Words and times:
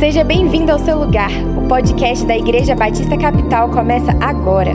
Seja 0.00 0.24
bem-vindo 0.24 0.72
ao 0.72 0.78
seu 0.78 0.98
lugar. 0.98 1.28
O 1.62 1.68
podcast 1.68 2.24
da 2.24 2.34
Igreja 2.34 2.74
Batista 2.74 3.18
Capital 3.18 3.68
começa 3.68 4.12
agora. 4.12 4.70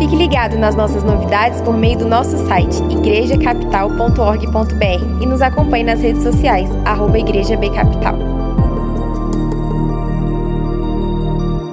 Fique 0.00 0.16
ligado 0.16 0.58
nas 0.58 0.74
nossas 0.74 1.04
novidades 1.04 1.60
por 1.60 1.76
meio 1.76 1.96
do 1.96 2.08
nosso 2.08 2.36
site 2.48 2.82
igrejacapital.org.br 2.90 5.22
e 5.22 5.26
nos 5.26 5.40
acompanhe 5.42 5.84
nas 5.84 6.00
redes 6.00 6.24
sociais 6.24 6.68
arroba 6.84 7.20
Igreja 7.20 7.56
B 7.56 7.70
Capital. 7.70 8.16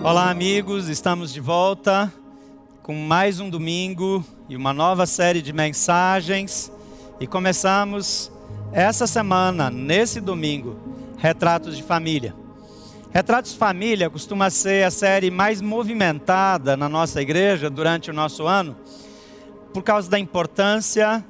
Olá, 0.04 0.29
amigos, 0.29 0.88
estamos 0.88 1.33
de 1.33 1.39
volta 1.39 2.13
com 2.83 2.93
mais 2.93 3.39
um 3.39 3.49
domingo 3.49 4.23
e 4.47 4.55
uma 4.55 4.73
nova 4.73 5.07
série 5.07 5.41
de 5.41 5.52
mensagens. 5.52 6.71
E 7.20 7.25
começamos 7.25 8.31
essa 8.71 9.07
semana, 9.07 9.71
nesse 9.71 10.21
domingo, 10.21 10.75
Retratos 11.18 11.75
de 11.75 11.81
Família. 11.81 12.39
Retratos 13.14 13.54
Família 13.54 14.09
costuma 14.09 14.49
ser 14.49 14.85
a 14.85 14.90
série 14.90 15.30
mais 15.30 15.59
movimentada 15.59 16.77
na 16.77 16.88
nossa 16.88 17.22
igreja 17.22 17.70
durante 17.70 18.09
o 18.09 18.13
nosso 18.13 18.48
ano, 18.48 18.73
por 19.73 19.84
causa 19.84 20.09
da 20.09 20.18
importância, 20.18 21.21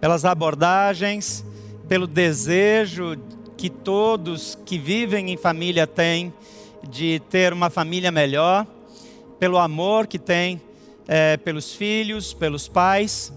pelas 0.00 0.24
abordagens, 0.24 1.44
pelo 1.86 2.06
desejo 2.06 3.18
que 3.54 3.68
todos 3.68 4.56
que 4.64 4.78
vivem 4.78 5.30
em 5.30 5.36
família 5.36 5.86
têm 5.86 6.32
de 6.88 7.20
ter 7.28 7.52
uma 7.52 7.68
família 7.68 8.10
melhor, 8.10 8.66
pelo 9.38 9.58
amor 9.58 10.06
que 10.06 10.18
tem 10.18 10.58
é, 11.06 11.36
pelos 11.36 11.74
filhos, 11.74 12.32
pelos 12.32 12.66
pais, 12.66 13.30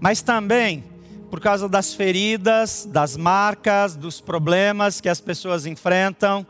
mas 0.00 0.22
também 0.22 0.82
por 1.30 1.38
causa 1.38 1.68
das 1.68 1.94
feridas, 1.94 2.84
das 2.90 3.16
marcas, 3.16 3.94
dos 3.94 4.20
problemas 4.20 5.00
que 5.00 5.08
as 5.08 5.20
pessoas 5.20 5.66
enfrentam 5.66 6.44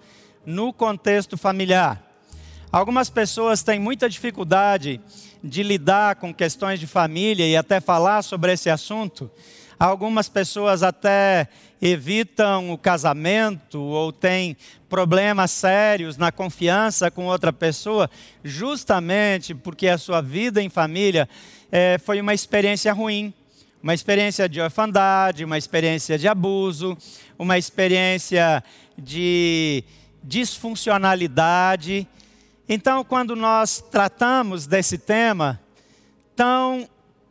no 0.49 0.73
contexto 0.73 1.37
familiar. 1.37 2.03
Algumas 2.73 3.11
pessoas 3.11 3.63
têm 3.63 3.79
muita 3.79 4.09
dificuldade 4.09 4.99
de 5.45 5.63
lidar 5.63 6.17
com 6.17 6.33
questões 6.33 6.81
de 6.81 6.87
família 6.87 7.47
e 7.47 7.55
até 7.55 7.83
falar 7.83 8.23
sobre 8.23 8.55
esse 8.55 8.71
assunto. 8.71 9.31
Algumas 9.79 10.27
pessoas 10.27 10.83
até 10.83 11.49
evitam 11.83 12.73
o 12.73 12.79
casamento 12.79 13.79
ou 13.79 14.11
têm 14.11 14.57
problemas 14.89 15.51
sérios 15.51 16.17
na 16.17 16.33
confiança 16.33 17.11
com 17.11 17.27
outra 17.27 17.53
pessoa, 17.53 18.09
justamente 18.43 19.55
porque 19.55 19.87
a 19.87 19.99
sua 19.99 20.23
vida 20.23 20.63
em 20.63 20.71
família 20.71 21.29
é, 21.71 21.99
foi 21.99 22.23
uma 22.23 22.33
experiência 22.33 22.91
ruim 22.95 23.35
uma 23.81 23.95
experiência 23.95 24.49
de 24.49 24.61
orfandade, 24.61 25.45
uma 25.45 25.57
experiência 25.57 26.19
de 26.19 26.27
abuso, 26.27 26.99
uma 27.39 27.57
experiência 27.57 28.63
de 28.99 29.85
disfuncionalidade. 30.29 32.07
Então, 32.69 33.03
quando 33.03 33.35
nós 33.35 33.83
tratamos 33.91 34.67
desse 34.67 34.99
tema 34.99 35.59
tão 36.37 36.87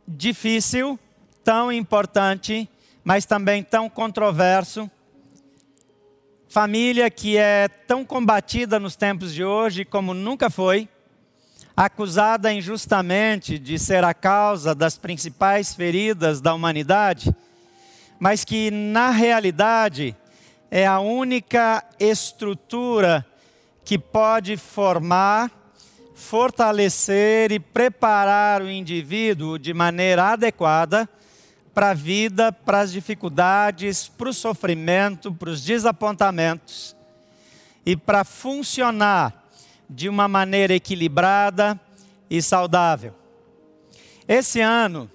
difícil, 0.06 0.98
tão 1.44 1.70
importante, 1.70 2.68
mas 3.04 3.24
também 3.24 3.62
tão 3.62 3.88
controverso, 3.88 4.90
família 6.48 7.08
que 7.08 7.36
é 7.36 7.68
tão 7.68 8.04
combatida 8.04 8.80
nos 8.80 8.96
tempos 8.96 9.32
de 9.32 9.44
hoje 9.44 9.84
como 9.84 10.12
nunca 10.12 10.50
foi, 10.50 10.88
acusada 11.76 12.52
injustamente 12.52 13.60
de 13.60 13.78
ser 13.78 14.02
a 14.02 14.12
causa 14.12 14.74
das 14.74 14.98
principais 14.98 15.72
feridas 15.72 16.40
da 16.40 16.52
humanidade, 16.52 17.32
mas 18.18 18.44
que 18.44 18.72
na 18.72 19.10
realidade 19.10 20.16
é 20.70 20.86
a 20.86 21.00
única 21.00 21.84
estrutura 21.98 23.24
que 23.84 23.98
pode 23.98 24.56
formar, 24.56 25.50
fortalecer 26.14 27.52
e 27.52 27.58
preparar 27.58 28.60
o 28.60 28.70
indivíduo 28.70 29.58
de 29.58 29.72
maneira 29.72 30.32
adequada 30.32 31.08
para 31.72 31.90
a 31.90 31.94
vida, 31.94 32.52
para 32.52 32.80
as 32.80 32.92
dificuldades, 32.92 34.08
para 34.08 34.28
o 34.28 34.34
sofrimento, 34.34 35.32
para 35.32 35.50
os 35.50 35.64
desapontamentos 35.64 36.94
e 37.86 37.96
para 37.96 38.24
funcionar 38.24 39.46
de 39.88 40.08
uma 40.08 40.28
maneira 40.28 40.74
equilibrada 40.74 41.80
e 42.28 42.42
saudável. 42.42 43.14
Esse 44.26 44.60
ano, 44.60 45.10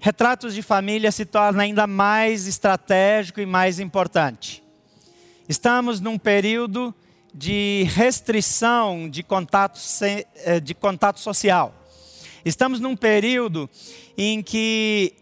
Retratos 0.00 0.54
de 0.54 0.62
Família 0.62 1.10
se 1.10 1.24
torna 1.24 1.64
ainda 1.64 1.86
mais 1.86 2.46
estratégico 2.46 3.40
e 3.40 3.46
mais 3.46 3.80
importante. 3.80 4.62
Estamos 5.48 6.00
num 6.00 6.16
período 6.16 6.94
de 7.34 7.84
restrição 7.94 9.08
de 9.08 9.22
contato, 9.22 9.80
eh, 10.02 10.60
de 10.60 10.74
contato 10.74 11.18
social. 11.18 11.74
Estamos 12.44 12.78
num 12.78 12.96
período 12.96 13.68
em 14.16 14.40
que 14.40 15.14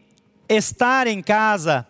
estar 0.48 1.06
em 1.06 1.22
casa 1.22 1.86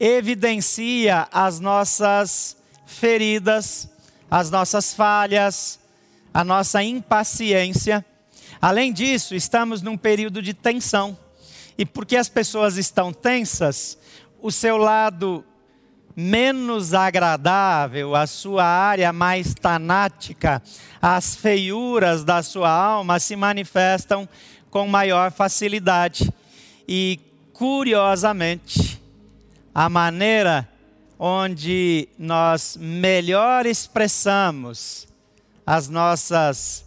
evidencia 0.00 1.28
as 1.30 1.60
nossas 1.60 2.56
feridas, 2.86 3.88
as 4.30 4.50
nossas 4.50 4.94
falhas, 4.94 5.78
a 6.32 6.42
nossa 6.42 6.82
impaciência. 6.82 8.04
Além 8.60 8.92
disso, 8.92 9.34
estamos 9.34 9.82
num 9.82 9.96
período 9.96 10.40
de 10.40 10.54
tensão. 10.54 11.16
E 11.82 11.84
porque 11.84 12.14
as 12.14 12.28
pessoas 12.28 12.76
estão 12.76 13.12
tensas, 13.12 13.98
o 14.40 14.52
seu 14.52 14.76
lado 14.76 15.44
menos 16.14 16.94
agradável, 16.94 18.14
a 18.14 18.24
sua 18.24 18.64
área 18.64 19.12
mais 19.12 19.52
tanática, 19.52 20.62
as 21.00 21.34
feiuras 21.34 22.22
da 22.22 22.40
sua 22.40 22.70
alma 22.70 23.18
se 23.18 23.34
manifestam 23.34 24.28
com 24.70 24.86
maior 24.86 25.32
facilidade. 25.32 26.32
E, 26.86 27.18
curiosamente, 27.52 29.02
a 29.74 29.88
maneira 29.88 30.68
onde 31.18 32.08
nós 32.16 32.76
melhor 32.80 33.66
expressamos 33.66 35.08
as 35.66 35.88
nossas 35.88 36.84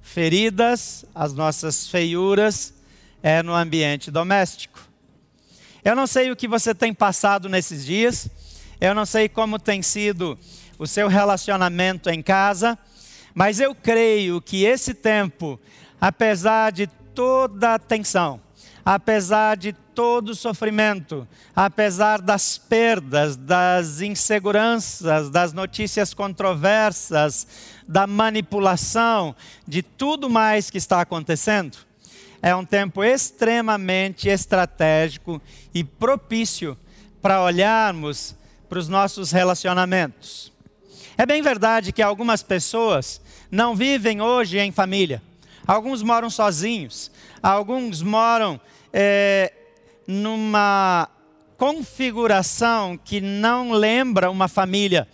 feridas, 0.00 1.04
as 1.12 1.34
nossas 1.34 1.88
feiuras 1.88 2.75
é 3.26 3.42
no 3.42 3.52
ambiente 3.52 4.08
doméstico. 4.08 4.78
Eu 5.84 5.96
não 5.96 6.06
sei 6.06 6.30
o 6.30 6.36
que 6.36 6.46
você 6.46 6.72
tem 6.72 6.94
passado 6.94 7.48
nesses 7.48 7.84
dias, 7.84 8.28
eu 8.80 8.94
não 8.94 9.04
sei 9.04 9.28
como 9.28 9.58
tem 9.58 9.82
sido 9.82 10.38
o 10.78 10.86
seu 10.86 11.08
relacionamento 11.08 12.08
em 12.08 12.22
casa, 12.22 12.78
mas 13.34 13.58
eu 13.58 13.74
creio 13.74 14.40
que 14.40 14.64
esse 14.64 14.94
tempo, 14.94 15.58
apesar 16.00 16.70
de 16.70 16.86
toda 17.16 17.74
a 17.74 17.78
tensão, 17.80 18.40
apesar 18.84 19.56
de 19.56 19.72
todo 19.72 20.28
o 20.28 20.34
sofrimento, 20.36 21.26
apesar 21.54 22.22
das 22.22 22.56
perdas, 22.56 23.34
das 23.34 24.00
inseguranças, 24.00 25.30
das 25.30 25.52
notícias 25.52 26.14
controversas, 26.14 27.44
da 27.88 28.06
manipulação, 28.06 29.34
de 29.66 29.82
tudo 29.82 30.30
mais 30.30 30.70
que 30.70 30.78
está 30.78 31.00
acontecendo, 31.00 31.86
é 32.42 32.54
um 32.54 32.64
tempo 32.64 33.02
extremamente 33.02 34.28
estratégico 34.28 35.40
e 35.74 35.82
propício 35.82 36.76
para 37.20 37.42
olharmos 37.42 38.34
para 38.68 38.78
os 38.78 38.88
nossos 38.88 39.30
relacionamentos. 39.30 40.52
É 41.16 41.24
bem 41.24 41.40
verdade 41.40 41.92
que 41.92 42.02
algumas 42.02 42.42
pessoas 42.42 43.20
não 43.50 43.74
vivem 43.74 44.20
hoje 44.20 44.58
em 44.58 44.70
família. 44.70 45.22
Alguns 45.66 46.02
moram 46.02 46.30
sozinhos, 46.30 47.10
alguns 47.42 48.02
moram 48.02 48.60
é, 48.92 49.52
numa 50.06 51.08
configuração 51.56 52.96
que 52.96 53.20
não 53.20 53.72
lembra 53.72 54.30
uma 54.30 54.46
família. 54.46 55.08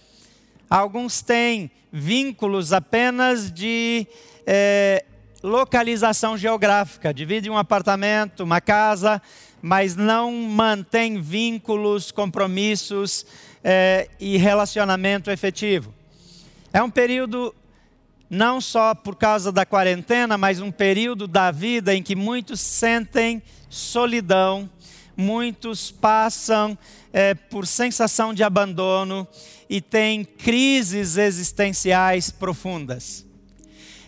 Alguns 0.68 1.22
têm 1.22 1.70
vínculos 1.92 2.72
apenas 2.72 3.50
de 3.50 4.06
é, 4.46 5.04
localização 5.42 6.36
geográfica, 6.36 7.12
divide 7.12 7.50
um 7.50 7.58
apartamento, 7.58 8.44
uma 8.44 8.60
casa, 8.60 9.20
mas 9.60 9.96
não 9.96 10.32
mantém 10.32 11.20
vínculos, 11.20 12.10
compromissos 12.10 13.26
é, 13.62 14.08
e 14.20 14.36
relacionamento 14.36 15.30
efetivo. 15.30 15.92
É 16.72 16.82
um 16.82 16.90
período 16.90 17.54
não 18.30 18.60
só 18.60 18.94
por 18.94 19.16
causa 19.16 19.52
da 19.52 19.66
quarentena, 19.66 20.38
mas 20.38 20.60
um 20.60 20.70
período 20.70 21.26
da 21.26 21.50
vida 21.50 21.94
em 21.94 22.02
que 22.02 22.16
muitos 22.16 22.60
sentem 22.60 23.42
solidão, 23.68 24.70
muitos 25.16 25.90
passam 25.90 26.78
é, 27.12 27.34
por 27.34 27.66
sensação 27.66 28.32
de 28.32 28.42
abandono 28.42 29.28
e 29.68 29.80
têm 29.80 30.24
crises 30.24 31.16
existenciais 31.16 32.30
profundas. 32.30 33.26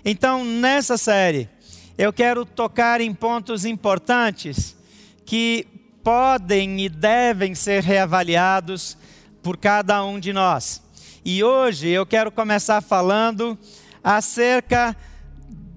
Então, 0.05 0.45
nessa 0.45 0.99
série, 0.99 1.49
eu 1.97 2.13
quero 2.13 2.45
tocar 2.45 3.01
em 3.01 3.15
pontos 3.15 3.65
importantes 3.65 4.77
que 5.25 5.67
podem 6.03 6.83
e 6.83 6.89
devem 6.91 7.55
ser 7.55 7.83
reavaliados 7.83 8.99
por 9.43 9.57
cada 9.57 10.05
um 10.05 10.21
de 10.21 10.31
nós. 10.31 10.83
E 11.25 11.43
hoje 11.43 11.89
eu 11.89 12.05
quero 12.05 12.31
começar 12.31 12.83
falando 12.83 13.59
acerca 14.03 14.95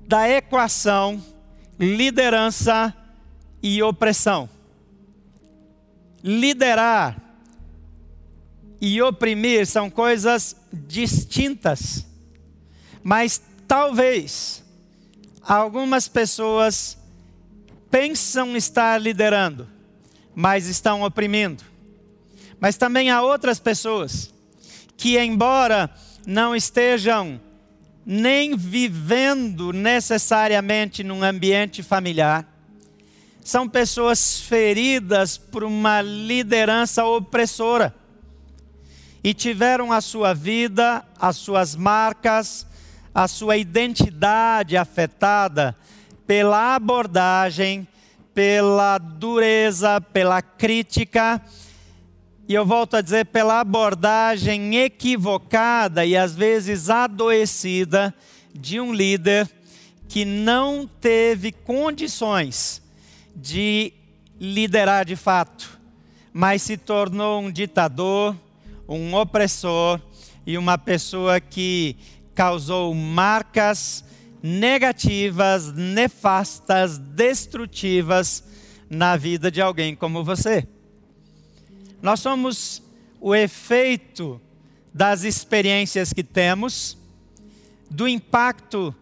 da 0.06 0.30
equação 0.30 1.24
liderança 1.80 2.94
e 3.64 3.82
opressão. 3.82 4.50
Liderar 6.22 7.22
e 8.82 9.02
oprimir 9.02 9.66
são 9.66 9.90
coisas 9.90 10.56
distintas, 10.74 12.06
mas 13.02 13.42
talvez 13.68 14.64
algumas 15.42 16.08
pessoas 16.08 16.98
pensam 17.92 18.56
estar 18.56 19.00
liderando, 19.00 19.68
mas 20.34 20.68
estão 20.68 21.04
oprimindo. 21.04 21.64
Mas 22.60 22.78
também 22.78 23.10
há 23.10 23.22
outras 23.22 23.60
pessoas 23.60 24.34
que, 24.96 25.20
embora 25.20 25.90
não 26.26 26.56
estejam 26.56 27.40
nem 28.06 28.56
vivendo 28.56 29.74
necessariamente 29.74 31.04
num 31.04 31.24
ambiente 31.24 31.84
familiar, 31.84 32.48
são 33.44 33.68
pessoas 33.68 34.42
feridas 34.42 35.38
por 35.38 35.64
uma 35.64 36.02
liderança 36.02 37.06
opressora 37.06 37.96
e 39.24 39.34
tiveram 39.34 39.92
a 39.92 40.02
sua 40.02 40.34
vida, 40.34 41.06
as 41.20 41.38
suas 41.38 41.76
marcas, 41.76 42.66
a 43.18 43.28
sua 43.28 43.58
identidade 43.58 44.78
afetada 44.78 45.76
pela 46.28 46.76
abordagem, 46.76 47.88
pela 48.32 49.00
dureza, 49.00 50.00
pela 50.00 50.40
crítica, 50.40 51.42
e 52.48 52.54
eu 52.54 52.64
volto 52.64 52.96
a 52.96 53.02
dizer, 53.02 53.26
pela 53.26 53.60
abordagem 53.60 54.78
equivocada 54.78 56.06
e 56.06 56.16
às 56.16 56.36
vezes 56.36 56.92
adoecida 56.92 58.14
de 58.54 58.80
um 58.80 58.94
líder 58.94 59.50
que 60.08 60.24
não 60.24 60.86
teve 60.86 61.52
condições 61.52 62.84
de 63.36 63.94
liderar 64.40 65.04
de 65.04 65.16
fato, 65.16 65.80
mas 66.32 66.62
se 66.62 66.78
tornou 66.78 67.42
um 67.42 67.52
ditador, 67.52 68.36
um 68.88 69.16
opressor 69.16 70.00
e 70.46 70.56
uma 70.56 70.78
pessoa 70.78 71.42
que 71.42 71.98
causou 72.38 72.94
marcas 72.94 74.06
negativas, 74.44 75.74
nefastas, 75.74 77.00
destrutivas 77.00 78.44
na 78.88 79.18
vida 79.18 79.50
de 79.50 79.60
alguém 79.60 79.96
como 79.96 80.24
você. 80.24 80.68
Nós 82.00 82.20
somos 82.20 82.84
o 83.20 83.34
efeito 83.34 84.40
das 84.94 85.24
experiências 85.24 86.14
que 86.14 86.24
temos, 86.24 86.96
do 87.90 88.08
impacto 88.08 88.94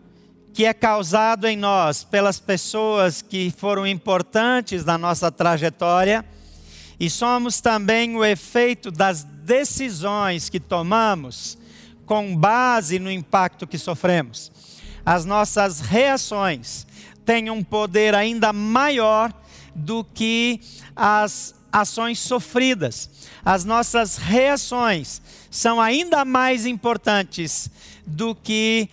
que 0.53 0.63
é 0.63 0.73
causado 0.73 1.45
em 1.45 1.57
nós 1.57 2.05
pelas 2.05 2.39
pessoas 2.39 3.21
que 3.21 3.53
foram 3.57 3.85
importantes 3.85 4.85
na 4.85 4.97
nossa 4.97 5.29
trajetória, 5.29 6.23
e 6.97 7.09
somos 7.09 7.59
também 7.59 8.15
o 8.15 8.23
efeito 8.23 8.89
das 8.89 9.25
decisões 9.25 10.47
que 10.47 10.61
tomamos 10.61 11.57
com 12.05 12.35
base 12.35 12.99
no 12.99 13.11
impacto 13.11 13.67
que 13.67 13.77
sofremos. 13.77 14.51
As 15.05 15.25
nossas 15.25 15.79
reações 15.79 16.85
têm 17.25 17.49
um 17.49 17.63
poder 17.63 18.15
ainda 18.15 18.53
maior 18.53 19.33
do 19.75 20.03
que 20.03 20.61
as 20.95 21.55
ações 21.71 22.19
sofridas. 22.19 23.09
As 23.43 23.65
nossas 23.65 24.15
reações 24.17 25.21
são 25.51 25.81
ainda 25.81 26.23
mais 26.23 26.65
importantes 26.65 27.69
do 28.05 28.33
que 28.33 28.89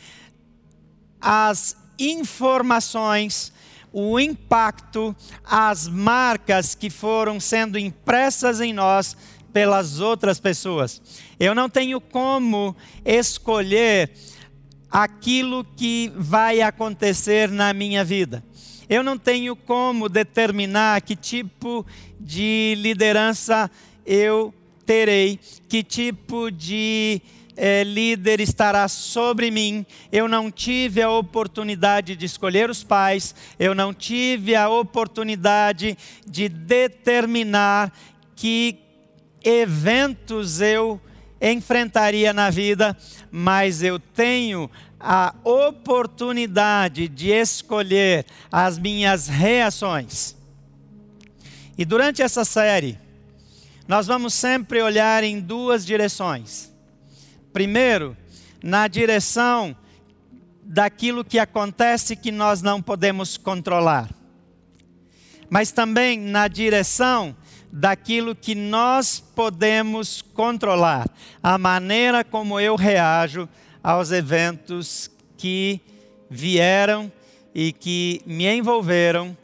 as 1.20 1.76
informações, 1.98 3.52
o 3.92 4.18
impacto, 4.18 5.14
as 5.44 5.86
marcas 5.86 6.74
que 6.74 6.90
foram 6.90 7.38
sendo 7.38 7.78
impressas 7.78 8.60
em 8.60 8.72
nós 8.72 9.16
pelas 9.52 10.00
outras 10.00 10.40
pessoas. 10.40 11.00
Eu 11.42 11.56
não 11.56 11.68
tenho 11.68 12.00
como 12.00 12.76
escolher 13.04 14.12
aquilo 14.88 15.64
que 15.64 16.12
vai 16.14 16.60
acontecer 16.62 17.50
na 17.50 17.72
minha 17.72 18.04
vida. 18.04 18.44
Eu 18.88 19.02
não 19.02 19.18
tenho 19.18 19.56
como 19.56 20.08
determinar 20.08 21.00
que 21.00 21.16
tipo 21.16 21.84
de 22.20 22.76
liderança 22.78 23.68
eu 24.06 24.54
terei, 24.86 25.40
que 25.68 25.82
tipo 25.82 26.48
de 26.48 27.20
é, 27.56 27.82
líder 27.82 28.38
estará 28.38 28.86
sobre 28.86 29.50
mim. 29.50 29.84
Eu 30.12 30.28
não 30.28 30.48
tive 30.48 31.02
a 31.02 31.10
oportunidade 31.10 32.14
de 32.14 32.24
escolher 32.24 32.70
os 32.70 32.84
pais, 32.84 33.34
eu 33.58 33.74
não 33.74 33.92
tive 33.92 34.54
a 34.54 34.68
oportunidade 34.68 35.98
de 36.24 36.48
determinar 36.48 37.92
que 38.36 38.78
eventos 39.42 40.60
eu 40.60 41.00
enfrentaria 41.42 42.32
na 42.32 42.48
vida, 42.48 42.96
mas 43.30 43.82
eu 43.82 43.98
tenho 43.98 44.70
a 45.00 45.34
oportunidade 45.42 47.08
de 47.08 47.30
escolher 47.30 48.24
as 48.50 48.78
minhas 48.78 49.26
reações. 49.26 50.36
E 51.76 51.84
durante 51.84 52.22
essa 52.22 52.44
série, 52.44 52.96
nós 53.88 54.06
vamos 54.06 54.32
sempre 54.32 54.80
olhar 54.80 55.24
em 55.24 55.40
duas 55.40 55.84
direções. 55.84 56.72
Primeiro, 57.52 58.16
na 58.62 58.86
direção 58.86 59.76
daquilo 60.62 61.24
que 61.24 61.40
acontece 61.40 62.14
que 62.14 62.30
nós 62.30 62.62
não 62.62 62.80
podemos 62.80 63.36
controlar, 63.36 64.08
mas 65.50 65.72
também 65.72 66.18
na 66.18 66.46
direção 66.46 67.36
daquilo 67.72 68.34
que 68.34 68.54
nós 68.54 69.18
podemos 69.18 70.20
controlar, 70.20 71.08
a 71.42 71.56
maneira 71.56 72.22
como 72.22 72.60
eu 72.60 72.76
reajo 72.76 73.48
aos 73.82 74.12
eventos 74.12 75.10
que 75.38 75.80
vieram 76.28 77.10
e 77.54 77.72
que 77.72 78.20
me 78.26 78.46
envolveram 78.46 79.34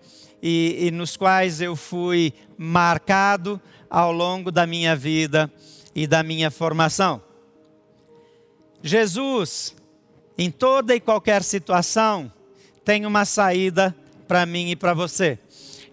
e, 0.42 0.76
e 0.86 0.90
nos 0.90 1.16
quais 1.16 1.62
eu 1.62 1.74
fui 1.74 2.34
marcado 2.58 3.58
ao 3.88 4.12
longo 4.12 4.52
da 4.52 4.66
minha 4.66 4.94
vida 4.94 5.50
e 5.94 6.06
da 6.06 6.22
minha 6.22 6.50
formação. 6.50 7.22
Jesus, 8.82 9.74
em 10.36 10.50
toda 10.50 10.94
e 10.94 11.00
qualquer 11.00 11.42
situação, 11.42 12.30
tem 12.84 13.06
uma 13.06 13.24
saída 13.24 13.96
para 14.28 14.44
mim 14.44 14.70
e 14.70 14.76
para 14.76 14.92
você. 14.92 15.38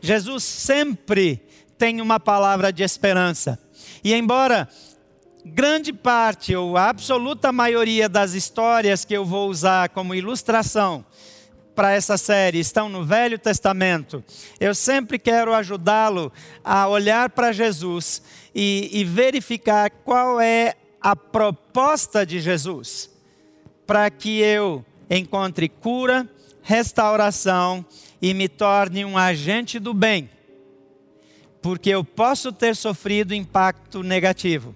Jesus 0.01 0.43
sempre 0.43 1.44
tem 1.85 2.01
uma 2.01 2.19
palavra 2.19 2.73
de 2.73 2.81
esperança. 2.81 3.59
E 4.03 4.11
embora 4.11 4.67
grande 5.45 5.93
parte 5.93 6.55
ou 6.55 6.75
a 6.77 6.89
absoluta 6.89 7.51
maioria 7.51 8.09
das 8.09 8.33
histórias 8.33 9.05
que 9.05 9.13
eu 9.13 9.23
vou 9.23 9.51
usar 9.51 9.89
como 9.89 10.15
ilustração 10.15 11.05
para 11.75 11.91
essa 11.91 12.17
série 12.17 12.57
estão 12.57 12.89
no 12.89 13.05
Velho 13.05 13.37
Testamento, 13.37 14.23
eu 14.59 14.73
sempre 14.73 15.19
quero 15.19 15.53
ajudá-lo 15.53 16.33
a 16.63 16.87
olhar 16.87 17.29
para 17.29 17.51
Jesus 17.51 18.19
e, 18.55 18.89
e 18.91 19.03
verificar 19.03 19.91
qual 19.91 20.41
é 20.41 20.73
a 20.99 21.15
proposta 21.15 22.25
de 22.25 22.39
Jesus 22.39 23.11
para 23.85 24.09
que 24.09 24.39
eu 24.39 24.83
encontre 25.07 25.69
cura, 25.69 26.27
restauração 26.63 27.85
e 28.19 28.33
me 28.33 28.49
torne 28.49 29.05
um 29.05 29.15
agente 29.15 29.77
do 29.77 29.93
bem 29.93 30.31
porque 31.65 31.89
eu 31.89 32.03
posso 32.03 32.51
ter 32.51 32.75
sofrido 32.75 33.33
impacto 33.33 34.03
negativo, 34.03 34.75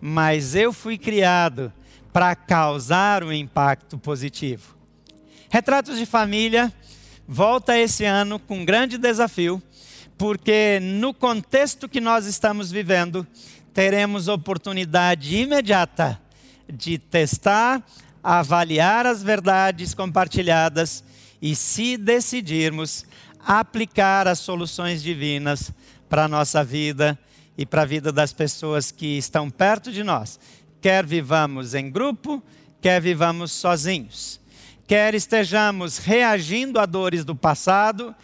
mas 0.00 0.54
eu 0.54 0.72
fui 0.72 0.96
criado 0.96 1.72
para 2.12 2.36
causar 2.36 3.24
um 3.24 3.32
impacto 3.32 3.98
positivo. 3.98 4.76
Retratos 5.50 5.98
de 5.98 6.06
família 6.06 6.72
volta 7.26 7.76
esse 7.76 8.04
ano 8.04 8.38
com 8.38 8.58
um 8.58 8.64
grande 8.64 8.96
desafio, 8.96 9.60
porque 10.16 10.78
no 10.80 11.12
contexto 11.12 11.88
que 11.88 12.00
nós 12.00 12.26
estamos 12.26 12.70
vivendo, 12.70 13.26
teremos 13.72 14.28
oportunidade 14.28 15.36
imediata 15.36 16.22
de 16.72 16.96
testar, 16.96 17.84
avaliar 18.22 19.04
as 19.04 19.20
verdades 19.20 19.94
compartilhadas 19.94 21.02
e, 21.42 21.56
se 21.56 21.96
decidirmos, 21.96 23.04
aplicar 23.44 24.28
as 24.28 24.38
soluções 24.38 25.02
divinas 25.02 25.72
para 26.14 26.26
a 26.26 26.28
nossa 26.28 26.62
vida 26.62 27.18
e 27.58 27.66
para 27.66 27.82
a 27.82 27.84
vida 27.84 28.12
das 28.12 28.32
pessoas 28.32 28.92
que 28.92 29.18
estão 29.18 29.50
perto 29.50 29.90
de 29.90 30.04
nós. 30.04 30.38
Quer 30.80 31.04
vivamos 31.04 31.74
em 31.74 31.90
grupo, 31.90 32.40
quer 32.80 33.02
vivamos 33.02 33.50
sozinhos. 33.50 34.40
Quer 34.86 35.12
estejamos 35.16 35.98
reagindo 35.98 36.78
a 36.78 36.86
dores 36.86 37.24
do 37.24 37.34
passado, 37.34 38.14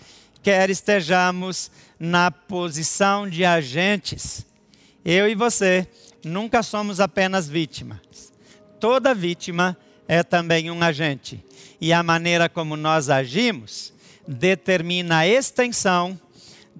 quer 0.41 0.71
estejamos 0.71 1.69
na 1.99 2.31
posição 2.31 3.29
de 3.29 3.45
agentes. 3.45 4.47
Eu 5.05 5.29
e 5.29 5.35
você 5.35 5.85
nunca 6.25 6.63
somos 6.63 7.01
apenas 7.01 7.49
vítimas. 7.49 8.33
toda 8.79 9.13
vítima 9.13 9.77
é 10.07 10.23
também 10.23 10.71
um 10.71 10.81
agente. 10.81 11.45
E 11.81 11.93
a 11.93 12.05
maneira 12.05 12.49
como 12.49 12.77
nós 12.77 13.11
agimos 13.11 13.93
determina 14.29 15.19
a 15.19 15.27
extensão 15.27 16.17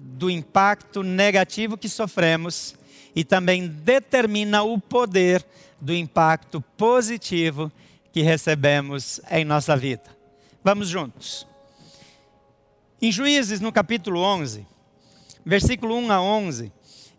do 0.03 0.29
impacto 0.29 1.03
negativo 1.03 1.77
que 1.77 1.87
sofremos 1.87 2.75
e 3.15 3.23
também 3.23 3.67
determina 3.67 4.63
o 4.63 4.79
poder 4.79 5.45
do 5.79 5.93
impacto 5.93 6.61
positivo 6.75 7.71
que 8.11 8.21
recebemos 8.21 9.21
em 9.29 9.45
nossa 9.45 9.75
vida. 9.77 10.03
Vamos 10.63 10.89
juntos. 10.89 11.47
Em 13.01 13.11
Juízes, 13.11 13.59
no 13.59 13.71
capítulo 13.71 14.21
11, 14.21 14.65
versículo 15.45 15.95
1 15.97 16.11
a 16.11 16.21
11, 16.21 16.71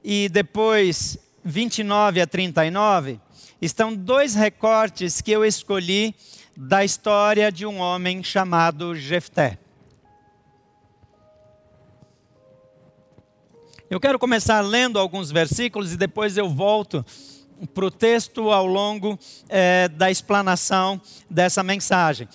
e 0.05 0.29
depois 0.29 1.19
29 1.45 2.21
a 2.21 2.27
39, 2.27 3.21
estão 3.61 3.95
dois 3.95 4.35
recortes 4.35 5.21
que 5.21 5.31
eu 5.31 5.45
escolhi 5.45 6.15
da 6.57 6.85
história 6.85 7.51
de 7.51 7.65
um 7.65 7.79
homem 7.79 8.23
chamado 8.23 8.95
Jefté. 8.95 9.59
Eu 13.93 14.01
quero 14.01 14.19
começar 14.19 14.63
lendo 14.63 14.99
alguns 14.99 15.31
versículos 15.31 15.93
e 15.93 15.99
depois 15.99 16.39
eu 16.39 16.49
volto 16.49 17.05
para 17.75 17.85
o 17.85 17.91
texto 17.91 18.51
ao 18.51 18.65
longo 18.65 19.19
é, 19.51 19.87
da 19.87 20.11
explanação 20.11 20.99
dessa 21.29 21.63
mensagem. 21.63 22.27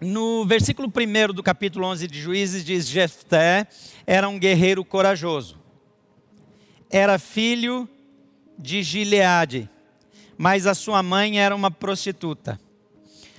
No 0.00 0.46
versículo 0.46 0.88
1 0.88 1.34
do 1.34 1.42
capítulo 1.42 1.84
11 1.84 2.06
de 2.06 2.18
Juízes 2.18 2.64
diz: 2.64 2.88
Jefté 2.88 3.66
era 4.06 4.26
um 4.26 4.38
guerreiro 4.38 4.82
corajoso. 4.82 5.58
Era 6.88 7.18
filho 7.18 7.86
de 8.58 8.82
Gileade, 8.82 9.68
mas 10.38 10.66
a 10.66 10.72
sua 10.74 11.02
mãe 11.02 11.38
era 11.38 11.54
uma 11.54 11.70
prostituta. 11.70 12.58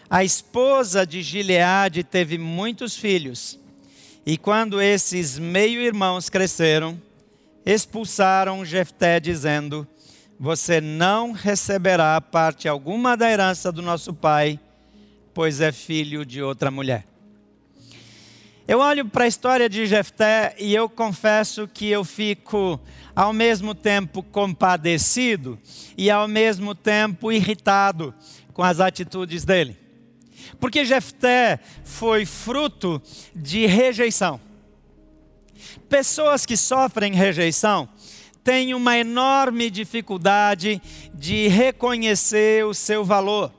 A 0.07 0.23
esposa 0.23 1.07
de 1.07 1.23
Gileade 1.23 2.03
teve 2.03 2.37
muitos 2.37 2.95
filhos, 2.95 3.59
e 4.23 4.37
quando 4.37 4.79
esses 4.79 5.39
meio-irmãos 5.39 6.29
cresceram, 6.29 7.01
expulsaram 7.65 8.65
Jefté, 8.65 9.19
dizendo: 9.19 9.87
Você 10.39 10.81
não 10.81 11.31
receberá 11.31 12.19
parte 12.19 12.67
alguma 12.67 13.15
da 13.15 13.29
herança 13.29 13.71
do 13.71 13.81
nosso 13.81 14.13
pai, 14.13 14.59
pois 15.33 15.61
é 15.61 15.71
filho 15.71 16.25
de 16.25 16.41
outra 16.41 16.71
mulher. 16.71 17.05
Eu 18.67 18.79
olho 18.79 19.05
para 19.05 19.25
a 19.25 19.27
história 19.27 19.67
de 19.67 19.85
Jefté 19.85 20.55
e 20.57 20.73
eu 20.73 20.87
confesso 20.87 21.67
que 21.67 21.89
eu 21.89 22.05
fico 22.05 22.79
ao 23.15 23.33
mesmo 23.33 23.75
tempo 23.75 24.23
compadecido 24.23 25.59
e 25.97 26.09
ao 26.09 26.27
mesmo 26.27 26.73
tempo 26.73 27.31
irritado 27.31 28.13
com 28.53 28.63
as 28.63 28.79
atitudes 28.79 29.43
dele. 29.43 29.77
Porque 30.59 30.85
Jefté 30.85 31.59
foi 31.83 32.25
fruto 32.25 33.01
de 33.35 33.65
rejeição. 33.65 34.39
Pessoas 35.89 36.45
que 36.45 36.57
sofrem 36.57 37.13
rejeição 37.13 37.89
têm 38.43 38.73
uma 38.73 38.97
enorme 38.97 39.69
dificuldade 39.69 40.81
de 41.13 41.47
reconhecer 41.47 42.65
o 42.65 42.73
seu 42.73 43.03
valor. 43.03 43.51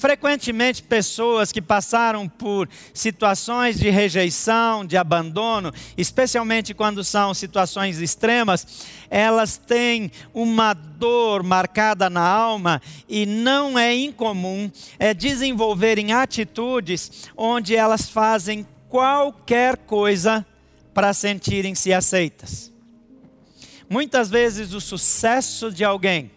Frequentemente, 0.00 0.82
pessoas 0.82 1.52
que 1.52 1.60
passaram 1.60 2.26
por 2.26 2.66
situações 2.94 3.78
de 3.78 3.90
rejeição, 3.90 4.82
de 4.82 4.96
abandono, 4.96 5.70
especialmente 5.94 6.72
quando 6.72 7.04
são 7.04 7.34
situações 7.34 7.98
extremas, 7.98 8.66
elas 9.10 9.58
têm 9.58 10.10
uma 10.32 10.72
dor 10.72 11.42
marcada 11.42 12.08
na 12.08 12.26
alma 12.26 12.80
e 13.06 13.26
não 13.26 13.78
é 13.78 13.94
incomum 13.94 14.70
é, 14.98 15.12
desenvolverem 15.12 16.14
atitudes 16.14 17.28
onde 17.36 17.76
elas 17.76 18.08
fazem 18.08 18.66
qualquer 18.88 19.76
coisa 19.76 20.46
para 21.00 21.14
sentirem-se 21.14 21.94
aceitas. 21.94 22.70
Muitas 23.88 24.28
vezes 24.28 24.74
o 24.74 24.82
sucesso 24.82 25.72
de 25.72 25.82
alguém 25.82 26.30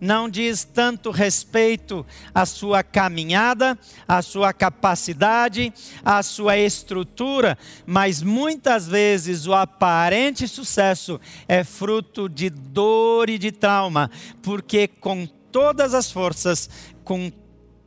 não 0.00 0.28
diz 0.28 0.64
tanto 0.64 1.12
respeito 1.12 2.04
à 2.34 2.44
sua 2.44 2.82
caminhada, 2.82 3.78
à 4.08 4.20
sua 4.20 4.52
capacidade, 4.52 5.72
à 6.04 6.24
sua 6.24 6.58
estrutura, 6.58 7.56
mas 7.86 8.20
muitas 8.20 8.88
vezes 8.88 9.46
o 9.46 9.54
aparente 9.54 10.48
sucesso 10.48 11.20
é 11.46 11.62
fruto 11.62 12.28
de 12.28 12.50
dor 12.50 13.30
e 13.30 13.38
de 13.38 13.52
trauma, 13.52 14.10
porque 14.42 14.88
com 14.88 15.24
todas 15.52 15.94
as 15.94 16.10
forças, 16.10 16.68
com 17.04 17.30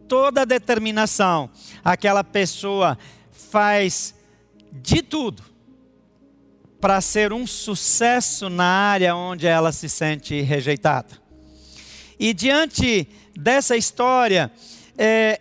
toda 0.08 0.44
a 0.44 0.46
determinação, 0.46 1.50
aquela 1.84 2.24
pessoa 2.24 2.98
faz 3.34 4.16
de 4.72 5.02
tudo 5.02 5.57
para 6.80 7.02
ser 7.02 7.34
um 7.34 7.48
sucesso 7.48 8.50
na 8.50 8.66
área 8.66 9.16
onde 9.16 9.48
ela 9.48 9.72
se 9.72 9.90
sente 9.90 10.42
rejeitada. 10.42 11.20
E 12.20 12.34
diante 12.34 13.08
dessa 13.36 13.76
história, 13.76 14.52
é, 14.98 15.40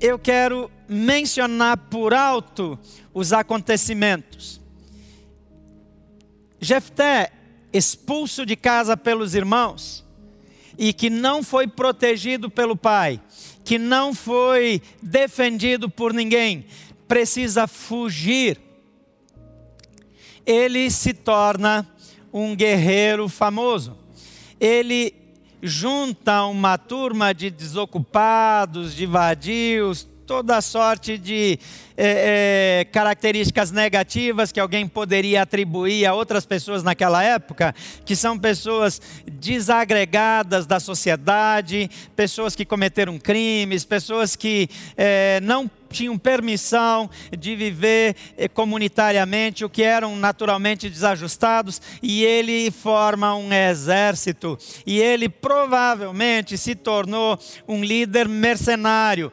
eu 0.00 0.18
quero 0.18 0.70
mencionar 0.88 1.76
por 1.76 2.12
alto 2.12 2.78
os 3.12 3.32
acontecimentos. 3.32 4.60
Jefté, 6.60 7.30
expulso 7.72 8.46
de 8.46 8.56
casa 8.56 8.96
pelos 8.96 9.34
irmãos, 9.34 10.04
e 10.78 10.92
que 10.92 11.08
não 11.08 11.42
foi 11.42 11.66
protegido 11.66 12.50
pelo 12.50 12.76
pai, 12.76 13.20
que 13.64 13.78
não 13.78 14.14
foi 14.14 14.82
defendido 15.00 15.88
por 15.88 16.12
ninguém, 16.12 16.66
precisa 17.06 17.66
fugir 17.66 18.60
ele 20.46 20.90
se 20.90 21.12
torna 21.12 21.86
um 22.32 22.54
guerreiro 22.54 23.28
famoso. 23.28 23.96
Ele 24.60 25.14
junta 25.62 26.44
uma 26.44 26.76
turma 26.76 27.32
de 27.32 27.50
desocupados, 27.50 28.94
de 28.94 29.06
vadios, 29.06 30.06
toda 30.26 30.60
sorte 30.60 31.18
de 31.18 31.58
é, 31.96 32.80
é, 32.80 32.84
características 32.86 33.70
negativas 33.70 34.50
que 34.50 34.58
alguém 34.58 34.88
poderia 34.88 35.42
atribuir 35.42 36.06
a 36.06 36.14
outras 36.14 36.46
pessoas 36.46 36.82
naquela 36.82 37.22
época, 37.22 37.74
que 38.04 38.16
são 38.16 38.38
pessoas 38.38 39.00
desagregadas 39.30 40.66
da 40.66 40.80
sociedade, 40.80 41.90
pessoas 42.16 42.56
que 42.56 42.64
cometeram 42.64 43.18
crimes, 43.18 43.84
pessoas 43.84 44.34
que 44.34 44.68
é, 44.96 45.40
não 45.42 45.70
tinham 45.94 46.18
permissão 46.18 47.08
de 47.38 47.54
viver 47.54 48.16
eh, 48.36 48.48
comunitariamente, 48.48 49.64
o 49.64 49.70
que 49.70 49.82
eram 49.82 50.16
naturalmente 50.16 50.90
desajustados, 50.90 51.80
e 52.02 52.24
ele 52.24 52.70
forma 52.70 53.34
um 53.36 53.52
exército. 53.52 54.58
E 54.84 54.98
ele 55.00 55.28
provavelmente 55.28 56.58
se 56.58 56.74
tornou 56.74 57.38
um 57.68 57.82
líder 57.82 58.28
mercenário. 58.28 59.30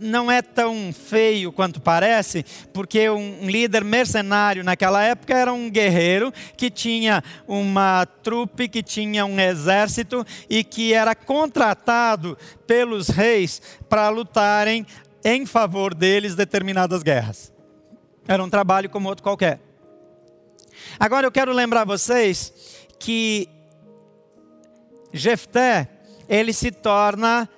Não 0.00 0.30
é 0.30 0.42
tão 0.42 0.92
feio 0.92 1.52
quanto 1.52 1.80
parece, 1.80 2.44
porque 2.72 3.08
um 3.08 3.48
líder 3.48 3.84
mercenário 3.84 4.64
naquela 4.64 5.02
época 5.02 5.36
era 5.36 5.52
um 5.52 5.70
guerreiro 5.70 6.32
que 6.56 6.68
tinha 6.68 7.22
uma 7.46 8.04
trupe, 8.06 8.68
que 8.68 8.82
tinha 8.82 9.24
um 9.24 9.38
exército 9.38 10.26
e 10.50 10.64
que 10.64 10.92
era 10.92 11.14
contratado 11.14 12.36
pelos 12.66 13.08
reis 13.08 13.62
para 13.88 14.08
lutarem 14.08 14.84
em 15.28 15.44
favor 15.44 15.92
deles 15.92 16.36
determinadas 16.36 17.02
guerras. 17.02 17.52
Era 18.28 18.44
um 18.44 18.48
trabalho 18.48 18.88
como 18.88 19.08
outro 19.08 19.24
qualquer. 19.24 19.58
Agora 21.00 21.26
eu 21.26 21.32
quero 21.32 21.52
lembrar 21.52 21.84
vocês 21.84 22.86
que 22.96 23.48
Jefté, 25.12 25.88
ele 26.28 26.52
se 26.52 26.70
torna 26.70 27.48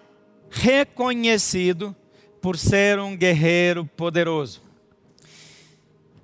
reconhecido 0.48 1.94
por 2.40 2.56
ser 2.56 2.98
um 2.98 3.14
guerreiro 3.14 3.84
poderoso. 3.84 4.62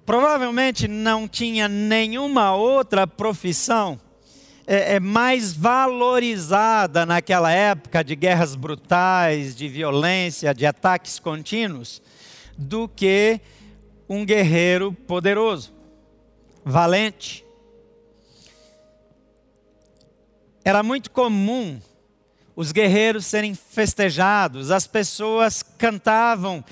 Provavelmente 0.07 0.89
não 0.89 1.29
tinha 1.29 1.69
nenhuma 1.69 2.55
outra 2.55 3.07
profissão 3.07 4.01
é, 4.67 4.95
é 4.95 5.01
mais 5.01 5.53
valorizada 5.53 7.05
naquela 7.05 7.53
época 7.53 8.03
de 8.03 8.17
guerras 8.17 8.55
brutais, 8.55 9.55
de 9.55 9.69
violência, 9.69 10.55
de 10.55 10.65
ataques 10.67 11.19
contínuos, 11.19 12.03
do 12.57 12.89
que 12.89 13.41
um 14.09 14.25
guerreiro 14.25 14.93
poderoso, 14.93 15.73
valente. 16.65 17.45
Era 20.65 20.83
muito 20.83 21.11
comum 21.11 21.81
os 22.57 22.73
guerreiros 22.73 23.27
serem 23.27 23.55
festejados, 23.55 24.71
as 24.71 24.87
pessoas 24.87 25.63
cantavam, 25.63 26.65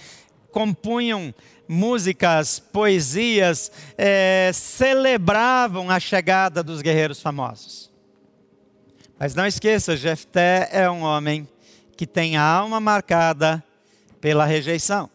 compunham 0.51 1.35
músicas, 1.69 2.59
poesias, 2.59 3.71
é, 3.97 4.51
celebravam 4.53 5.91
a 5.91 5.99
chegada 5.99 6.63
dos 6.63 6.83
guerreiros 6.83 7.21
famosos. 7.21 7.91
Mas 9.19 9.35
não 9.35 9.47
esqueça, 9.47 9.97
Jefté 9.97 10.69
é 10.73 10.91
um 10.91 11.03
homem 11.03 11.49
que 11.97 12.07
tem 12.07 12.37
a 12.37 12.43
alma 12.43 12.81
marcada 12.81 13.63
pela 14.21 14.45
rejeição. 14.45 15.09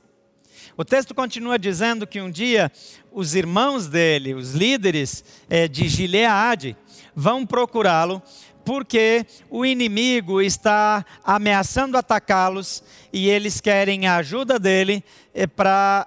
O 0.77 0.85
texto 0.85 1.15
continua 1.15 1.57
dizendo 1.57 2.05
que 2.05 2.21
um 2.21 2.29
dia 2.29 2.71
os 3.11 3.33
irmãos 3.33 3.87
dele, 3.87 4.33
os 4.33 4.53
líderes 4.53 5.23
é, 5.49 5.67
de 5.67 5.87
Gileade, 5.87 6.77
vão 7.15 7.45
procurá-lo 7.45 8.21
porque 8.63 9.25
o 9.49 9.65
inimigo 9.65 10.41
está 10.41 11.05
ameaçando 11.23 11.97
atacá-los 11.97 12.83
e 13.11 13.29
eles 13.29 13.61
querem 13.61 14.05
a 14.07 14.17
ajuda 14.17 14.59
dele 14.59 15.03
é, 15.33 15.47
para 15.47 16.05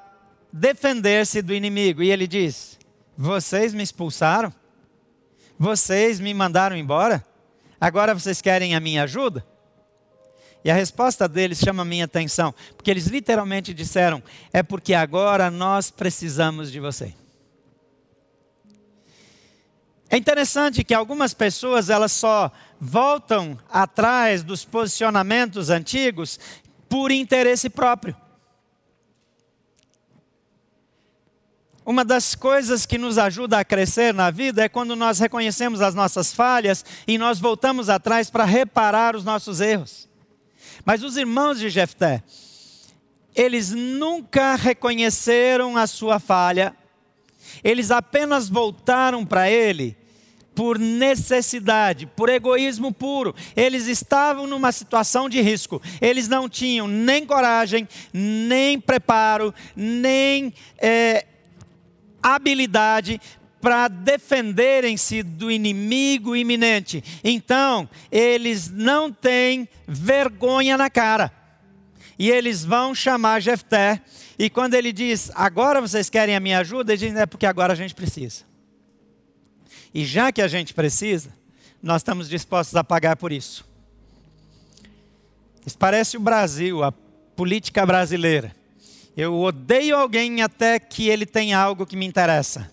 defender-se 0.52 1.42
do 1.42 1.54
inimigo. 1.54 2.02
E 2.02 2.10
ele 2.10 2.26
diz: 2.26 2.78
Vocês 3.16 3.74
me 3.74 3.82
expulsaram? 3.82 4.52
Vocês 5.58 6.20
me 6.20 6.32
mandaram 6.32 6.76
embora? 6.76 7.24
Agora 7.80 8.14
vocês 8.14 8.40
querem 8.40 8.74
a 8.74 8.80
minha 8.80 9.04
ajuda? 9.04 9.44
E 10.64 10.70
a 10.70 10.74
resposta 10.74 11.26
deles 11.26 11.58
chama 11.58 11.82
a 11.82 11.86
minha 11.86 12.04
atenção, 12.04 12.54
porque 12.76 12.90
eles 12.90 13.06
literalmente 13.06 13.72
disseram: 13.72 14.22
é 14.52 14.62
porque 14.62 14.94
agora 14.94 15.50
nós 15.50 15.90
precisamos 15.90 16.70
de 16.70 16.80
você. 16.80 17.14
É 20.10 20.16
interessante 20.16 20.82
que 20.82 20.92
algumas 20.92 21.32
pessoas 21.32 21.88
elas 21.88 22.10
só 22.10 22.50
voltam 22.80 23.56
atrás 23.70 24.42
dos 24.42 24.64
posicionamentos 24.64 25.70
antigos 25.70 26.38
por 26.88 27.12
interesse 27.12 27.70
próprio. 27.70 28.16
Uma 31.90 32.04
das 32.04 32.36
coisas 32.36 32.86
que 32.86 32.96
nos 32.96 33.18
ajuda 33.18 33.58
a 33.58 33.64
crescer 33.64 34.14
na 34.14 34.30
vida 34.30 34.62
é 34.62 34.68
quando 34.68 34.94
nós 34.94 35.18
reconhecemos 35.18 35.80
as 35.80 35.92
nossas 35.92 36.32
falhas 36.32 36.84
e 37.04 37.18
nós 37.18 37.40
voltamos 37.40 37.88
atrás 37.88 38.30
para 38.30 38.44
reparar 38.44 39.16
os 39.16 39.24
nossos 39.24 39.60
erros. 39.60 40.08
Mas 40.84 41.02
os 41.02 41.16
irmãos 41.16 41.58
de 41.58 41.68
Jefté, 41.68 42.22
eles 43.34 43.72
nunca 43.72 44.54
reconheceram 44.54 45.76
a 45.76 45.84
sua 45.88 46.20
falha, 46.20 46.76
eles 47.64 47.90
apenas 47.90 48.48
voltaram 48.48 49.26
para 49.26 49.50
ele 49.50 49.96
por 50.54 50.78
necessidade, 50.78 52.06
por 52.06 52.28
egoísmo 52.28 52.94
puro. 52.94 53.34
Eles 53.56 53.88
estavam 53.88 54.46
numa 54.46 54.70
situação 54.70 55.28
de 55.28 55.40
risco. 55.40 55.82
Eles 56.00 56.28
não 56.28 56.48
tinham 56.48 56.86
nem 56.86 57.26
coragem, 57.26 57.88
nem 58.12 58.78
preparo, 58.78 59.52
nem 59.74 60.54
é, 60.78 61.26
habilidade 62.22 63.20
para 63.60 63.88
defenderem-se 63.88 65.22
do 65.22 65.50
inimigo 65.50 66.34
iminente. 66.34 67.04
Então, 67.22 67.88
eles 68.10 68.70
não 68.70 69.12
têm 69.12 69.68
vergonha 69.86 70.78
na 70.78 70.88
cara. 70.88 71.30
E 72.18 72.30
eles 72.30 72.64
vão 72.64 72.94
chamar 72.94 73.40
Jefté. 73.40 74.02
E 74.38 74.48
quando 74.48 74.74
ele 74.74 74.92
diz, 74.92 75.30
agora 75.34 75.80
vocês 75.80 76.08
querem 76.08 76.34
a 76.34 76.40
minha 76.40 76.58
ajuda, 76.60 76.92
ele 76.92 77.08
diz, 77.08 77.16
é 77.16 77.26
porque 77.26 77.46
agora 77.46 77.72
a 77.72 77.76
gente 77.76 77.94
precisa. 77.94 78.44
E 79.92 80.04
já 80.04 80.32
que 80.32 80.40
a 80.40 80.48
gente 80.48 80.72
precisa, 80.72 81.34
nós 81.82 82.00
estamos 82.00 82.28
dispostos 82.28 82.76
a 82.76 82.84
pagar 82.84 83.16
por 83.16 83.32
isso. 83.32 83.68
Isso 85.66 85.76
parece 85.76 86.16
o 86.16 86.20
Brasil, 86.20 86.82
a 86.82 86.92
política 87.36 87.84
brasileira. 87.84 88.54
Eu 89.20 89.38
odeio 89.38 89.98
alguém 89.98 90.40
até 90.40 90.78
que 90.78 91.10
ele 91.10 91.26
tenha 91.26 91.58
algo 91.58 91.84
que 91.84 91.94
me 91.94 92.06
interessa. 92.06 92.72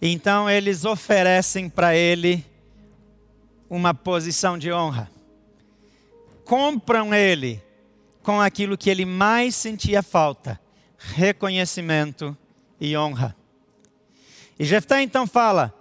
Então 0.00 0.48
eles 0.48 0.84
oferecem 0.84 1.68
para 1.68 1.96
ele 1.96 2.46
uma 3.68 3.92
posição 3.92 4.56
de 4.56 4.72
honra. 4.72 5.10
Compram 6.44 7.12
ele 7.12 7.60
com 8.22 8.40
aquilo 8.40 8.78
que 8.78 8.88
ele 8.88 9.04
mais 9.04 9.56
sentia 9.56 10.00
falta: 10.00 10.60
reconhecimento 10.96 12.38
e 12.80 12.96
honra. 12.96 13.34
E 14.56 14.64
Jefté 14.64 15.02
então 15.02 15.26
fala: 15.26 15.74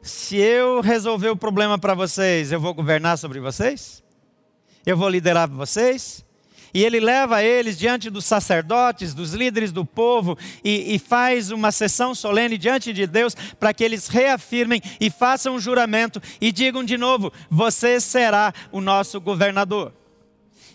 se 0.00 0.36
eu 0.36 0.80
resolver 0.80 1.30
o 1.30 1.36
problema 1.36 1.76
para 1.80 1.94
vocês, 1.94 2.52
eu 2.52 2.60
vou 2.60 2.72
governar 2.72 3.18
sobre 3.18 3.40
vocês? 3.40 4.04
Eu 4.86 4.96
vou 4.96 5.08
liderar 5.08 5.50
vocês? 5.50 6.24
E 6.72 6.84
ele 6.84 7.00
leva 7.00 7.42
eles 7.42 7.78
diante 7.78 8.10
dos 8.10 8.24
sacerdotes, 8.24 9.14
dos 9.14 9.32
líderes 9.32 9.72
do 9.72 9.84
povo, 9.84 10.38
e, 10.64 10.94
e 10.94 10.98
faz 10.98 11.50
uma 11.50 11.72
sessão 11.72 12.14
solene 12.14 12.56
diante 12.56 12.92
de 12.92 13.06
Deus 13.06 13.34
para 13.58 13.74
que 13.74 13.82
eles 13.82 14.08
reafirmem 14.08 14.80
e 15.00 15.10
façam 15.10 15.54
um 15.54 15.60
juramento 15.60 16.22
e 16.40 16.52
digam 16.52 16.84
de 16.84 16.96
novo: 16.96 17.32
Você 17.50 18.00
será 18.00 18.52
o 18.70 18.80
nosso 18.80 19.20
governador. 19.20 19.92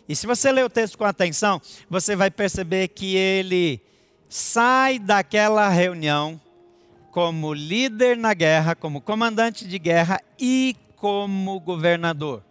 E 0.07 0.15
se 0.15 0.27
você 0.27 0.51
ler 0.51 0.65
o 0.65 0.69
texto 0.69 0.97
com 0.97 1.05
atenção, 1.05 1.61
você 1.89 2.15
vai 2.15 2.29
perceber 2.29 2.89
que 2.89 3.15
ele 3.15 3.81
sai 4.29 4.99
daquela 4.99 5.67
reunião 5.69 6.39
como 7.11 7.53
líder 7.53 8.17
na 8.17 8.33
guerra, 8.33 8.75
como 8.75 9.01
comandante 9.01 9.65
de 9.65 9.79
guerra 9.79 10.21
e 10.37 10.75
como 10.97 11.59
governador. 11.59 12.43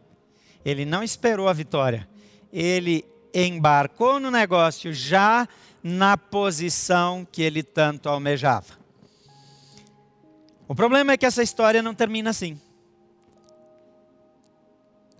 Ele 0.64 0.84
não 0.84 1.02
esperou 1.02 1.48
a 1.48 1.52
vitória, 1.52 2.08
ele 2.52 3.04
embarcou 3.34 4.20
no 4.20 4.30
negócio 4.30 4.92
já 4.92 5.48
na 5.82 6.16
posição 6.16 7.26
que 7.30 7.42
ele 7.42 7.62
tanto 7.62 8.08
almejava. 8.08 8.78
O 10.68 10.74
problema 10.74 11.12
é 11.12 11.16
que 11.16 11.26
essa 11.26 11.42
história 11.42 11.82
não 11.82 11.94
termina 11.94 12.30
assim. 12.30 12.58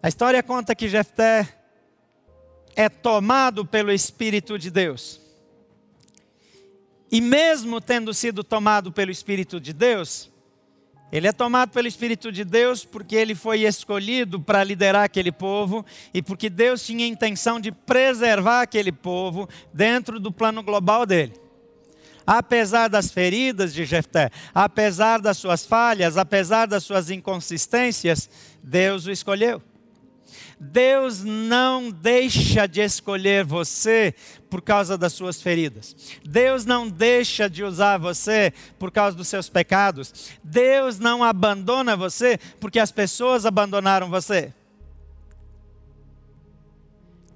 A 0.03 0.09
história 0.09 0.43
conta 0.43 0.75
que 0.75 0.89
Jefté 0.89 1.59
é 2.77 2.89
tomado 2.89 3.67
pelo 3.67 3.93
Espírito 3.93 4.59
de 4.59 4.71
Deus. 4.71 5.21
E 7.11 7.21
mesmo 7.21 7.81
tendo 7.81 8.13
sido 8.15 8.43
tomado 8.43 8.91
pelo 8.91 9.11
Espírito 9.11 9.61
de 9.61 9.73
Deus, 9.73 10.31
ele 11.13 11.29
é 11.29 11.33
tomado 11.33 11.71
pelo 11.71 11.87
Espírito 11.87 12.33
de 12.33 12.45
Deus 12.45 12.85
porque 12.85 13.15
ele 13.15 13.35
foi 13.35 13.61
escolhido 13.63 14.41
para 14.41 14.65
liderar 14.65 15.05
aquele 15.05 15.31
povo 15.31 15.85
e 16.13 16.21
porque 16.21 16.51
Deus 16.51 16.85
tinha 16.85 17.05
a 17.05 17.09
intenção 17.09 17.61
de 17.61 17.71
preservar 17.71 18.63
aquele 18.63 18.91
povo 18.91 19.49
dentro 19.73 20.19
do 20.19 20.33
plano 20.33 20.63
global 20.63 21.07
dele. 21.07 21.35
Apesar 22.27 22.89
das 22.89 23.11
feridas 23.11 23.75
de 23.75 23.85
Jefté, 23.85 24.31
apesar 24.55 25.21
das 25.21 25.37
suas 25.37 25.65
falhas, 25.65 26.17
apesar 26.17 26.67
das 26.67 26.83
suas 26.83 27.11
inconsistências, 27.11 28.29
Deus 28.63 29.07
o 29.07 29.11
escolheu. 29.11 29.63
Deus 30.59 31.23
não 31.23 31.91
deixa 31.91 32.67
de 32.67 32.81
escolher 32.81 33.45
você 33.45 34.15
por 34.55 34.63
causa 34.63 34.97
das 34.97 35.13
suas 35.13 35.43
feridas. 35.43 35.97
Deus 36.25 36.65
não 36.65 36.89
deixa 36.89 37.51
de 37.51 37.65
usar 37.65 37.99
você 37.99 38.53
por 38.79 38.93
causa 38.93 39.17
dos 39.17 39.27
seus 39.27 39.49
pecados. 39.49 40.31
Deus 40.45 40.97
não 40.97 41.25
abandona 41.25 41.97
você 41.97 42.39
porque 42.61 42.79
as 42.79 42.93
pessoas 42.93 43.45
abandonaram 43.45 44.09
você. 44.09 44.55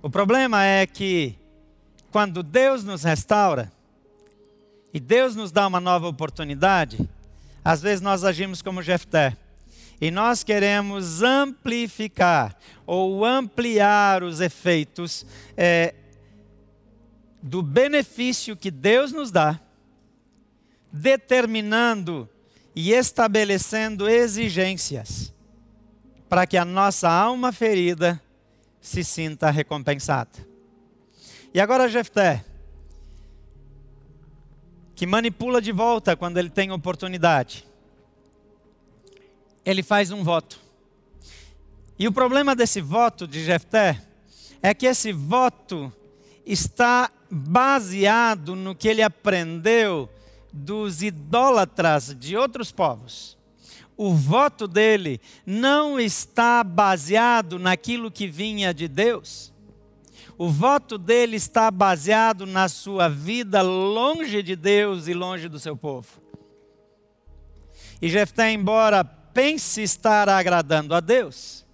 O 0.01 0.09
problema 0.09 0.65
é 0.65 0.87
que 0.87 1.35
quando 2.13 2.41
Deus 2.41 2.85
nos 2.85 3.03
restaura 3.03 3.73
e 4.95 5.01
Deus 5.01 5.35
nos 5.35 5.51
dá 5.51 5.67
uma 5.67 5.81
nova 5.81 6.07
oportunidade, 6.07 7.01
às 7.65 7.83
vezes 7.83 8.01
nós 8.01 8.23
agimos 8.23 8.63
como 8.63 8.81
Jefté 8.81 9.37
e 10.01 10.13
nós 10.13 10.45
queremos 10.45 11.21
amplificar 11.21 12.57
ou 12.87 13.25
ampliar 13.25 14.23
os 14.23 14.41
efeitos 14.41 15.27
é, 15.57 15.97
do 17.43 17.63
benefício 17.63 18.57
que 18.57 18.71
Deus 18.71 19.13
nos 19.13 19.31
dá, 19.31 19.61
determinando 20.93 22.29
e 22.75 22.93
estabelecendo 22.93 24.09
exigências 24.09 25.33
para 26.29 26.47
que 26.47 26.57
a 26.57 26.65
nossa 26.65 27.09
alma 27.11 27.53
ferida 27.53 28.21
se 28.81 29.03
sinta 29.03 29.51
recompensada. 29.51 30.47
E 31.53 31.61
agora 31.61 31.89
Jefté, 31.89 32.45
que 34.95 35.07
manipula 35.07 35.61
de 35.61 35.73
volta 35.73 36.17
quando 36.17 36.39
ele 36.39 36.51
tem 36.51 36.71
oportunidade 36.71 37.69
ele 39.69 39.83
faz 39.83 40.11
um 40.11 40.25
voto. 40.25 40.59
E 41.99 42.09
o 42.09 42.13
problema 42.13 42.57
desse 42.57 42.81
voto 42.81 43.29
de 43.29 43.45
Jefté 43.45 44.01
é 44.63 44.73
que 44.73 44.87
esse 44.87 45.13
voto 45.13 45.93
está 46.47 47.11
baseado 47.31 48.55
no 48.57 48.75
que 48.75 48.89
ele 48.89 49.03
aprendeu 49.03 50.09
dos 50.53 51.03
idólatras 51.03 52.15
de 52.19 52.37
outros 52.37 52.73
povos. 52.73 53.37
O 53.97 54.15
voto 54.15 54.69
dele 54.69 55.21
não 55.45 55.99
está 55.99 56.63
baseado 56.63 57.59
naquilo 57.59 58.11
que 58.11 58.29
vinha 58.29 58.73
de 58.73 58.87
Deus. 58.87 59.53
O 60.39 60.49
voto 60.49 60.97
dele 60.97 61.37
está 61.37 61.69
baseado 61.69 62.47
na 62.47 62.69
sua 62.69 63.09
vida 63.09 63.61
longe 63.61 64.41
de 64.41 64.55
Deus 64.55 65.09
e 65.09 65.15
longe 65.15 65.49
do 65.49 65.59
seu 65.59 65.77
povo. 65.77 66.23
E 68.01 68.09
Jefté, 68.09 68.53
embora 68.53 69.03
pense 69.03 69.83
estar 69.83 70.29
agradando 70.29 70.95
a 70.95 71.01
Deus, 71.01 71.67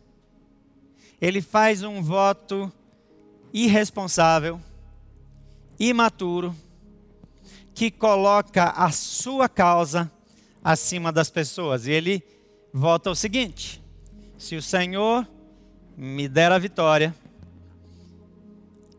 ele 1.21 1.43
faz 1.43 1.83
um 1.83 2.03
voto 2.03 2.73
irresponsável, 3.53 4.59
imaturo, 5.79 6.55
que 7.75 7.91
coloca 7.91 8.71
a 8.71 8.91
sua 8.91 9.49
causa 9.49 10.11
acima 10.63 11.11
das 11.11 11.31
pessoas. 11.31 11.87
E 11.87 11.93
ele 11.93 12.23
vota 12.73 13.11
o 13.11 13.15
seguinte: 13.15 13.83
se 14.39 14.57
o 14.57 14.63
Senhor 14.63 15.29
me 15.97 16.29
der 16.29 16.53
a 16.53 16.59
vitória, 16.59 17.15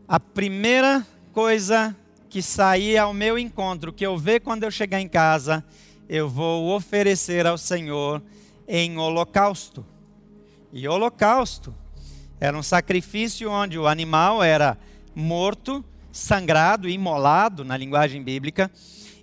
a 0.06 0.20
primeira 0.20 1.06
coisa 1.32 1.94
que 2.28 2.40
sair 2.42 2.96
ao 2.98 3.12
meu 3.12 3.38
encontro, 3.38 3.92
que 3.92 4.06
eu 4.06 4.16
ver 4.16 4.40
quando 4.40 4.64
eu 4.64 4.70
chegar 4.70 5.00
em 5.00 5.08
casa, 5.08 5.64
eu 6.08 6.28
vou 6.28 6.74
oferecer 6.74 7.46
ao 7.46 7.58
Senhor 7.58 8.22
em 8.68 8.98
holocausto. 8.98 9.84
E 10.72 10.86
holocausto 10.86 11.74
era 12.38 12.56
um 12.56 12.62
sacrifício 12.62 13.50
onde 13.50 13.78
o 13.78 13.86
animal 13.86 14.42
era 14.42 14.78
morto, 15.14 15.84
sangrado, 16.16 16.88
imolado, 16.88 17.62
na 17.62 17.76
linguagem 17.76 18.22
bíblica, 18.22 18.70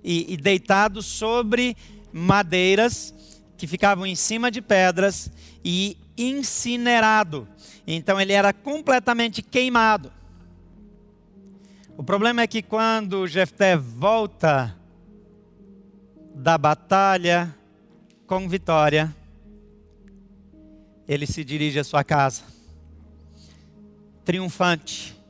e, 0.03 0.33
e 0.33 0.37
deitado 0.37 1.01
sobre 1.01 1.75
madeiras 2.11 3.13
que 3.57 3.65
ficavam 3.65 4.05
em 4.05 4.15
cima 4.15 4.51
de 4.51 4.61
pedras 4.61 5.31
e 5.65 5.97
incinerado. 6.15 7.47
Então 7.87 8.21
ele 8.21 8.33
era 8.33 8.53
completamente 8.53 9.41
queimado. 9.41 10.11
O 11.97 12.03
problema 12.03 12.41
é 12.41 12.47
que 12.47 12.61
quando 12.61 13.27
Jefté 13.27 13.75
volta 13.75 14.75
da 16.35 16.57
batalha 16.57 17.55
com 18.27 18.47
vitória, 18.47 19.15
ele 21.07 21.25
se 21.25 21.43
dirige 21.43 21.79
à 21.79 21.83
sua 21.83 22.03
casa, 22.03 22.43
triunfante, 24.23 25.22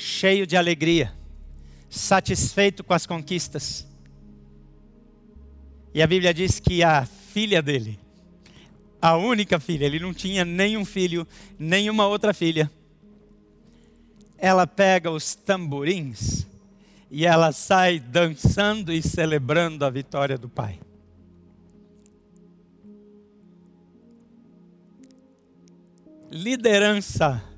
cheio 0.00 0.46
de 0.46 0.56
alegria, 0.56 1.12
satisfeito 1.90 2.82
com 2.82 2.94
as 2.94 3.04
conquistas. 3.04 3.86
E 5.92 6.00
a 6.00 6.06
Bíblia 6.06 6.32
diz 6.32 6.58
que 6.58 6.82
a 6.82 7.04
filha 7.04 7.60
dele, 7.60 7.98
a 9.00 9.16
única 9.16 9.60
filha, 9.60 9.84
ele 9.84 10.00
não 10.00 10.14
tinha 10.14 10.44
nenhum 10.44 10.84
filho, 10.84 11.26
nenhuma 11.58 12.06
outra 12.06 12.32
filha. 12.32 12.70
Ela 14.38 14.66
pega 14.66 15.10
os 15.10 15.34
tamborins 15.34 16.46
e 17.10 17.26
ela 17.26 17.52
sai 17.52 18.00
dançando 18.00 18.92
e 18.92 19.02
celebrando 19.02 19.84
a 19.84 19.90
vitória 19.90 20.38
do 20.38 20.48
pai. 20.48 20.80
Liderança 26.30 27.49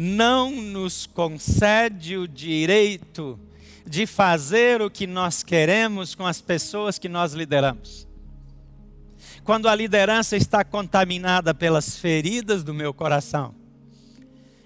não 0.00 0.52
nos 0.52 1.06
concede 1.06 2.16
o 2.16 2.28
direito 2.28 3.36
de 3.84 4.06
fazer 4.06 4.80
o 4.80 4.88
que 4.88 5.08
nós 5.08 5.42
queremos 5.42 6.14
com 6.14 6.24
as 6.24 6.40
pessoas 6.40 7.00
que 7.00 7.08
nós 7.08 7.32
lideramos. 7.32 8.06
Quando 9.42 9.68
a 9.68 9.74
liderança 9.74 10.36
está 10.36 10.62
contaminada 10.62 11.52
pelas 11.52 11.98
feridas 11.98 12.62
do 12.62 12.72
meu 12.72 12.94
coração, 12.94 13.52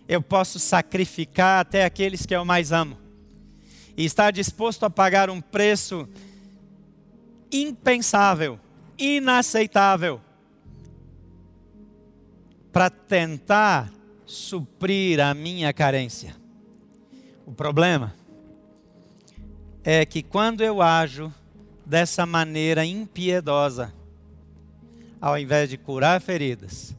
eu 0.06 0.20
posso 0.20 0.58
sacrificar 0.58 1.60
até 1.60 1.86
aqueles 1.86 2.26
que 2.26 2.36
eu 2.36 2.44
mais 2.44 2.70
amo 2.70 2.98
e 3.96 4.04
estar 4.04 4.32
disposto 4.32 4.84
a 4.84 4.90
pagar 4.90 5.30
um 5.30 5.40
preço 5.40 6.06
impensável, 7.50 8.60
inaceitável, 8.98 10.20
para 12.70 12.90
tentar 12.90 13.90
suprir 14.32 15.20
a 15.20 15.34
minha 15.34 15.72
carência. 15.74 16.34
O 17.44 17.52
problema 17.52 18.14
é 19.84 20.06
que 20.06 20.22
quando 20.22 20.62
eu 20.62 20.80
ajo 20.80 21.32
dessa 21.84 22.24
maneira 22.24 22.82
impiedosa, 22.82 23.92
ao 25.20 25.38
invés 25.38 25.68
de 25.68 25.76
curar 25.76 26.18
feridas, 26.20 26.94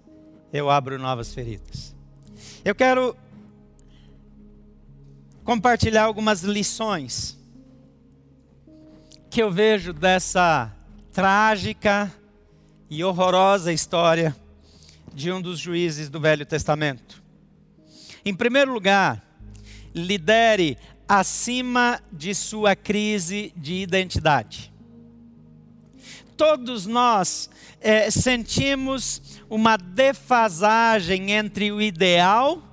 eu 0.52 0.69
abro 0.69 1.00
novas 1.00 1.34
feridas. 1.34 1.96
Eu 2.63 2.76
quero 2.76 3.17
compartilhar 5.43 6.04
algumas 6.04 6.43
lições 6.43 7.36
que 9.32 9.41
eu 9.41 9.52
vejo 9.52 9.91
dessa 9.91 10.72
trágica 11.12 12.13
e 12.91 13.04
horrorosa 13.04 13.74
história 13.74 14.36
de 15.15 15.32
um 15.32 15.41
dos 15.41 15.58
juízes 15.58 16.10
do 16.10 16.19
Velho 16.19 16.46
Testamento. 16.46 17.22
Em 18.25 18.33
primeiro 18.33 18.71
lugar, 18.71 19.21
lidere 19.93 20.77
acima 21.07 22.01
de 22.12 22.33
sua 22.33 22.75
crise 22.75 23.53
de 23.55 23.75
identidade. 23.75 24.71
Todos 26.38 26.86
nós 26.86 27.49
é, 27.79 28.09
sentimos 28.09 29.21
uma 29.49 29.77
defasagem 29.77 31.31
entre 31.31 31.71
o 31.71 31.81
ideal 31.81 32.63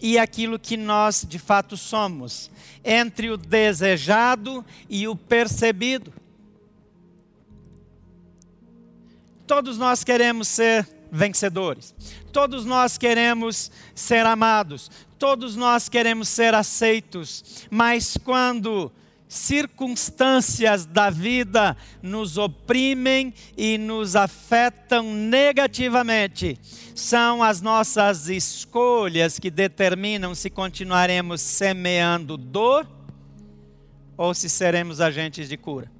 e 0.00 0.18
aquilo 0.18 0.58
que 0.58 0.76
nós 0.76 1.26
de 1.28 1.38
fato 1.38 1.76
somos, 1.76 2.50
entre 2.82 3.30
o 3.30 3.36
desejado 3.36 4.64
e 4.88 5.06
o 5.06 5.14
percebido. 5.14 6.12
Todos 9.46 9.76
nós 9.76 10.04
queremos 10.04 10.48
ser 10.48 10.88
vencedores, 11.10 11.94
todos 12.32 12.64
nós 12.64 12.96
queremos 12.96 13.70
ser 13.94 14.24
amados, 14.26 14.90
todos 15.18 15.56
nós 15.56 15.88
queremos 15.88 16.28
ser 16.28 16.54
aceitos, 16.54 17.66
mas 17.70 18.16
quando 18.16 18.92
circunstâncias 19.30 20.84
da 20.84 21.08
vida 21.08 21.76
nos 22.02 22.36
oprimem 22.36 23.32
e 23.56 23.78
nos 23.78 24.16
afetam 24.16 25.14
negativamente, 25.14 26.58
são 26.96 27.40
as 27.40 27.62
nossas 27.62 28.28
escolhas 28.28 29.38
que 29.38 29.48
determinam 29.48 30.34
se 30.34 30.50
continuaremos 30.50 31.40
semeando 31.40 32.36
dor 32.36 32.88
ou 34.16 34.34
se 34.34 34.50
seremos 34.50 35.00
agentes 35.00 35.48
de 35.48 35.56
cura. 35.56 35.90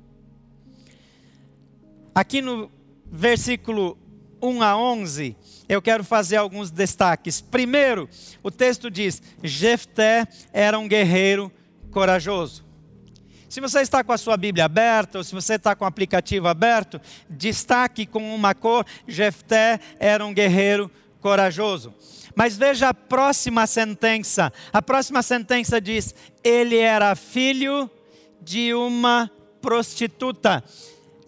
Aqui 2.12 2.42
no 2.42 2.70
versículo 3.06 3.96
1 4.42 4.62
a 4.62 4.76
11, 4.76 5.36
eu 5.68 5.80
quero 5.80 6.02
fazer 6.02 6.36
alguns 6.36 6.70
destaques. 6.70 7.40
Primeiro, 7.40 8.08
o 8.42 8.50
texto 8.50 8.90
diz: 8.90 9.22
Jefté 9.42 10.26
era 10.52 10.78
um 10.78 10.88
guerreiro 10.88 11.52
corajoso. 11.90 12.64
Se 13.48 13.60
você 13.60 13.80
está 13.80 14.04
com 14.04 14.12
a 14.12 14.18
sua 14.18 14.36
Bíblia 14.36 14.64
aberta, 14.64 15.18
ou 15.18 15.24
se 15.24 15.34
você 15.34 15.54
está 15.54 15.74
com 15.74 15.84
o 15.84 15.88
aplicativo 15.88 16.46
aberto, 16.46 17.00
destaque 17.28 18.06
com 18.06 18.34
uma 18.34 18.54
cor: 18.54 18.86
Jefté 19.06 19.80
era 19.98 20.24
um 20.24 20.32
guerreiro 20.32 20.90
corajoso. 21.20 21.94
Mas 22.34 22.56
veja 22.56 22.88
a 22.88 22.94
próxima 22.94 23.66
sentença. 23.66 24.52
A 24.72 24.80
próxima 24.80 25.22
sentença 25.22 25.80
diz: 25.80 26.14
ele 26.42 26.76
era 26.76 27.14
filho 27.14 27.90
de 28.40 28.72
uma 28.72 29.30
prostituta. 29.60 30.64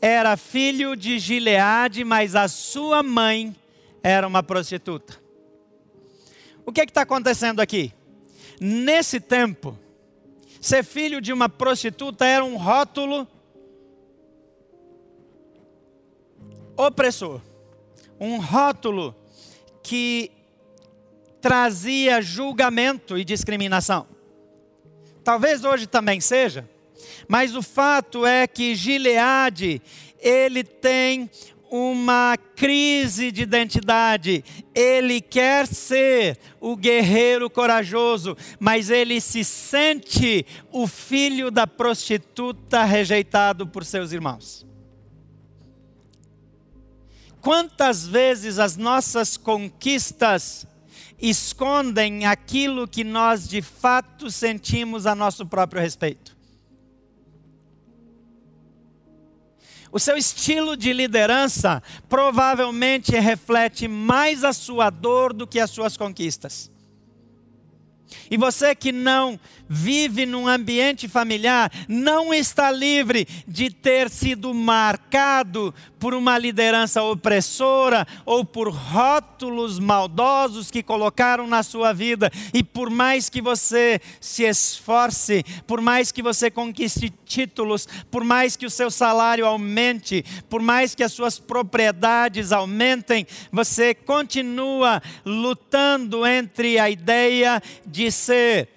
Era 0.05 0.37
filho 0.37 0.97
de 0.97 1.21
Gileade, 1.21 2.03
mas 2.03 2.35
a 2.35 2.49
sua 2.49 3.05
mãe 3.05 3.55
era 4.03 4.27
uma 4.27 4.43
prostituta. 4.43 5.23
O 6.67 6.73
que 6.73 6.81
é 6.81 6.85
está 6.85 7.03
acontecendo 7.03 7.61
aqui? 7.61 7.93
Nesse 8.61 9.21
tempo, 9.21 9.79
ser 10.61 10.83
filho 10.83 11.21
de 11.21 11.33
uma 11.33 11.49
prostituta 11.49 12.27
era 12.27 12.45
um 12.45 12.57
rótulo 12.57 13.29
opressor, 16.77 17.41
um 18.19 18.41
rótulo 18.41 19.15
que 19.85 20.33
trazia 21.41 22.21
julgamento 22.21 23.17
e 23.17 23.25
discriminação. 23.25 24.09
Talvez 25.23 25.65
hoje 25.65 25.87
também 25.87 26.21
seja, 26.21 26.69
mas 27.33 27.57
o 27.57 27.63
fato 27.63 28.27
é 28.27 28.47
que 28.47 28.75
Gileade, 28.75 29.81
ele 30.21 30.63
tem 30.63 31.31
uma 31.71 32.37
crise 32.37 33.33
de 33.33 33.41
identidade. 33.41 34.45
Ele 34.75 35.19
quer 35.19 35.67
ser 35.67 36.39
o 36.61 36.77
guerreiro 36.77 37.49
corajoso, 37.49 38.37
mas 38.61 38.91
ele 38.91 39.19
se 39.19 39.43
sente 39.45 40.45
o 40.71 40.87
filho 40.87 41.51
da 41.51 41.67
prostituta 41.67 42.85
rejeitado 42.85 43.67
por 43.67 43.83
seus 43.83 44.13
irmãos. 44.13 44.67
Quantas 47.41 48.07
vezes 48.07 48.59
as 48.59 48.77
nossas 48.77 49.39
conquistas 49.39 50.67
escondem 51.19 52.27
aquilo 52.27 52.87
que 52.87 53.03
nós 53.03 53.49
de 53.49 53.63
fato 53.63 54.31
sentimos 54.31 55.07
a 55.07 55.15
nosso 55.15 55.47
próprio 55.47 55.81
respeito? 55.81 56.42
O 59.93 59.99
seu 59.99 60.17
estilo 60.17 60.75
de 60.75 60.91
liderança 60.93 61.83
provavelmente 62.09 63.13
reflete 63.13 63.87
mais 63.87 64.43
a 64.43 64.55
sua 64.55 64.89
dor 64.89 65.35
do 65.35 65.47
que 65.47 65.61
as 65.61 65.71
suas 65.71 65.99
conquistas. 65.99 66.73
E 68.31 68.37
você 68.39 68.75
que 68.75 68.91
não 68.91 69.39
vive 69.73 70.27
num 70.27 70.47
ambiente 70.47 71.09
familiar 71.09 71.73
não 71.89 72.35
está 72.35 72.71
livre 72.71 73.27
de 73.49 73.71
ter 73.71 74.11
sido 74.11 74.53
marcado 74.53 75.75
por 75.99 76.13
uma 76.13 76.37
liderança 76.37 77.03
opressora 77.03 78.07
ou 78.27 78.45
por 78.45 78.69
rótulos 78.71 79.79
maldosos 79.79 80.71
que 80.71 80.83
colocaram 80.83 81.47
na 81.47 81.63
sua 81.63 81.93
vida. 81.95 82.31
E 82.53 82.63
por 82.63 82.91
mais 82.91 83.31
que 83.31 83.41
você 83.41 83.99
se 84.21 84.43
esforce, 84.43 85.43
por 85.67 85.81
mais 85.81 86.13
que 86.13 86.23
você 86.23 86.51
conquiste 86.51 87.09
títulos, 87.25 87.89
por 88.11 88.25
mais 88.25 88.57
que 88.57 88.67
o 88.67 88.71
seu 88.71 88.91
salário 88.91 89.47
aumente, 89.47 90.23
por 90.51 90.61
mais 90.61 90.95
que 90.95 91.03
as 91.03 91.13
suas 91.13 91.39
propriedades 91.39 92.53
aumentem, 92.53 93.27
você 93.51 93.95
continua 93.95 95.01
lutando 95.25 96.27
entre 96.27 96.79
a 96.79 96.91
ideia 96.91 97.63
de 97.87 98.11
ser 98.11 98.69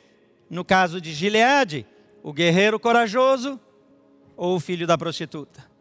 no 0.49 0.63
caso 0.63 1.01
de 1.01 1.13
Gileade, 1.13 1.85
o 2.23 2.33
guerreiro 2.33 2.79
corajoso 2.79 3.59
ou 4.35 4.55
o 4.55 4.59
filho 4.59 4.87
da 4.87 4.97
prostituta? 4.97 5.75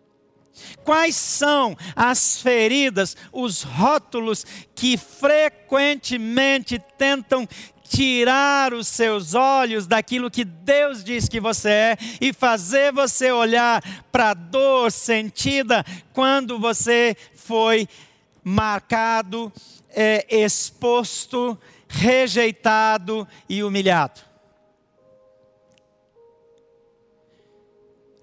Quais 0.85 1.17
são 1.17 1.77
as 1.97 2.41
feridas, 2.41 3.17
os 3.33 3.63
rótulos 3.63 4.45
que 4.75 4.97
frequentemente 4.97 6.81
tentam 6.97 7.49
tirar 7.89 8.73
os 8.73 8.87
seus 8.89 9.35
olhos 9.35 9.87
daquilo 9.87 10.31
que 10.31 10.45
Deus 10.45 11.03
diz 11.03 11.29
que 11.29 11.41
você 11.41 11.69
é 11.69 11.99
e 12.21 12.33
fazer 12.33 12.93
você 12.93 13.31
olhar 13.31 13.83
para 14.11 14.31
a 14.31 14.35
dor 14.35 14.91
sentida 14.91 15.85
quando 16.13 16.59
você 16.59 17.17
foi 17.35 17.89
marcado, 18.43 19.53
é, 19.91 20.27
exposto, 20.31 21.59
rejeitado 21.89 23.27
e 23.49 23.63
humilhado? 23.63 24.34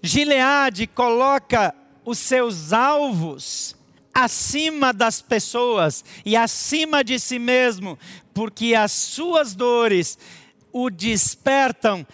Gileade 0.02 0.86
coloca 0.86 1.74
os 2.04 2.18
seus 2.18 2.72
alvos 2.72 3.76
acima 4.12 4.92
das 4.92 5.22
pessoas 5.22 6.04
e 6.24 6.36
acima 6.36 7.04
de 7.04 7.18
si 7.18 7.38
mesmo, 7.38 7.98
porque 8.34 8.74
as 8.74 8.92
suas 8.92 9.54
dores 9.54 10.18
o 10.72 10.90
despertam 10.90 12.06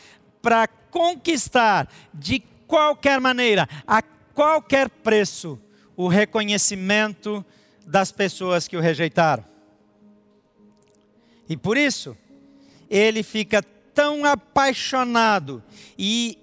para 0.43 0.69
conquistar 0.69 1.89
de 2.13 2.41
qualquer 2.67 3.21
maneira, 3.21 3.69
a 3.87 4.03
qualquer 4.03 4.89
preço, 4.89 5.59
o 5.97 6.09
reconhecimento 6.09 7.45
das 7.87 8.13
pessoas 8.13 8.69
que 8.69 8.77
o 8.77 8.81
rejeitaram. 8.81 9.45
E 11.49 11.57
por 11.57 11.79
isso, 11.79 12.17
ele 12.91 13.23
fica 13.23 13.63
tão 13.95 14.25
apaixonado 14.25 15.63
e 15.99 16.39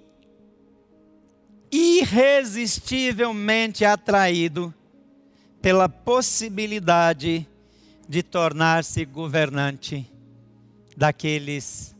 irresistivelmente 2.05 3.83
atraído 3.83 4.71
pela 5.61 5.89
possibilidade 5.89 7.47
de 8.07 8.21
tornar-se 8.21 9.03
governante 9.05 10.07
daqueles 10.95 11.95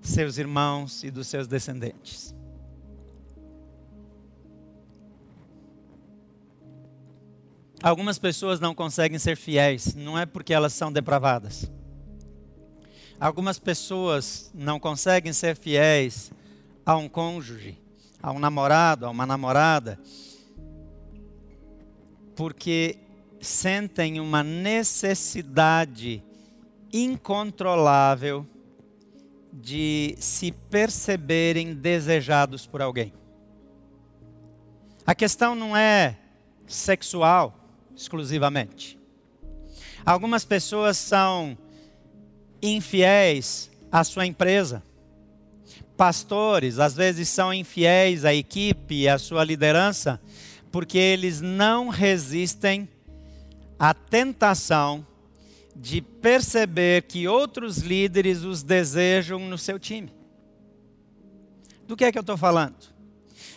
seus 0.00 0.38
irmãos 0.38 1.04
e 1.04 1.10
dos 1.10 1.26
seus 1.26 1.46
descendentes. 1.46 2.34
Algumas 7.82 8.18
pessoas 8.18 8.58
não 8.60 8.74
conseguem 8.74 9.18
ser 9.18 9.36
fiéis, 9.36 9.94
não 9.94 10.18
é 10.18 10.24
porque 10.24 10.54
elas 10.54 10.72
são 10.72 10.90
depravadas. 10.90 11.70
Algumas 13.20 13.58
pessoas 13.58 14.50
não 14.54 14.80
conseguem 14.80 15.34
ser 15.34 15.54
fiéis 15.54 16.32
a 16.86 16.96
um 16.96 17.10
cônjuge 17.10 17.83
a 18.24 18.32
um 18.32 18.38
namorado, 18.38 19.04
a 19.04 19.10
uma 19.10 19.26
namorada, 19.26 20.00
porque 22.34 22.96
sentem 23.38 24.18
uma 24.18 24.42
necessidade 24.42 26.24
incontrolável 26.90 28.46
de 29.52 30.16
se 30.18 30.52
perceberem 30.52 31.74
desejados 31.74 32.66
por 32.66 32.80
alguém. 32.80 33.12
A 35.06 35.14
questão 35.14 35.54
não 35.54 35.76
é 35.76 36.16
sexual 36.66 37.54
exclusivamente. 37.94 38.98
Algumas 40.02 40.46
pessoas 40.46 40.96
são 40.96 41.58
infiéis 42.62 43.70
à 43.92 44.02
sua 44.02 44.24
empresa 44.24 44.82
pastores 45.96 46.78
às 46.78 46.94
vezes 46.94 47.28
são 47.28 47.52
infiéis 47.52 48.24
à 48.24 48.34
equipe 48.34 49.02
e 49.02 49.08
à 49.08 49.18
sua 49.18 49.44
liderança, 49.44 50.20
porque 50.70 50.98
eles 50.98 51.40
não 51.40 51.88
resistem 51.88 52.88
à 53.78 53.94
tentação 53.94 55.06
de 55.74 56.00
perceber 56.00 57.02
que 57.02 57.26
outros 57.26 57.78
líderes 57.78 58.42
os 58.42 58.62
desejam 58.62 59.38
no 59.38 59.58
seu 59.58 59.78
time. 59.78 60.12
Do 61.86 61.96
que 61.96 62.04
é 62.04 62.12
que 62.12 62.18
eu 62.18 62.22
estou 62.22 62.36
falando? 62.36 62.94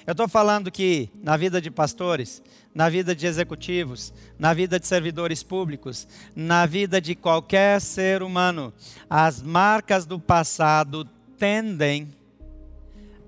Eu 0.06 0.12
estou 0.12 0.28
falando 0.28 0.72
que 0.72 1.10
na 1.22 1.36
vida 1.36 1.62
de 1.62 1.70
pastores, 1.70 2.42
na 2.74 2.90
vida 2.90 3.16
de 3.16 3.26
executivos, 3.26 4.14
na 4.40 4.54
vida 4.54 4.80
de 4.80 4.88
servidores 4.88 5.44
públicos, 5.44 6.08
na 6.36 6.66
vida 6.66 7.02
de 7.02 7.14
qualquer 7.14 7.82
ser 7.82 8.24
humano, 8.24 8.74
as 9.10 9.42
marcas 9.42 10.06
do 10.06 10.20
passado 10.20 11.06
tendem 11.38 12.14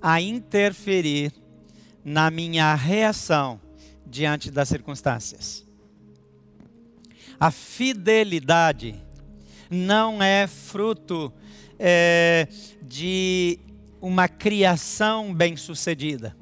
a 0.02 0.22
interferir 0.22 1.34
na 2.04 2.32
minha 2.32 2.74
reação 2.76 3.60
diante 4.06 4.50
das 4.50 4.70
circunstâncias. 4.70 5.66
A 7.40 7.52
fidelidade 7.52 8.96
não 9.70 10.22
é 10.22 10.48
fruto 10.48 11.32
é, 11.78 12.48
de 12.82 13.60
uma 14.02 14.28
criação 14.28 15.34
bem-sucedida. 15.34 16.36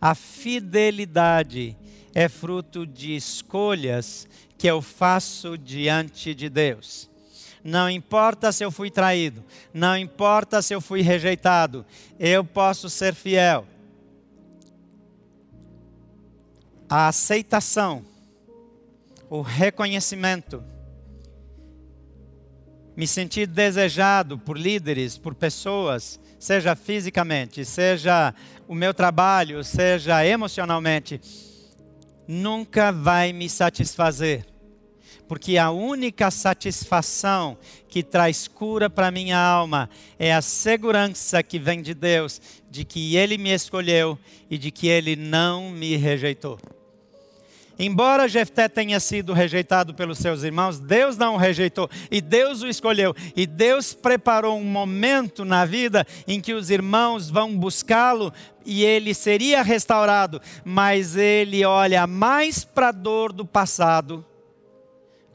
A 0.00 0.14
fidelidade 0.14 1.76
é 2.14 2.28
fruto 2.28 2.86
de 2.86 3.14
escolhas 3.14 4.26
que 4.56 4.66
eu 4.66 4.80
faço 4.80 5.58
diante 5.58 6.34
de 6.34 6.48
Deus. 6.48 7.10
Não 7.66 7.90
importa 7.90 8.52
se 8.52 8.64
eu 8.64 8.70
fui 8.70 8.92
traído, 8.92 9.44
não 9.74 9.96
importa 9.96 10.62
se 10.62 10.72
eu 10.72 10.80
fui 10.80 11.02
rejeitado, 11.02 11.84
eu 12.16 12.44
posso 12.44 12.88
ser 12.88 13.12
fiel. 13.12 13.66
A 16.88 17.08
aceitação, 17.08 18.04
o 19.28 19.40
reconhecimento, 19.40 20.62
me 22.96 23.04
sentir 23.04 23.48
desejado 23.48 24.38
por 24.38 24.56
líderes, 24.56 25.18
por 25.18 25.34
pessoas, 25.34 26.20
seja 26.38 26.76
fisicamente, 26.76 27.64
seja 27.64 28.32
o 28.68 28.76
meu 28.76 28.94
trabalho, 28.94 29.64
seja 29.64 30.24
emocionalmente, 30.24 31.20
nunca 32.28 32.92
vai 32.92 33.32
me 33.32 33.50
satisfazer 33.50 34.55
porque 35.28 35.58
a 35.58 35.70
única 35.70 36.30
satisfação 36.30 37.56
que 37.88 38.02
traz 38.02 38.46
cura 38.46 38.88
para 38.88 39.10
minha 39.10 39.38
alma 39.38 39.90
é 40.18 40.32
a 40.32 40.42
segurança 40.42 41.42
que 41.42 41.58
vem 41.58 41.82
de 41.82 41.94
Deus 41.94 42.40
de 42.70 42.84
que 42.84 43.16
Ele 43.16 43.38
me 43.38 43.50
escolheu 43.50 44.18
e 44.50 44.58
de 44.58 44.70
que 44.70 44.88
Ele 44.88 45.16
não 45.16 45.70
me 45.70 45.96
rejeitou. 45.96 46.58
Embora 47.78 48.26
Jefté 48.26 48.68
tenha 48.68 48.98
sido 48.98 49.34
rejeitado 49.34 49.92
pelos 49.92 50.18
seus 50.18 50.42
irmãos, 50.42 50.80
Deus 50.80 51.18
não 51.18 51.34
o 51.34 51.38
rejeitou 51.38 51.90
e 52.10 52.22
Deus 52.22 52.62
o 52.62 52.68
escolheu. 52.68 53.14
E 53.36 53.46
Deus 53.46 53.92
preparou 53.92 54.56
um 54.56 54.64
momento 54.64 55.44
na 55.44 55.66
vida 55.66 56.06
em 56.26 56.40
que 56.40 56.54
os 56.54 56.70
irmãos 56.70 57.28
vão 57.28 57.54
buscá-lo 57.54 58.32
e 58.64 58.82
ele 58.82 59.12
seria 59.12 59.62
restaurado, 59.62 60.40
mas 60.64 61.16
ele 61.16 61.66
olha 61.66 62.06
mais 62.06 62.64
para 62.64 62.88
a 62.88 62.92
dor 62.92 63.30
do 63.30 63.44
passado 63.44 64.24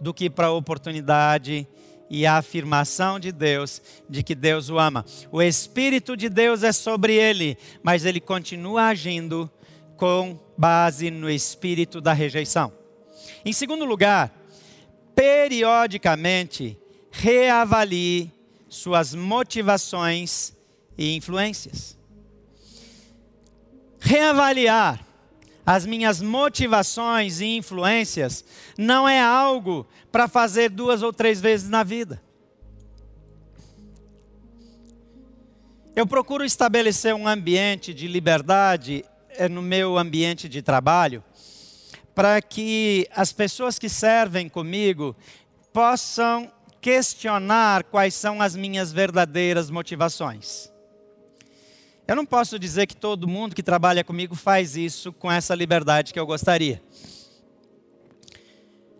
do 0.01 0.13
que 0.13 0.29
para 0.29 0.47
a 0.47 0.51
oportunidade 0.51 1.67
e 2.09 2.25
a 2.25 2.37
afirmação 2.37 3.19
de 3.19 3.31
Deus 3.31 3.81
de 4.09 4.21
que 4.21 4.35
Deus 4.35 4.69
o 4.69 4.77
ama. 4.77 5.05
O 5.31 5.41
Espírito 5.41 6.17
de 6.17 6.27
Deus 6.27 6.63
é 6.63 6.73
sobre 6.73 7.13
ele, 7.13 7.57
mas 7.81 8.03
ele 8.03 8.19
continua 8.19 8.87
agindo 8.87 9.49
com 9.95 10.37
base 10.57 11.09
no 11.11 11.29
espírito 11.29 12.01
da 12.01 12.11
rejeição. 12.11 12.73
Em 13.45 13.53
segundo 13.53 13.85
lugar, 13.85 14.33
periodicamente 15.15 16.77
reavalie 17.11 18.31
suas 18.67 19.13
motivações 19.13 20.53
e 20.97 21.15
influências. 21.15 21.97
Reavaliar 23.99 25.05
as 25.65 25.85
minhas 25.85 26.21
motivações 26.21 27.39
e 27.39 27.57
influências, 27.57 28.43
não 28.77 29.07
é 29.07 29.21
algo 29.21 29.87
para 30.11 30.27
fazer 30.27 30.69
duas 30.69 31.03
ou 31.03 31.13
três 31.13 31.39
vezes 31.39 31.69
na 31.69 31.83
vida. 31.83 32.21
Eu 35.95 36.07
procuro 36.07 36.45
estabelecer 36.45 37.13
um 37.13 37.27
ambiente 37.27 37.93
de 37.93 38.07
liberdade 38.07 39.03
eh, 39.31 39.49
no 39.49 39.61
meu 39.61 39.97
ambiente 39.97 40.47
de 40.47 40.61
trabalho, 40.61 41.23
para 42.15 42.41
que 42.41 43.07
as 43.13 43.33
pessoas 43.33 43.77
que 43.77 43.89
servem 43.89 44.47
comigo 44.47 45.15
possam 45.73 46.51
questionar 46.79 47.83
quais 47.83 48.13
são 48.13 48.41
as 48.41 48.55
minhas 48.55 48.91
verdadeiras 48.91 49.69
motivações. 49.69 50.70
Eu 52.07 52.15
não 52.15 52.25
posso 52.25 52.59
dizer 52.59 52.87
que 52.87 52.95
todo 52.95 53.27
mundo 53.27 53.55
que 53.55 53.63
trabalha 53.63 54.03
comigo 54.03 54.35
faz 54.35 54.75
isso 54.75 55.13
com 55.13 55.31
essa 55.31 55.55
liberdade 55.55 56.11
que 56.11 56.19
eu 56.19 56.25
gostaria. 56.25 56.81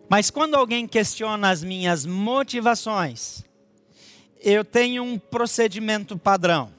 Mas 0.08 0.30
quando 0.30 0.54
alguém 0.54 0.86
questiona 0.86 1.50
as 1.50 1.64
minhas 1.64 2.04
motivações, 2.04 3.44
eu 4.40 4.64
tenho 4.64 5.02
um 5.02 5.18
procedimento 5.18 6.18
padrão. 6.18 6.72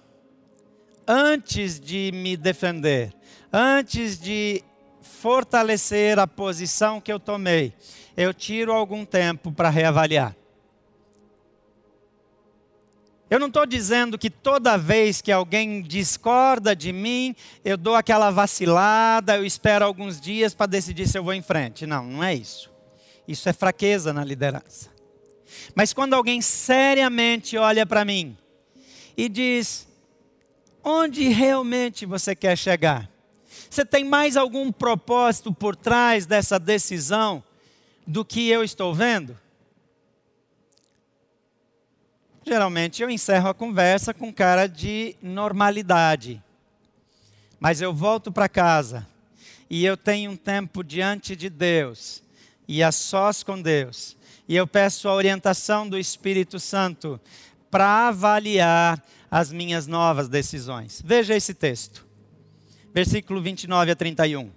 Antes 1.07 1.79
de 1.79 2.11
me 2.13 2.37
defender, 2.37 3.13
antes 3.51 4.19
de 4.19 4.63
fortalecer 5.01 6.19
a 6.19 6.27
posição 6.27 7.01
que 7.01 7.11
eu 7.11 7.19
tomei, 7.19 7.73
eu 8.15 8.33
tiro 8.33 8.71
algum 8.71 9.03
tempo 9.03 9.51
para 9.51 9.69
reavaliar. 9.69 10.35
Eu 13.33 13.39
não 13.39 13.47
estou 13.47 13.65
dizendo 13.65 14.15
que 14.15 14.29
toda 14.29 14.77
vez 14.77 15.19
que 15.19 15.31
alguém 15.31 15.81
discorda 15.81 16.75
de 16.75 16.93
mim, 16.93 17.35
eu 17.65 17.75
dou 17.75 17.95
aquela 17.95 18.29
vacilada, 18.29 19.35
eu 19.35 19.43
espero 19.43 19.83
alguns 19.83 20.21
dias 20.21 20.53
para 20.53 20.67
decidir 20.67 21.07
se 21.07 21.17
eu 21.17 21.23
vou 21.23 21.33
em 21.33 21.41
frente. 21.41 21.87
Não, 21.87 22.05
não 22.05 22.23
é 22.23 22.35
isso. 22.35 22.69
Isso 23.27 23.49
é 23.49 23.53
fraqueza 23.53 24.13
na 24.13 24.23
liderança. 24.23 24.91
Mas 25.73 25.93
quando 25.93 26.13
alguém 26.13 26.41
seriamente 26.41 27.57
olha 27.57 27.87
para 27.87 28.05
mim 28.05 28.37
e 29.17 29.27
diz: 29.27 29.87
onde 30.83 31.27
realmente 31.29 32.05
você 32.05 32.35
quer 32.35 32.55
chegar? 32.55 33.09
Você 33.67 33.83
tem 33.83 34.03
mais 34.03 34.37
algum 34.37 34.71
propósito 34.71 35.51
por 35.51 35.75
trás 35.75 36.27
dessa 36.27 36.59
decisão 36.59 37.43
do 38.05 38.23
que 38.23 38.47
eu 38.47 38.63
estou 38.63 38.93
vendo? 38.93 39.35
Geralmente 42.45 43.01
eu 43.01 43.09
encerro 43.09 43.49
a 43.49 43.53
conversa 43.53 44.13
com 44.13 44.33
cara 44.33 44.67
de 44.67 45.15
normalidade. 45.21 46.41
Mas 47.59 47.81
eu 47.81 47.93
volto 47.93 48.31
para 48.31 48.49
casa 48.49 49.07
e 49.69 49.85
eu 49.85 49.95
tenho 49.95 50.31
um 50.31 50.35
tempo 50.35 50.83
diante 50.83 51.35
de 51.35 51.49
Deus 51.49 52.21
e 52.67 52.83
a 52.83 52.91
sós 52.91 53.43
com 53.43 53.61
Deus. 53.61 54.17
E 54.47 54.55
eu 54.55 54.67
peço 54.67 55.07
a 55.07 55.13
orientação 55.13 55.87
do 55.87 55.97
Espírito 55.97 56.59
Santo 56.59 57.19
para 57.71 58.09
avaliar 58.09 59.01
as 59.31 59.51
minhas 59.51 59.87
novas 59.87 60.27
decisões. 60.27 61.01
Veja 61.03 61.35
esse 61.35 61.53
texto. 61.53 62.05
Versículo 62.93 63.41
29 63.41 63.91
a 63.91 63.95
31. 63.95 64.51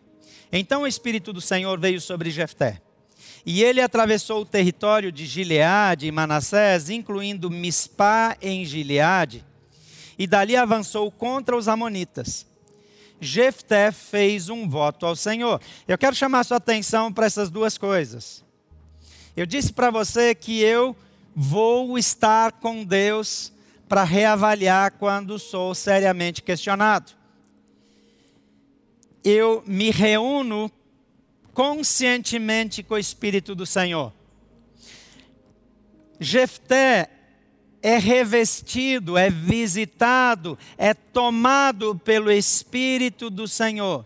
Então 0.50 0.82
o 0.82 0.86
Espírito 0.86 1.32
do 1.32 1.40
Senhor 1.40 1.78
veio 1.78 2.00
sobre 2.00 2.30
Jefté 2.30 2.82
e 3.46 3.62
ele 3.62 3.80
atravessou 3.80 4.40
o 4.40 4.44
território 4.44 5.12
de 5.12 5.24
Gileade 5.24 6.08
e 6.08 6.10
Manassés, 6.10 6.90
incluindo 6.90 7.48
Mispá 7.48 8.36
em 8.42 8.64
Gileade, 8.64 9.44
e 10.18 10.26
dali 10.26 10.56
avançou 10.56 11.08
contra 11.12 11.56
os 11.56 11.68
amonitas. 11.68 12.44
Jefté 13.20 13.92
fez 13.92 14.48
um 14.48 14.68
voto 14.68 15.06
ao 15.06 15.14
Senhor. 15.14 15.60
Eu 15.86 15.96
quero 15.96 16.16
chamar 16.16 16.42
sua 16.42 16.56
atenção 16.56 17.12
para 17.12 17.26
essas 17.26 17.48
duas 17.48 17.78
coisas. 17.78 18.44
Eu 19.36 19.46
disse 19.46 19.72
para 19.72 19.90
você 19.90 20.34
que 20.34 20.60
eu 20.60 20.96
vou 21.34 21.96
estar 21.96 22.50
com 22.52 22.84
Deus 22.84 23.52
para 23.88 24.02
reavaliar 24.02 24.94
quando 24.98 25.38
sou 25.38 25.72
seriamente 25.72 26.42
questionado. 26.42 27.12
Eu 29.22 29.62
me 29.66 29.90
reúno 29.90 30.70
conscientemente 31.56 32.82
com 32.82 32.92
o 32.92 32.98
Espírito 32.98 33.54
do 33.54 33.64
Senhor. 33.64 34.12
Jefté 36.20 37.08
é 37.80 37.96
revestido, 37.96 39.16
é 39.16 39.30
visitado, 39.30 40.58
é 40.76 40.92
tomado 40.92 41.96
pelo 41.96 42.30
Espírito 42.30 43.30
do 43.30 43.48
Senhor. 43.48 44.04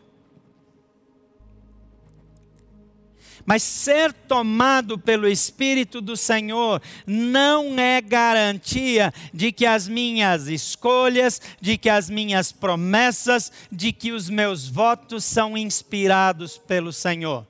Mas 3.45 3.63
ser 3.63 4.13
tomado 4.13 4.99
pelo 4.99 5.27
Espírito 5.27 6.01
do 6.01 6.17
Senhor 6.17 6.81
não 7.07 7.79
é 7.79 8.01
garantia 8.01 9.13
de 9.33 9.53
que 9.53 9.67
as 9.67 9.89
minhas 9.89 10.47
escolhas, 10.49 11.41
de 11.61 11.77
que 11.77 11.89
as 11.89 12.11
minhas 12.11 12.53
promessas, 12.53 13.51
de 13.71 13.93
que 13.93 14.13
os 14.13 14.29
meus 14.29 14.69
votos 14.69 15.25
são 15.25 15.57
inspirados 15.57 16.59
pelo 16.59 16.93
Senhor. 16.93 17.47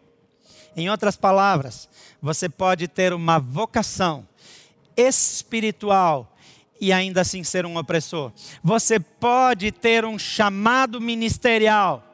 Em 0.76 0.88
outras 0.88 1.16
palavras, 1.16 1.88
você 2.22 2.48
pode 2.48 2.87
ter 2.87 3.12
uma 3.12 3.38
vocação 3.38 4.26
espiritual 4.96 6.37
e 6.81 6.92
ainda 6.92 7.20
assim 7.20 7.44
ser 7.44 7.66
um 7.66 7.76
opressor. 7.76 8.33
Você 8.62 8.98
pode 8.98 9.70
ter 9.70 10.05
um 10.05 10.18
chamado 10.18 11.00
ministerial 11.00 12.10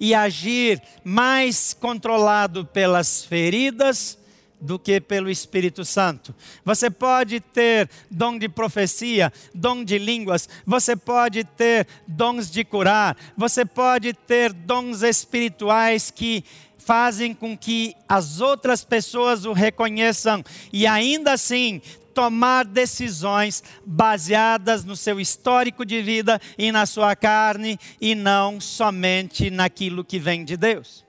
e 0.00 0.14
agir 0.14 0.82
mais 1.04 1.76
controlado 1.78 2.64
pelas 2.64 3.22
feridas 3.22 4.18
do 4.60 4.78
que 4.78 5.00
pelo 5.00 5.30
Espírito 5.30 5.84
Santo. 5.84 6.34
Você 6.64 6.90
pode 6.90 7.40
ter 7.40 7.88
dom 8.10 8.38
de 8.38 8.48
profecia, 8.48 9.32
dom 9.54 9.84
de 9.84 9.98
línguas, 9.98 10.48
você 10.66 10.94
pode 10.94 11.44
ter 11.44 11.86
dons 12.06 12.50
de 12.50 12.64
curar, 12.64 13.16
você 13.36 13.64
pode 13.64 14.12
ter 14.12 14.52
dons 14.52 15.02
espirituais 15.02 16.10
que 16.10 16.44
fazem 16.78 17.32
com 17.32 17.56
que 17.56 17.94
as 18.08 18.40
outras 18.40 18.84
pessoas 18.84 19.44
o 19.44 19.52
reconheçam 19.52 20.42
e 20.72 20.86
ainda 20.86 21.34
assim 21.34 21.80
tomar 22.14 22.64
decisões 22.64 23.62
baseadas 23.84 24.84
no 24.84 24.96
seu 24.96 25.20
histórico 25.20 25.84
de 25.84 26.02
vida 26.02 26.40
e 26.58 26.70
na 26.70 26.86
sua 26.86 27.14
carne 27.16 27.78
e 28.00 28.14
não 28.14 28.60
somente 28.60 29.50
naquilo 29.50 30.04
que 30.04 30.18
vem 30.18 30.44
de 30.44 30.56
Deus. 30.56 31.04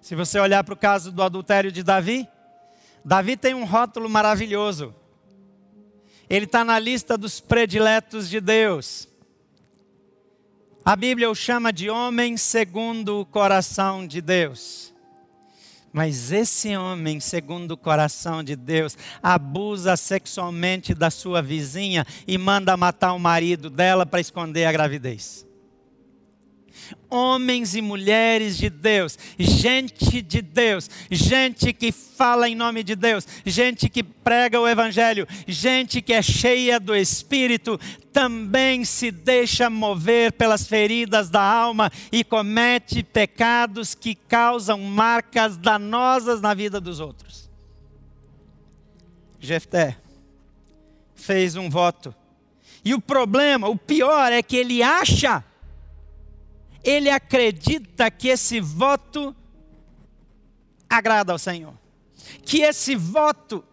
Se 0.00 0.14
você 0.14 0.38
olhar 0.38 0.64
para 0.64 0.74
o 0.74 0.76
caso 0.76 1.12
do 1.12 1.22
adultério 1.22 1.70
de 1.70 1.82
Davi, 1.82 2.26
Davi 3.04 3.36
tem 3.36 3.54
um 3.54 3.64
rótulo 3.64 4.08
maravilhoso. 4.08 4.94
Ele 6.28 6.44
está 6.44 6.64
na 6.64 6.78
lista 6.78 7.16
dos 7.16 7.40
prediletos 7.40 8.28
de 8.28 8.40
Deus. 8.40 9.08
A 10.84 10.96
Bíblia 10.96 11.30
o 11.30 11.34
chama 11.34 11.72
de 11.72 11.90
homem 11.90 12.36
segundo 12.36 13.20
o 13.20 13.26
coração 13.26 14.06
de 14.06 14.20
Deus. 14.20 14.94
Mas 15.98 16.30
esse 16.30 16.76
homem, 16.76 17.18
segundo 17.18 17.72
o 17.72 17.76
coração 17.76 18.40
de 18.40 18.54
Deus, 18.54 18.96
abusa 19.20 19.96
sexualmente 19.96 20.94
da 20.94 21.10
sua 21.10 21.42
vizinha 21.42 22.06
e 22.24 22.38
manda 22.38 22.76
matar 22.76 23.14
o 23.14 23.18
marido 23.18 23.68
dela 23.68 24.06
para 24.06 24.20
esconder 24.20 24.66
a 24.66 24.70
gravidez 24.70 25.47
homens 27.10 27.74
e 27.74 27.82
mulheres 27.82 28.56
de 28.56 28.68
Deus, 28.70 29.18
gente 29.38 30.20
de 30.22 30.42
Deus, 30.42 30.88
gente 31.10 31.72
que 31.72 31.90
fala 31.90 32.48
em 32.48 32.54
nome 32.54 32.82
de 32.82 32.94
Deus, 32.94 33.26
gente 33.44 33.88
que 33.88 34.02
prega 34.02 34.60
o 34.60 34.68
Evangelho, 34.68 35.26
gente 35.46 36.02
que 36.02 36.12
é 36.12 36.22
cheia 36.22 36.78
do 36.78 36.94
Espírito, 36.94 37.78
também 38.12 38.84
se 38.84 39.10
deixa 39.10 39.70
mover 39.70 40.32
pelas 40.32 40.66
feridas 40.66 41.30
da 41.30 41.42
alma 41.42 41.90
e 42.10 42.24
comete 42.24 43.02
pecados 43.02 43.94
que 43.94 44.14
causam 44.14 44.80
marcas 44.80 45.56
danosas 45.56 46.40
na 46.40 46.54
vida 46.54 46.80
dos 46.80 47.00
outros. 47.00 47.48
Jefté 49.40 49.96
fez 51.14 51.56
um 51.56 51.68
voto. 51.68 52.14
E 52.84 52.94
o 52.94 53.00
problema, 53.00 53.68
o 53.68 53.76
pior 53.76 54.32
é 54.32 54.42
que 54.42 54.56
ele 54.56 54.82
acha 54.82 55.44
ele 56.82 57.10
acredita 57.10 58.10
que 58.10 58.28
esse 58.28 58.60
voto 58.60 59.34
agrada 60.88 61.32
ao 61.32 61.38
Senhor. 61.38 61.74
Que 62.42 62.62
esse 62.62 62.94
voto 62.94 63.64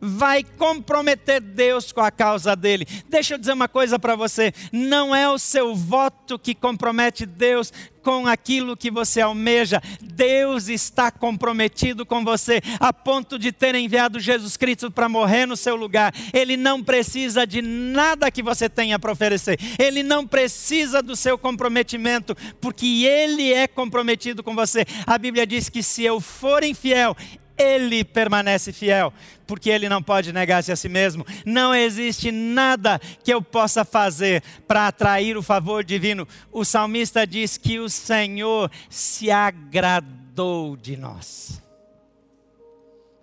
vai 0.00 0.42
comprometer 0.42 1.40
Deus 1.40 1.92
com 1.92 2.00
a 2.00 2.10
causa 2.10 2.54
dele. 2.54 2.86
Deixa 3.08 3.34
eu 3.34 3.38
dizer 3.38 3.52
uma 3.52 3.68
coisa 3.68 3.98
para 3.98 4.16
você: 4.16 4.52
não 4.72 5.14
é 5.14 5.28
o 5.28 5.38
seu 5.38 5.74
voto 5.74 6.38
que 6.38 6.54
compromete 6.54 7.26
Deus 7.26 7.72
com 8.04 8.26
aquilo 8.26 8.76
que 8.76 8.90
você 8.90 9.20
almeja. 9.22 9.80
Deus 10.00 10.68
está 10.68 11.10
comprometido 11.10 12.04
com 12.04 12.22
você 12.22 12.60
a 12.78 12.92
ponto 12.92 13.38
de 13.38 13.50
ter 13.50 13.74
enviado 13.74 14.20
Jesus 14.20 14.56
Cristo 14.56 14.90
para 14.90 15.08
morrer 15.08 15.46
no 15.46 15.56
seu 15.56 15.74
lugar. 15.74 16.14
Ele 16.32 16.56
não 16.56 16.84
precisa 16.84 17.46
de 17.46 17.62
nada 17.62 18.30
que 18.30 18.42
você 18.42 18.68
tenha 18.68 18.98
para 18.98 19.10
oferecer. 19.10 19.58
Ele 19.78 20.02
não 20.02 20.26
precisa 20.26 21.02
do 21.02 21.16
seu 21.16 21.38
comprometimento, 21.38 22.36
porque 22.60 23.04
ele 23.04 23.52
é 23.52 23.66
comprometido 23.66 24.42
com 24.42 24.54
você. 24.54 24.84
A 25.06 25.16
Bíblia 25.16 25.46
diz 25.46 25.70
que 25.70 25.82
se 25.82 26.04
eu 26.04 26.20
for 26.20 26.62
infiel, 26.62 27.16
ele 27.56 28.04
permanece 28.04 28.72
fiel, 28.72 29.12
porque 29.46 29.70
ele 29.70 29.88
não 29.88 30.02
pode 30.02 30.32
negar-se 30.32 30.72
a 30.72 30.76
si 30.76 30.88
mesmo. 30.88 31.26
Não 31.44 31.74
existe 31.74 32.30
nada 32.32 32.98
que 33.22 33.32
eu 33.32 33.40
possa 33.40 33.84
fazer 33.84 34.42
para 34.66 34.88
atrair 34.88 35.36
o 35.36 35.42
favor 35.42 35.84
divino. 35.84 36.26
O 36.50 36.64
salmista 36.64 37.26
diz 37.26 37.56
que 37.56 37.78
o 37.78 37.88
Senhor 37.88 38.70
se 38.90 39.30
agradou 39.30 40.76
de 40.76 40.96
nós. 40.96 41.62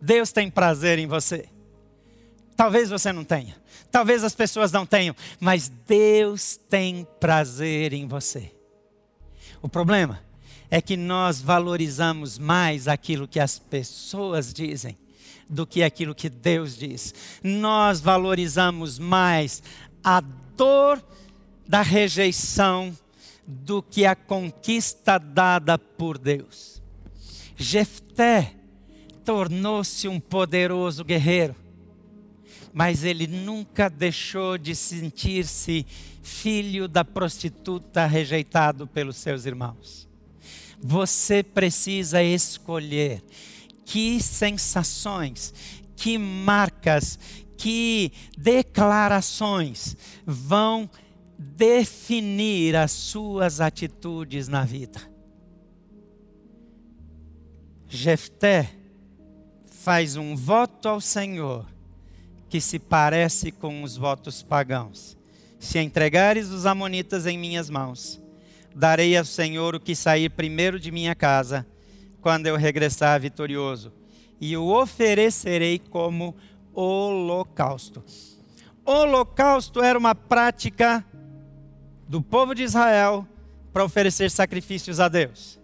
Deus 0.01 0.31
tem 0.31 0.49
prazer 0.49 0.97
em 0.97 1.07
você. 1.07 1.45
Talvez 2.55 2.89
você 2.89 3.11
não 3.11 3.23
tenha, 3.23 3.55
talvez 3.91 4.23
as 4.23 4.35
pessoas 4.35 4.71
não 4.71 4.85
tenham, 4.85 5.15
mas 5.39 5.67
Deus 5.67 6.57
tem 6.69 7.07
prazer 7.19 7.91
em 7.91 8.07
você. 8.07 8.51
O 9.61 9.69
problema 9.69 10.21
é 10.71 10.81
que 10.81 10.95
nós 10.95 11.41
valorizamos 11.41 12.39
mais 12.39 12.87
aquilo 12.87 13.27
que 13.27 13.41
as 13.41 13.59
pessoas 13.59 14.53
dizem 14.53 14.97
do 15.49 15.67
que 15.67 15.83
aquilo 15.83 16.15
que 16.15 16.29
Deus 16.29 16.77
diz. 16.77 17.13
Nós 17.43 17.99
valorizamos 17.99 18.97
mais 18.97 19.61
a 20.01 20.21
dor 20.21 21.03
da 21.67 21.81
rejeição 21.81 22.97
do 23.45 23.83
que 23.83 24.05
a 24.05 24.15
conquista 24.15 25.17
dada 25.17 25.77
por 25.77 26.17
Deus. 26.17 26.81
Jefté 27.57 28.55
tornou-se 29.25 30.07
um 30.07 30.21
poderoso 30.21 31.03
guerreiro, 31.03 31.55
mas 32.73 33.03
ele 33.03 33.27
nunca 33.27 33.89
deixou 33.89 34.57
de 34.57 34.73
sentir-se 34.73 35.85
filho 36.23 36.87
da 36.87 37.03
prostituta 37.03 38.05
rejeitado 38.05 38.87
pelos 38.87 39.17
seus 39.17 39.45
irmãos. 39.45 40.10
Você 40.81 41.43
precisa 41.43 42.23
escolher 42.23 43.23
que 43.85 44.21
sensações, 44.21 45.53
que 45.95 46.17
marcas, 46.17 47.19
que 47.57 48.11
declarações 48.37 49.95
vão 50.25 50.89
definir 51.37 52.75
as 52.75 52.91
suas 52.91 53.59
atitudes 53.59 54.47
na 54.47 54.63
vida. 54.63 54.99
Jefté 57.87 58.73
faz 59.65 60.15
um 60.15 60.35
voto 60.35 60.87
ao 60.87 61.01
Senhor 61.01 61.65
que 62.47 62.61
se 62.61 62.77
parece 62.77 63.51
com 63.51 63.81
os 63.81 63.97
votos 63.97 64.43
pagãos. 64.43 65.17
Se 65.59 65.79
entregares 65.79 66.49
os 66.49 66.65
amonitas 66.65 67.25
em 67.25 67.37
minhas 67.37 67.69
mãos, 67.69 68.20
darei 68.75 69.17
ao 69.17 69.25
Senhor 69.25 69.75
o 69.75 69.79
que 69.79 69.95
sair 69.95 70.29
primeiro 70.29 70.79
de 70.79 70.91
minha 70.91 71.15
casa, 71.15 71.65
quando 72.21 72.47
eu 72.47 72.55
regressar 72.55 73.19
vitorioso, 73.19 73.91
e 74.39 74.55
o 74.55 74.67
oferecerei 74.67 75.79
como 75.79 76.35
holocausto. 76.73 78.03
Holocausto 78.85 79.81
era 79.81 79.97
uma 79.97 80.15
prática 80.15 81.05
do 82.07 82.21
povo 82.21 82.53
de 82.53 82.63
Israel 82.63 83.27
para 83.71 83.85
oferecer 83.85 84.29
sacrifícios 84.29 84.99
a 84.99 85.07
Deus. 85.07 85.59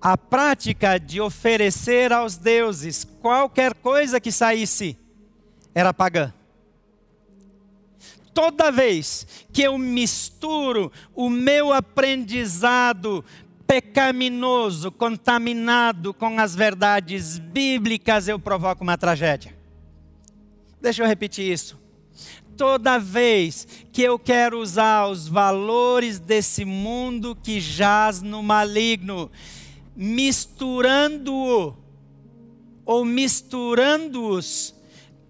A 0.00 0.16
prática 0.16 0.98
de 0.98 1.20
oferecer 1.20 2.12
aos 2.12 2.36
deuses 2.36 3.04
qualquer 3.20 3.74
coisa 3.74 4.20
que 4.20 4.32
saísse 4.32 4.96
era 5.74 5.92
pagã 5.92 6.32
toda 8.34 8.70
vez 8.70 9.26
que 9.52 9.62
eu 9.62 9.76
misturo 9.78 10.90
o 11.14 11.28
meu 11.28 11.72
aprendizado 11.72 13.24
pecaminoso, 13.66 14.90
contaminado 14.90 16.12
com 16.12 16.40
as 16.40 16.56
verdades 16.56 17.38
bíblicas, 17.38 18.26
eu 18.26 18.38
provoco 18.38 18.82
uma 18.82 18.98
tragédia. 18.98 19.56
Deixa 20.80 21.02
eu 21.02 21.06
repetir 21.06 21.52
isso. 21.52 21.78
Toda 22.56 22.98
vez 22.98 23.66
que 23.92 24.02
eu 24.02 24.18
quero 24.18 24.60
usar 24.60 25.06
os 25.06 25.28
valores 25.28 26.18
desse 26.18 26.64
mundo 26.64 27.36
que 27.40 27.60
jaz 27.60 28.22
no 28.22 28.42
maligno, 28.42 29.30
misturando-o 29.94 31.76
ou 32.84 33.04
misturando-os 33.04 34.74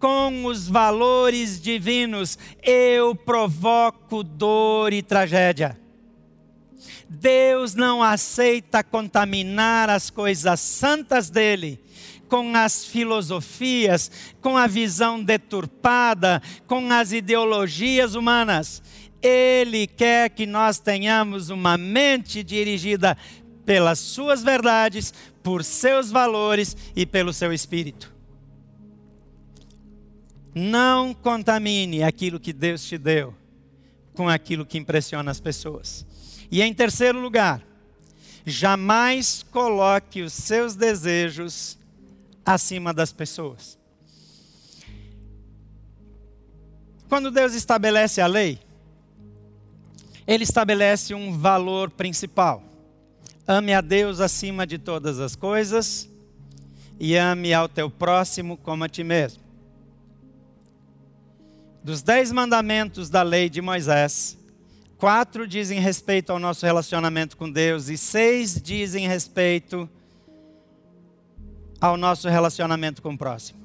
com 0.01 0.47
os 0.47 0.67
valores 0.67 1.61
divinos, 1.61 2.39
eu 2.63 3.15
provoco 3.15 4.25
dor 4.25 4.93
e 4.95 5.03
tragédia. 5.03 5.79
Deus 7.09 7.75
não 7.75 8.03
aceita 8.03 8.83
contaminar 8.83 9.91
as 9.91 10.09
coisas 10.09 10.59
santas 10.59 11.29
dele 11.29 11.79
com 12.29 12.57
as 12.57 12.85
filosofias, 12.85 14.11
com 14.41 14.57
a 14.57 14.67
visão 14.69 15.23
deturpada, 15.23 16.41
com 16.67 16.91
as 16.91 17.13
ideologias 17.13 18.15
humanas. 18.15 18.81
Ele 19.21 19.87
quer 19.87 20.31
que 20.31 20.47
nós 20.47 20.79
tenhamos 20.79 21.51
uma 21.51 21.77
mente 21.77 22.43
dirigida 22.43 23.19
pelas 23.67 23.99
suas 23.99 24.43
verdades, 24.43 25.13
por 25.43 25.65
seus 25.65 26.11
valores 26.11 26.77
e 26.95 27.05
pelo 27.05 27.33
seu 27.33 27.53
espírito. 27.53 28.20
Não 30.55 31.15
contamine 31.15 32.03
aquilo 32.03 32.41
que 32.41 32.53
Deus 32.53 32.85
te 32.85 32.99
deu 32.99 33.35
com 34.15 34.29
aquilo 34.29 34.67
que 34.67 34.79
impressiona 34.79 35.31
as 35.31 35.41
pessoas. 35.41 36.05
E 36.51 36.61
em 36.61 36.75
terceiro 36.75 37.21
lugar, 37.21 37.63
jamais 38.45 39.45
coloque 39.51 40.23
os 40.23 40.33
seus 40.33 40.75
desejos 40.75 41.79
acima 42.45 42.93
das 42.93 43.13
pessoas. 43.13 43.79
Quando 47.09 47.31
Deus 47.31 47.55
estabelece 47.55 48.21
a 48.21 48.27
lei, 48.27 48.59
Ele 50.27 50.45
estabelece 50.45 51.15
um 51.15 51.37
valor 51.39 51.91
principal. 51.91 52.63
Ame 53.47 53.73
a 53.73 53.81
Deus 53.81 54.21
acima 54.21 54.67
de 54.67 54.79
todas 54.79 55.19
as 55.19 55.35
coisas 55.35 56.09
e 56.99 57.17
ame 57.17 57.55
ao 57.55 57.69
teu 57.69 57.91
próximo 57.91 58.57
como 58.57 58.85
a 58.85 58.89
ti 58.89 59.03
mesmo 59.03 59.50
dos 61.83 62.03
dez 62.03 62.31
mandamentos 62.31 63.09
da 63.09 63.23
lei 63.23 63.49
de 63.49 63.61
Moisés, 63.61 64.37
quatro 64.99 65.47
dizem 65.47 65.81
respeito 65.81 66.31
ao 66.31 66.39
nosso 66.39 66.67
relacionamento 66.67 67.37
com 67.37 67.51
Deus 67.51 67.89
e 67.89 67.97
seis 67.97 68.61
dizem 68.61 69.09
respeito 69.09 69.89
ao 71.81 71.97
nosso 71.97 72.29
relacionamento 72.29 73.01
com 73.01 73.15
o 73.15 73.19
próximo. 73.19 73.59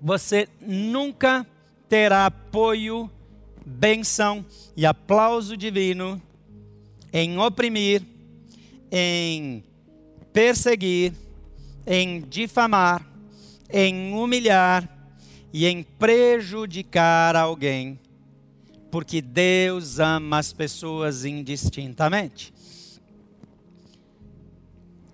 Você 0.00 0.48
nunca 0.60 1.44
terá 1.88 2.26
apoio, 2.26 3.10
benção 3.64 4.44
e 4.76 4.86
aplauso 4.86 5.56
divino 5.56 6.22
em 7.12 7.38
oprimir, 7.38 8.02
em 8.92 9.64
perseguir, 10.32 11.12
em 11.86 12.20
difamar, 12.20 13.15
em 13.70 14.12
humilhar 14.12 14.88
e 15.52 15.66
em 15.66 15.82
prejudicar 15.82 17.34
alguém, 17.34 17.98
porque 18.90 19.20
Deus 19.20 19.98
ama 19.98 20.38
as 20.38 20.52
pessoas 20.52 21.24
indistintamente. 21.24 22.52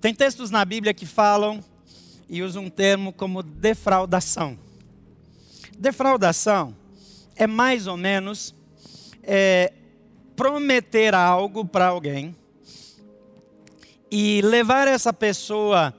Tem 0.01 0.13
textos 0.15 0.51
na 0.51 0.65
Bíblia 0.65 0.93
que 0.93 1.07
falam 1.07 1.63
e 2.29 2.43
usam 2.43 2.65
um 2.65 2.71
termo 2.71 3.13
como 3.13 3.43
defraudação. 3.43 4.59
Defraudação 5.79 6.77
é 7.37 7.47
mais 7.47 7.87
ou 7.87 7.97
menos 7.97 8.55
é, 9.23 9.73
prometer 10.35 11.15
algo 11.15 11.65
para 11.65 11.87
alguém 11.87 12.35
e 14.11 14.43
levar 14.43 14.89
essa 14.89 15.13
pessoa 15.13 15.95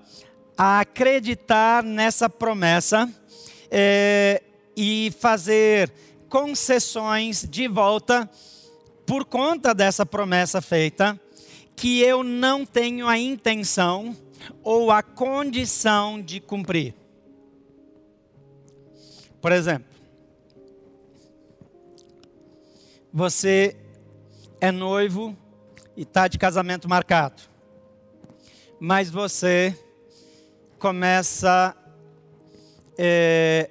a 0.58 0.80
acreditar 0.80 1.84
nessa 1.84 2.30
promessa 2.30 3.10
é, 3.70 4.42
e 4.76 5.12
fazer 5.20 5.92
concessões 6.30 7.46
de 7.48 7.68
volta 7.68 8.30
por 9.06 9.26
conta 9.26 9.74
dessa 9.74 10.06
promessa 10.06 10.62
feita, 10.62 11.20
que 11.76 12.02
eu 12.02 12.24
não 12.24 12.66
tenho 12.66 13.08
a 13.08 13.18
intenção 13.18 14.16
ou 14.64 14.92
a 14.92 15.02
condição 15.02 16.22
de 16.22 16.40
cumprir. 16.40 16.94
Por 19.42 19.52
exemplo, 19.52 19.94
você 23.12 23.76
é 24.62 24.72
noivo 24.72 25.36
e 25.98 26.04
está 26.04 26.28
de 26.28 26.38
casamento 26.38 26.88
marcado, 26.88 27.42
mas 28.80 29.10
você 29.10 29.78
começa 30.84 31.74
é, 32.98 33.70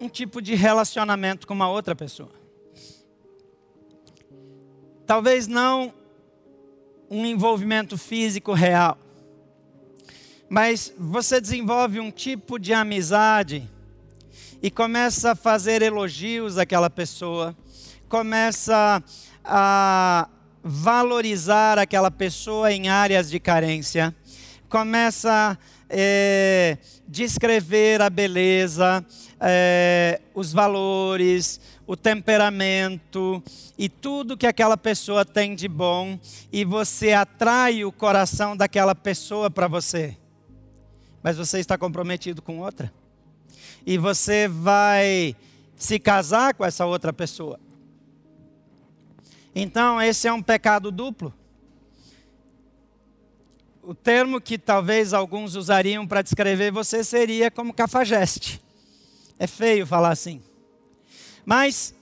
um 0.00 0.08
tipo 0.08 0.40
de 0.40 0.54
relacionamento 0.54 1.46
com 1.46 1.52
uma 1.52 1.68
outra 1.68 1.94
pessoa. 1.94 2.32
Talvez 5.04 5.46
não 5.46 5.92
um 7.10 7.26
envolvimento 7.26 7.98
físico 7.98 8.54
real, 8.54 8.96
mas 10.48 10.90
você 10.96 11.38
desenvolve 11.38 12.00
um 12.00 12.10
tipo 12.10 12.58
de 12.58 12.72
amizade 12.72 13.68
e 14.62 14.70
começa 14.70 15.32
a 15.32 15.36
fazer 15.36 15.82
elogios 15.82 16.56
àquela 16.56 16.88
pessoa, 16.88 17.54
começa 18.08 19.04
a 19.44 20.30
valorizar 20.64 21.78
aquela 21.78 22.10
pessoa 22.10 22.72
em 22.72 22.88
áreas 22.88 23.28
de 23.28 23.38
carência, 23.38 24.16
começa 24.72 25.30
a 25.30 25.58
é, 25.90 26.78
descrever 27.06 28.00
a 28.00 28.08
beleza, 28.08 29.04
é, 29.38 30.18
os 30.34 30.50
valores, 30.50 31.60
o 31.86 31.94
temperamento 31.94 33.42
e 33.76 33.86
tudo 33.86 34.34
que 34.34 34.46
aquela 34.46 34.78
pessoa 34.78 35.26
tem 35.26 35.54
de 35.54 35.68
bom, 35.68 36.18
e 36.50 36.64
você 36.64 37.12
atrai 37.12 37.84
o 37.84 37.92
coração 37.92 38.56
daquela 38.56 38.94
pessoa 38.94 39.50
para 39.50 39.68
você. 39.68 40.16
Mas 41.22 41.36
você 41.36 41.58
está 41.58 41.76
comprometido 41.76 42.40
com 42.40 42.60
outra. 42.60 42.90
E 43.84 43.98
você 43.98 44.48
vai 44.48 45.36
se 45.76 45.98
casar 45.98 46.54
com 46.54 46.64
essa 46.64 46.86
outra 46.86 47.12
pessoa. 47.12 47.60
Então, 49.54 50.00
esse 50.00 50.26
é 50.26 50.32
um 50.32 50.42
pecado 50.42 50.90
duplo. 50.90 51.34
O 53.82 53.94
termo 53.94 54.40
que 54.40 54.56
talvez 54.56 55.12
alguns 55.12 55.56
usariam 55.56 56.06
para 56.06 56.22
descrever 56.22 56.70
você 56.70 57.02
seria 57.02 57.50
como 57.50 57.74
cafajeste. 57.74 58.62
É 59.38 59.46
feio 59.48 59.84
falar 59.84 60.10
assim. 60.10 60.40
Mas 61.44 61.92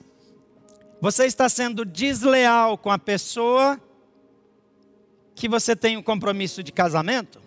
você 1.01 1.25
está 1.25 1.49
sendo 1.49 1.83
desleal 1.87 2.77
com 2.77 2.91
a 2.91 2.99
pessoa 2.99 3.81
que 5.35 5.49
você 5.49 5.75
tem 5.75 5.97
um 5.97 6.03
compromisso 6.03 6.63
de 6.63 6.71
casamento, 6.71 7.41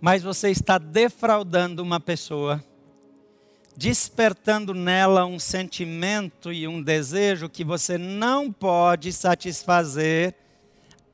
mas 0.00 0.24
você 0.24 0.50
está 0.50 0.76
defraudando 0.76 1.80
uma 1.80 2.00
pessoa, 2.00 2.64
despertando 3.76 4.74
nela 4.74 5.24
um 5.24 5.38
sentimento 5.38 6.52
e 6.52 6.66
um 6.66 6.82
desejo 6.82 7.48
que 7.48 7.62
você 7.62 7.96
não 7.96 8.50
pode 8.50 9.12
satisfazer 9.12 10.34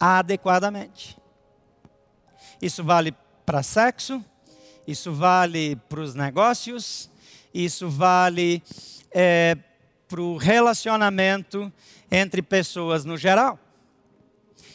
adequadamente. 0.01 1.18
Isso 2.61 2.83
vale 2.83 3.15
para 3.47 3.63
sexo, 3.63 4.25
isso 4.87 5.13
vale 5.13 5.77
para 5.89 6.01
os 6.01 6.15
negócios, 6.15 7.09
isso 7.55 7.89
vale 7.89 8.63
é, 9.13 9.57
para 10.09 10.21
o 10.21 10.37
relacionamento 10.37 11.73
entre 12.11 12.43
pessoas 12.43 13.05
no 13.05 13.17
geral. 13.17 13.59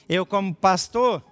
Eu, 0.07 0.25
como 0.25 0.53
pastor, 0.53 1.23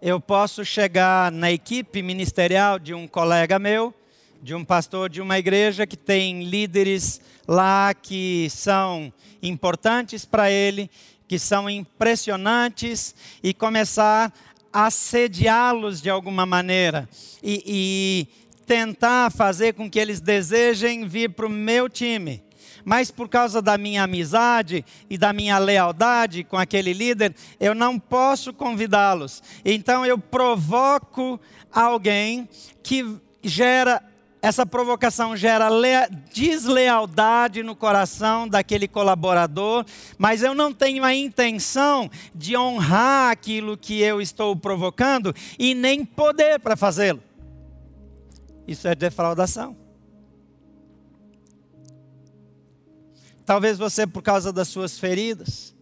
eu 0.00 0.20
posso 0.20 0.64
chegar 0.64 1.32
na 1.32 1.50
equipe 1.50 2.02
ministerial 2.02 2.78
de 2.78 2.94
um 2.94 3.08
colega 3.08 3.58
meu, 3.58 3.94
de 4.42 4.54
um 4.54 4.64
pastor 4.64 5.10
de 5.10 5.20
uma 5.20 5.38
igreja 5.38 5.86
que 5.86 5.96
tem 5.96 6.44
líderes 6.44 7.20
lá 7.48 7.92
que 7.94 8.48
são 8.50 9.12
importantes 9.42 10.24
para 10.24 10.50
ele, 10.50 10.90
que 11.26 11.38
são 11.38 11.68
impressionantes, 11.68 13.14
e 13.42 13.52
começar 13.52 14.32
assediá-los 14.76 16.02
de 16.02 16.10
alguma 16.10 16.44
maneira. 16.44 17.08
E, 17.42 17.62
e 17.66 18.46
tentar 18.66 19.32
fazer 19.32 19.72
com 19.72 19.88
que 19.88 19.98
eles 19.98 20.20
desejem 20.20 21.08
vir 21.08 21.30
para 21.30 21.46
o 21.46 21.50
meu 21.50 21.88
time. 21.88 22.42
Mas 22.84 23.10
por 23.10 23.26
causa 23.26 23.62
da 23.62 23.78
minha 23.78 24.02
amizade 24.02 24.84
e 25.08 25.16
da 25.16 25.32
minha 25.32 25.56
lealdade 25.58 26.44
com 26.44 26.58
aquele 26.58 26.92
líder, 26.92 27.34
eu 27.58 27.74
não 27.74 27.98
posso 27.98 28.52
convidá-los. 28.52 29.42
Então 29.64 30.04
eu 30.04 30.18
provoco 30.18 31.40
alguém 31.72 32.46
que 32.82 33.16
gera 33.42 34.02
essa 34.46 34.64
provocação 34.64 35.36
gera 35.36 35.68
deslealdade 36.32 37.64
no 37.64 37.74
coração 37.74 38.46
daquele 38.46 38.86
colaborador, 38.86 39.84
mas 40.16 40.40
eu 40.40 40.54
não 40.54 40.72
tenho 40.72 41.02
a 41.02 41.12
intenção 41.12 42.08
de 42.32 42.56
honrar 42.56 43.32
aquilo 43.32 43.76
que 43.76 44.00
eu 44.00 44.20
estou 44.20 44.54
provocando 44.54 45.34
e 45.58 45.74
nem 45.74 46.04
poder 46.04 46.60
para 46.60 46.76
fazê-lo. 46.76 47.20
Isso 48.68 48.86
é 48.86 48.94
defraudação. 48.94 49.76
Talvez 53.44 53.78
você, 53.78 54.06
por 54.06 54.22
causa 54.22 54.52
das 54.52 54.68
suas 54.68 54.96
feridas, 54.96 55.74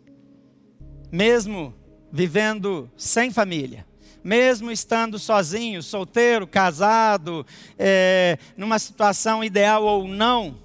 mesmo 1.13 1.75
vivendo 2.11 2.91
sem 2.97 3.31
família, 3.31 3.87
mesmo 4.25 4.73
estando 4.73 5.19
sozinho, 5.19 5.83
solteiro, 5.83 6.47
casado, 6.47 7.47
é, 7.79 8.39
numa 8.57 8.79
situação 8.79 9.45
ideal 9.45 9.85
ou 9.85 10.09
não, 10.09 10.57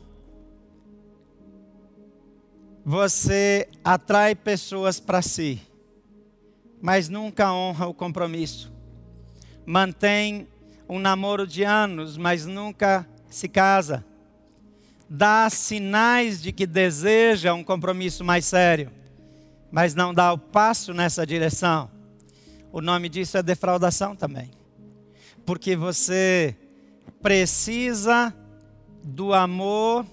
você 2.85 3.67
atrai 3.83 4.33
pessoas 4.33 4.97
para 4.97 5.21
si, 5.21 5.61
mas 6.81 7.09
nunca 7.09 7.51
honra 7.51 7.85
o 7.85 7.93
compromisso. 7.93 8.71
Mantém 9.65 10.47
um 10.87 10.97
namoro 10.97 11.45
de 11.45 11.63
anos, 11.63 12.17
mas 12.17 12.45
nunca 12.45 13.05
se 13.29 13.49
casa. 13.49 14.05
Dá 15.09 15.49
sinais 15.49 16.41
de 16.41 16.53
que 16.53 16.65
deseja 16.65 17.53
um 17.53 17.63
compromisso 17.63 18.23
mais 18.23 18.45
sério, 18.45 18.89
mas 19.69 19.93
não 19.93 20.13
dá 20.13 20.31
o 20.31 20.37
passo 20.37 20.93
nessa 20.93 21.27
direção. 21.27 21.98
O 22.71 22.81
nome 22.81 23.09
disso 23.09 23.37
é 23.37 23.43
defraudação 23.43 24.15
também. 24.15 24.51
Porque 25.45 25.75
você 25.75 26.55
precisa 27.21 28.33
do 29.03 29.33
amor, 29.33 30.05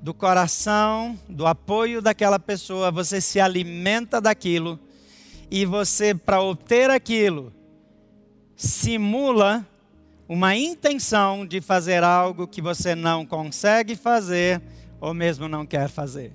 do 0.00 0.12
coração, 0.12 1.18
do 1.28 1.46
apoio 1.46 2.02
daquela 2.02 2.38
pessoa, 2.38 2.90
você 2.90 3.20
se 3.20 3.40
alimenta 3.40 4.20
daquilo 4.20 4.78
e 5.50 5.64
você, 5.64 6.14
para 6.14 6.40
obter 6.40 6.90
aquilo, 6.90 7.52
simula 8.54 9.66
uma 10.28 10.56
intenção 10.56 11.46
de 11.46 11.60
fazer 11.60 12.02
algo 12.02 12.48
que 12.48 12.60
você 12.60 12.94
não 12.94 13.24
consegue 13.24 13.94
fazer 13.94 14.60
ou 15.00 15.14
mesmo 15.14 15.48
não 15.48 15.64
quer 15.64 15.88
fazer. 15.88 16.32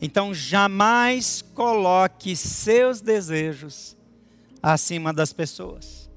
Então 0.00 0.32
jamais 0.32 1.42
coloque 1.54 2.34
seus 2.34 3.00
desejos 3.00 3.96
acima 4.62 5.12
das 5.12 5.32
pessoas. 5.32 6.10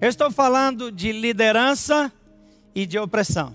Eu 0.00 0.08
estou 0.08 0.30
falando 0.30 0.92
de 0.92 1.10
liderança 1.10 2.12
e 2.74 2.86
de 2.86 2.98
opressão. 2.98 3.54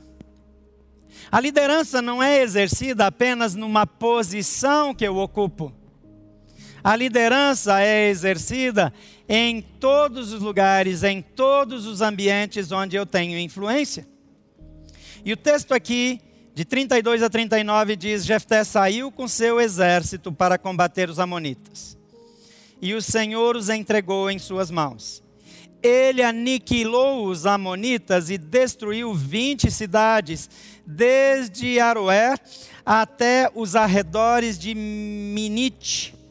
A 1.31 1.39
liderança 1.39 2.01
não 2.01 2.21
é 2.21 2.41
exercida 2.41 3.05
apenas 3.05 3.55
numa 3.55 3.85
posição 3.85 4.93
que 4.93 5.05
eu 5.05 5.17
ocupo. 5.17 5.71
A 6.83 6.95
liderança 6.95 7.79
é 7.79 8.09
exercida 8.09 8.91
em 9.29 9.61
todos 9.61 10.33
os 10.33 10.41
lugares, 10.41 11.03
em 11.03 11.21
todos 11.21 11.85
os 11.85 12.01
ambientes 12.01 12.71
onde 12.71 12.95
eu 12.95 13.05
tenho 13.05 13.37
influência. 13.37 14.07
E 15.23 15.31
o 15.31 15.37
texto 15.37 15.73
aqui, 15.73 16.19
de 16.53 16.65
32 16.65 17.23
a 17.23 17.29
39, 17.29 17.95
diz: 17.95 18.25
Jefté 18.25 18.63
saiu 18.63 19.11
com 19.11 19.27
seu 19.27 19.59
exército 19.59 20.31
para 20.31 20.57
combater 20.57 21.09
os 21.09 21.19
Amonitas. 21.19 21.97
E 22.81 22.93
o 22.93 23.01
Senhor 23.01 23.55
os 23.55 23.69
entregou 23.69 24.29
em 24.29 24.39
suas 24.39 24.71
mãos. 24.71 25.23
Ele 25.81 26.21
aniquilou 26.21 27.27
os 27.27 27.45
Amonitas 27.45 28.29
e 28.29 28.37
destruiu 28.37 29.13
20 29.13 29.71
cidades, 29.71 30.49
desde 30.85 31.79
Aroé 31.79 32.35
até 32.85 33.49
os 33.55 33.75
arredores 33.75 34.57
de 34.57 34.75
Minite 34.75 36.21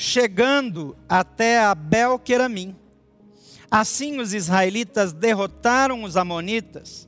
chegando 0.00 0.96
até 1.06 1.58
Abel 1.58 2.18
Queramim. 2.18 2.74
Assim 3.70 4.18
os 4.18 4.32
israelitas 4.32 5.12
derrotaram 5.12 6.04
os 6.04 6.16
amonitas. 6.16 7.06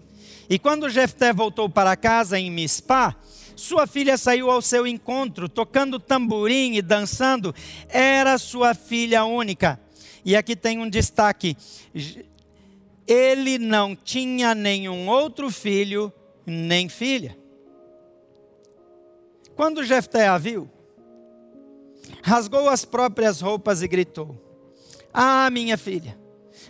E 0.52 0.58
quando 0.58 0.90
Jefté 0.90 1.32
voltou 1.32 1.66
para 1.66 1.96
casa 1.96 2.38
em 2.38 2.50
Mispá, 2.50 3.16
Sua 3.56 3.86
filha 3.86 4.18
saiu 4.18 4.50
ao 4.50 4.60
seu 4.60 4.86
encontro, 4.86 5.48
tocando 5.48 5.98
tamborim 5.98 6.74
e 6.74 6.82
dançando. 6.82 7.54
Era 7.88 8.36
sua 8.36 8.74
filha 8.74 9.24
única. 9.24 9.80
E 10.22 10.36
aqui 10.36 10.54
tem 10.54 10.78
um 10.78 10.90
destaque: 10.90 11.56
ele 13.06 13.56
não 13.56 13.96
tinha 13.96 14.54
nenhum 14.54 15.08
outro 15.08 15.50
filho 15.50 16.12
nem 16.44 16.86
filha. 16.86 17.34
Quando 19.56 19.82
Jefté 19.82 20.28
a 20.28 20.36
viu, 20.36 20.68
rasgou 22.22 22.68
as 22.68 22.84
próprias 22.84 23.40
roupas 23.40 23.80
e 23.80 23.88
gritou: 23.88 24.36
Ah, 25.14 25.48
minha 25.48 25.78
filha, 25.78 26.18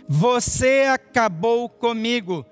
você 0.07 0.85
acabou 0.89 1.67
comigo, 1.67 2.45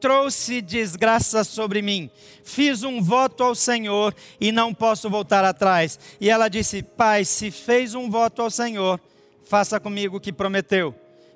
trouxe 0.00 0.60
desgraça 0.60 1.44
sobre 1.44 1.82
mim. 1.82 2.10
Fiz 2.44 2.82
um 2.82 3.02
voto 3.02 3.42
ao 3.44 3.54
Senhor 3.54 4.14
e 4.40 4.50
não 4.50 4.72
posso 4.72 5.10
voltar 5.10 5.44
atrás. 5.44 5.98
E 6.20 6.30
ela 6.30 6.48
disse: 6.48 6.82
Pai, 6.82 7.24
se 7.24 7.50
fez 7.50 7.94
um 7.94 8.10
voto 8.10 8.42
ao 8.42 8.50
Senhor, 8.50 9.00
faça 9.44 9.78
comigo 9.78 10.16
o 10.16 10.20
que 10.20 10.32
prometeu. 10.32 10.94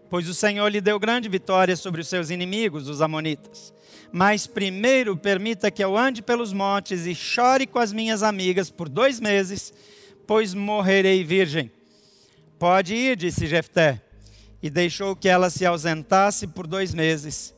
Pois 0.09 0.29
o 0.29 0.35
Senhor 0.35 0.69
lhe 0.69 0.81
deu 0.81 0.99
grande 0.99 1.29
vitória 1.29 1.75
sobre 1.75 2.01
os 2.01 2.09
seus 2.09 2.29
inimigos, 2.29 2.89
os 2.89 3.01
Amonitas. 3.01 3.73
Mas 4.13 4.47
primeiro 4.47 5.17
permita 5.17 5.71
que 5.71 5.83
eu 5.83 5.97
ande 5.97 6.21
pelos 6.21 6.53
montes 6.53 7.07
e 7.07 7.15
chore 7.15 7.67
com 7.67 7.79
as 7.79 7.95
minhas 7.95 8.23
amigas 8.23 8.71
por 8.71 8.91
dois 8.91 9.19
meses, 9.19 9.73
pois 10.27 10.53
morrerei 10.53 11.25
virgem. 11.25 11.71
Pode 12.59 12.95
ir, 12.95 13.17
disse 13.17 13.47
Jefté, 13.47 14.03
e 14.63 14.69
deixou 14.69 15.17
que 15.17 15.29
ela 15.29 15.49
se 15.49 15.65
ausentasse 15.65 16.47
por 16.47 16.67
dois 16.67 16.93
meses. 16.93 17.55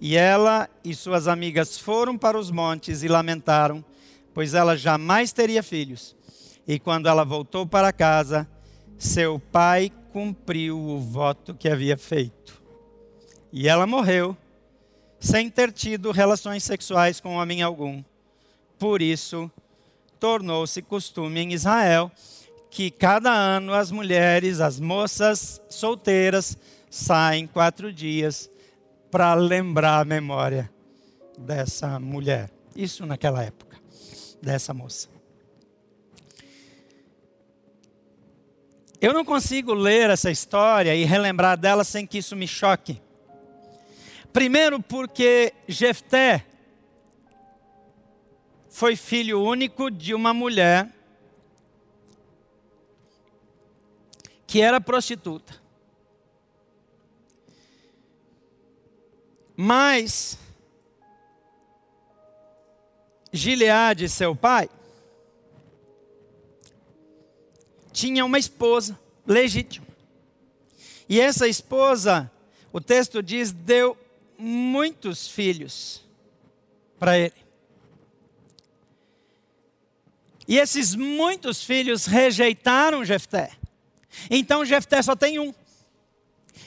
E 0.00 0.16
ela 0.16 0.68
e 0.82 0.94
suas 0.94 1.28
amigas 1.28 1.76
foram 1.76 2.16
para 2.16 2.38
os 2.38 2.50
montes 2.50 3.02
e 3.02 3.08
lamentaram, 3.08 3.84
pois 4.32 4.54
ela 4.54 4.76
jamais 4.76 5.30
teria 5.30 5.62
filhos. 5.62 6.16
E 6.66 6.78
quando 6.78 7.08
ela 7.08 7.24
voltou 7.24 7.66
para 7.66 7.92
casa, 7.92 8.48
seu 8.96 9.38
pai 9.38 9.92
cumpriu 10.12 10.78
o 10.78 10.98
voto 10.98 11.54
que 11.54 11.68
havia 11.68 11.98
feito. 11.98 12.62
E 13.52 13.68
ela 13.68 13.86
morreu 13.86 14.36
sem 15.18 15.50
ter 15.50 15.70
tido 15.70 16.12
relações 16.12 16.64
sexuais 16.64 17.20
com 17.20 17.34
homem 17.34 17.60
algum. 17.60 18.02
Por 18.78 19.02
isso, 19.02 19.50
tornou-se 20.18 20.80
costume 20.80 21.40
em 21.40 21.52
Israel 21.52 22.10
que 22.70 22.90
cada 22.90 23.30
ano 23.30 23.74
as 23.74 23.90
mulheres, 23.90 24.60
as 24.60 24.80
moças 24.80 25.60
solteiras, 25.68 26.56
saem 26.88 27.46
quatro 27.46 27.92
dias 27.92 28.48
para 29.10 29.34
lembrar 29.34 30.00
a 30.00 30.04
memória 30.04 30.70
dessa 31.36 31.98
mulher. 31.98 32.50
Isso 32.74 33.04
naquela 33.04 33.42
época, 33.42 33.76
dessa 34.40 34.72
moça. 34.72 35.08
Eu 39.00 39.14
não 39.14 39.24
consigo 39.24 39.72
ler 39.72 40.10
essa 40.10 40.30
história 40.30 40.94
e 40.94 41.04
relembrar 41.04 41.56
dela 41.56 41.84
sem 41.84 42.06
que 42.06 42.18
isso 42.18 42.36
me 42.36 42.46
choque. 42.46 43.00
Primeiro, 44.32 44.80
porque 44.80 45.54
Jefté 45.66 46.46
foi 48.68 48.94
filho 48.94 49.42
único 49.42 49.90
de 49.90 50.14
uma 50.14 50.32
mulher 50.32 50.88
que 54.46 54.60
era 54.60 54.80
prostituta. 54.80 55.54
Mas 59.62 60.38
Gileade, 63.30 64.08
seu 64.08 64.34
pai, 64.34 64.70
tinha 67.92 68.24
uma 68.24 68.38
esposa 68.38 68.98
legítima. 69.26 69.86
E 71.06 71.20
essa 71.20 71.46
esposa, 71.46 72.30
o 72.72 72.80
texto 72.80 73.22
diz, 73.22 73.52
deu 73.52 73.98
muitos 74.38 75.28
filhos 75.28 76.02
para 76.98 77.18
ele. 77.18 77.34
E 80.48 80.56
esses 80.56 80.94
muitos 80.94 81.62
filhos 81.62 82.06
rejeitaram 82.06 83.04
Jefté. 83.04 83.50
Então 84.30 84.64
Jefté 84.64 85.02
só 85.02 85.14
tem 85.14 85.38
um. 85.38 85.52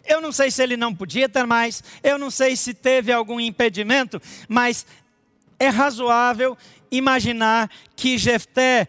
Eu 0.05 0.19
não 0.19 0.31
sei 0.31 0.51
se 0.51 0.61
ele 0.61 0.75
não 0.75 0.93
podia 0.93 1.29
ter 1.29 1.45
mais, 1.45 1.83
eu 2.03 2.17
não 2.17 2.29
sei 2.29 2.55
se 2.55 2.73
teve 2.73 3.11
algum 3.11 3.39
impedimento, 3.39 4.21
mas 4.47 4.85
é 5.57 5.69
razoável 5.69 6.57
imaginar 6.91 7.69
que 7.95 8.17
Jefté 8.17 8.87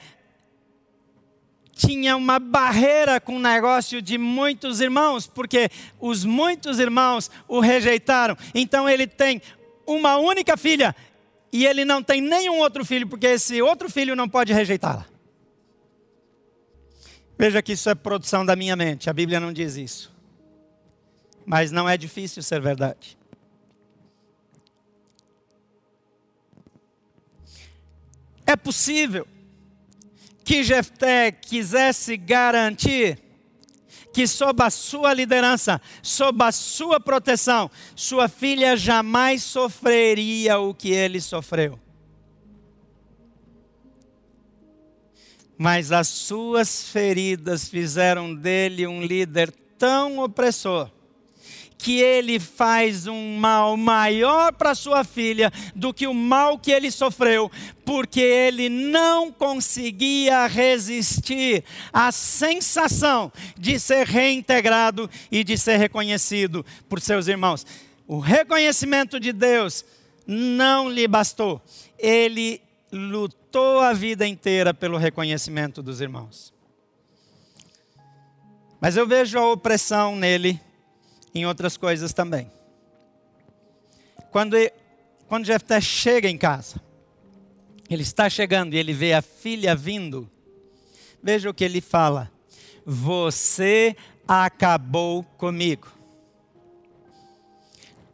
tinha 1.74 2.16
uma 2.16 2.38
barreira 2.38 3.20
com 3.20 3.36
o 3.36 3.40
negócio 3.40 4.00
de 4.00 4.16
muitos 4.16 4.80
irmãos, 4.80 5.26
porque 5.26 5.68
os 6.00 6.24
muitos 6.24 6.78
irmãos 6.78 7.30
o 7.48 7.60
rejeitaram. 7.60 8.36
Então 8.54 8.88
ele 8.88 9.06
tem 9.06 9.42
uma 9.86 10.16
única 10.16 10.56
filha 10.56 10.94
e 11.52 11.66
ele 11.66 11.84
não 11.84 12.02
tem 12.02 12.20
nenhum 12.20 12.58
outro 12.58 12.84
filho, 12.84 13.08
porque 13.08 13.26
esse 13.26 13.60
outro 13.60 13.90
filho 13.90 14.16
não 14.16 14.28
pode 14.28 14.52
rejeitá-la. 14.52 15.06
Veja 17.36 17.60
que 17.60 17.72
isso 17.72 17.90
é 17.90 17.94
produção 17.94 18.46
da 18.46 18.54
minha 18.54 18.76
mente, 18.76 19.10
a 19.10 19.12
Bíblia 19.12 19.40
não 19.40 19.52
diz 19.52 19.76
isso. 19.76 20.13
Mas 21.45 21.70
não 21.70 21.88
é 21.88 21.97
difícil 21.97 22.42
ser 22.42 22.61
verdade. 22.61 23.18
É 28.47 28.57
possível 28.57 29.26
que 30.45 30.62
Jefté 30.62 31.32
quisesse 31.32 32.16
garantir 32.16 33.18
que 34.12 34.28
sob 34.28 34.62
a 34.62 34.70
sua 34.70 35.12
liderança, 35.12 35.80
sob 36.01 36.45
a 36.45 36.53
sua 36.53 37.01
proteção, 37.01 37.68
sua 37.97 38.28
filha 38.28 38.76
jamais 38.76 39.42
sofreria 39.42 40.59
o 40.59 40.72
que 40.72 40.90
ele 40.90 41.20
sofreu. 41.20 41.80
Mas 45.59 45.90
as 45.90 46.07
suas 46.09 46.88
feridas 46.90 47.68
fizeram 47.68 48.34
dele 48.34 48.86
um 48.86 49.03
líder 49.03 49.51
tão 49.78 50.18
opressor 50.18 50.93
que 51.85 52.01
ele 52.01 52.41
faz 52.41 53.07
um 53.07 53.37
mal 53.37 53.76
maior 53.76 54.55
para 54.55 54.74
sua 54.74 55.05
filha 55.05 55.53
do 55.74 55.93
que 55.93 56.07
o 56.07 56.14
mal 56.14 56.59
que 56.59 56.70
ele 56.70 56.91
sofreu, 56.91 57.53
porque 57.85 58.22
ele 58.22 58.70
não 58.70 59.30
conseguia 59.30 60.47
resistir 60.47 61.62
à 61.93 62.11
sensação 62.11 63.30
de 63.55 63.78
ser 63.78 64.07
reintegrado 64.07 65.11
e 65.30 65.45
de 65.45 65.59
ser 65.59 65.76
reconhecido 65.76 66.64
por 66.89 67.03
seus 67.03 67.28
irmãos. 67.28 67.66
O 68.09 68.18
reconhecimento 68.18 69.20
de 69.20 69.30
Deus 69.30 69.85
não 70.26 70.89
lhe 70.89 71.07
bastou. 71.07 71.61
Ele 71.99 72.62
lutou 72.91 73.80
a 73.80 73.93
vida 73.93 74.26
inteira 74.26 74.72
pelo 74.72 74.97
reconhecimento 74.97 75.82
dos 75.82 76.01
irmãos. 76.01 76.51
Mas 78.80 78.97
eu 78.97 79.07
vejo 79.07 79.39
a 79.39 79.53
opressão 79.53 80.16
nele 80.16 80.59
em 81.35 81.45
outras 81.45 81.76
coisas 81.76 82.12
também. 82.12 82.51
Quando, 84.30 84.57
quando 85.28 85.45
Jefté 85.45 85.80
chega 85.80 86.28
em 86.28 86.39
casa, 86.39 86.80
ele 87.91 88.03
está 88.03 88.30
chegando 88.30 88.74
e 88.74 88.78
ele 88.78 88.93
vê 88.93 89.12
a 89.12 89.22
filha 89.22 89.74
vindo, 89.74 90.30
veja 91.22 91.51
o 91.51 91.55
que 91.55 91.64
ele 91.64 91.80
fala: 91.80 92.30
Você 92.87 93.97
acabou 94.26 95.24
comigo, 95.37 95.89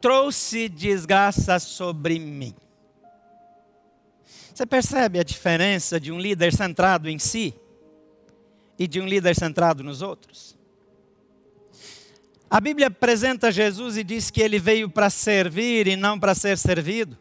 trouxe 0.01 0.69
desgraça 0.69 1.59
sobre 1.59 2.19
mim. 2.19 2.55
Você 4.55 4.67
percebe 4.67 5.19
a 5.19 5.23
diferença 5.23 5.99
de 5.99 6.13
um 6.13 6.19
líder 6.19 6.53
centrado 6.53 7.09
em 7.09 7.19
si 7.19 7.55
e 8.79 8.87
de 8.87 9.01
um 9.01 9.07
líder 9.07 9.35
centrado 9.35 9.83
nos 9.83 10.03
outros? 10.03 10.60
A 12.51 12.61
Bíblia 12.61 12.89
apresenta 12.89 13.53
Jesus 13.53 13.97
e 13.97 14.03
diz 14.03 14.29
que 14.29 14.43
ele 14.43 14.59
veio 14.59 14.91
para 14.91 15.09
servir 15.09 15.87
e 15.87 15.95
não 15.95 16.19
para 16.19 16.35
ser 16.35 16.59
servido. 16.59 17.17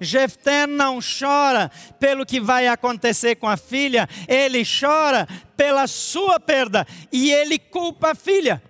Jefté 0.00 0.66
não 0.66 0.98
chora 1.00 1.70
pelo 1.98 2.24
que 2.24 2.40
vai 2.40 2.66
acontecer 2.66 3.36
com 3.36 3.46
a 3.46 3.58
filha, 3.58 4.08
ele 4.26 4.62
chora 4.64 5.28
pela 5.54 5.86
sua 5.86 6.40
perda 6.40 6.86
e 7.12 7.30
ele 7.30 7.58
culpa 7.58 8.12
a 8.12 8.14
filha. 8.14 8.62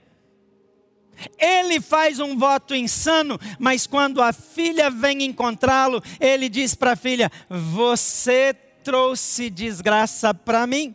Ele 1.38 1.80
faz 1.80 2.18
um 2.18 2.36
voto 2.36 2.74
insano, 2.74 3.38
mas 3.58 3.86
quando 3.86 4.20
a 4.22 4.32
filha 4.32 4.90
vem 4.90 5.22
encontrá-lo, 5.22 6.02
ele 6.18 6.48
diz 6.48 6.74
para 6.74 6.92
a 6.92 6.96
filha: 6.96 7.30
Você 7.48 8.54
trouxe 8.82 9.50
desgraça 9.50 10.32
para 10.34 10.66
mim. 10.66 10.94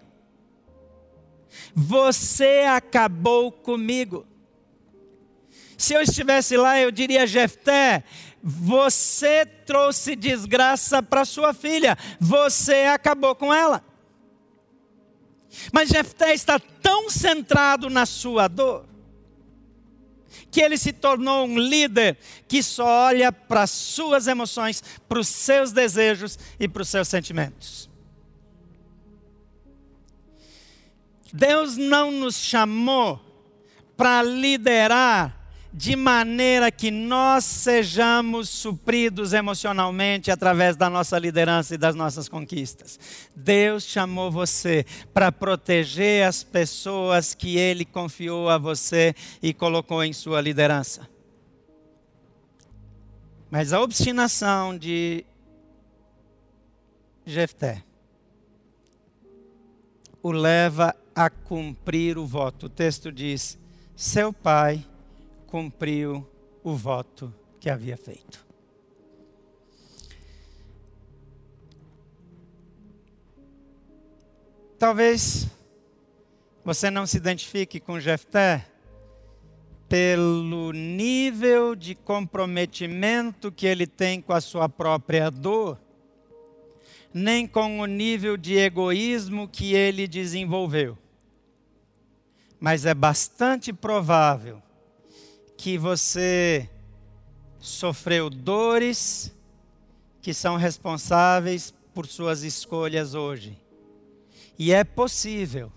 Você 1.75 2.61
acabou 2.61 3.51
comigo. 3.51 4.25
Se 5.77 5.93
eu 5.93 6.01
estivesse 6.01 6.55
lá, 6.55 6.79
eu 6.79 6.89
diria: 6.89 7.27
Jefté, 7.27 8.01
você 8.41 9.45
trouxe 9.45 10.15
desgraça 10.15 11.03
para 11.03 11.25
sua 11.25 11.53
filha, 11.53 11.97
você 12.17 12.83
acabou 12.83 13.35
com 13.35 13.53
ela. 13.53 13.83
Mas 15.73 15.89
Jefté 15.89 16.33
está 16.33 16.59
tão 16.59 17.09
centrado 17.09 17.89
na 17.89 18.05
sua 18.05 18.47
dor, 18.47 18.85
que 20.49 20.61
ele 20.61 20.77
se 20.77 20.93
tornou 20.93 21.45
um 21.45 21.57
líder 21.57 22.17
que 22.47 22.63
só 22.63 23.07
olha 23.07 23.31
para 23.31 23.63
as 23.63 23.71
suas 23.71 24.27
emoções, 24.27 24.81
para 25.09 25.19
os 25.19 25.27
seus 25.27 25.73
desejos 25.73 26.39
e 26.57 26.67
para 26.67 26.83
os 26.83 26.89
seus 26.89 27.07
sentimentos. 27.09 27.89
Deus 31.35 31.75
não 31.75 32.11
nos 32.11 32.37
chamou 32.37 33.19
para 33.97 34.23
liderar 34.23 35.37
de 35.73 35.93
maneira 35.93 36.71
que 36.71 36.89
nós 36.89 37.43
sejamos 37.43 38.47
supridos 38.47 39.33
emocionalmente 39.33 40.31
através 40.31 40.77
da 40.77 40.89
nossa 40.89 41.19
liderança 41.19 41.75
e 41.75 41.77
das 41.77 41.93
nossas 41.93 42.29
conquistas. 42.29 42.97
Deus 43.35 43.83
chamou 43.83 44.31
você 44.31 44.85
para 45.13 45.29
proteger 45.29 46.25
as 46.25 46.41
pessoas 46.41 47.33
que 47.33 47.57
Ele 47.57 47.83
confiou 47.83 48.47
a 48.47 48.57
você 48.57 49.13
e 49.43 49.53
colocou 49.53 50.01
em 50.05 50.13
sua 50.13 50.39
liderança. 50.39 51.05
Mas 53.51 53.73
a 53.73 53.81
obstinação 53.81 54.77
de 54.77 55.25
Jefté 57.25 57.83
o 60.23 60.31
leva 60.31 60.95
a 61.15 61.29
cumprir 61.29 62.17
o 62.17 62.25
voto. 62.25 62.65
O 62.65 62.69
texto 62.69 63.11
diz: 63.11 63.57
seu 63.95 64.33
pai 64.33 64.85
cumpriu 65.47 66.27
o 66.61 66.75
voto 66.75 67.33
que 67.59 67.69
havia 67.69 67.95
feito. 67.95 68.45
Talvez 74.77 75.47
você 76.63 76.91
não 76.91 77.07
se 77.07 77.15
identifique 77.15 77.79
com 77.79 77.99
Jefté 77.99 78.67
pelo 79.87 80.71
nível 80.73 81.75
de 81.75 81.95
comprometimento 81.95 83.51
que 83.51 83.65
ele 83.65 83.87
tem 83.87 84.19
com 84.19 84.33
a 84.33 84.41
sua 84.41 84.67
própria 84.67 85.29
dor, 85.29 85.79
nem 87.13 87.47
com 87.47 87.79
o 87.79 87.85
nível 87.85 88.35
de 88.35 88.57
egoísmo 88.57 89.47
que 89.47 89.73
ele 89.73 90.07
desenvolveu. 90.07 90.97
Mas 92.65 92.83
é 92.83 92.95
bastante 92.95 93.71
provável 93.71 94.59
que 95.55 95.77
você 95.77 96.67
sofreu 97.59 98.27
dores 98.27 99.31
que 100.19 100.33
são 100.33 100.55
responsáveis 100.57 101.71
por 101.93 102.07
suas 102.07 102.41
escolhas 102.41 103.13
hoje. 103.13 103.55
E 104.57 104.73
é 104.73 104.83
possível 104.83 105.71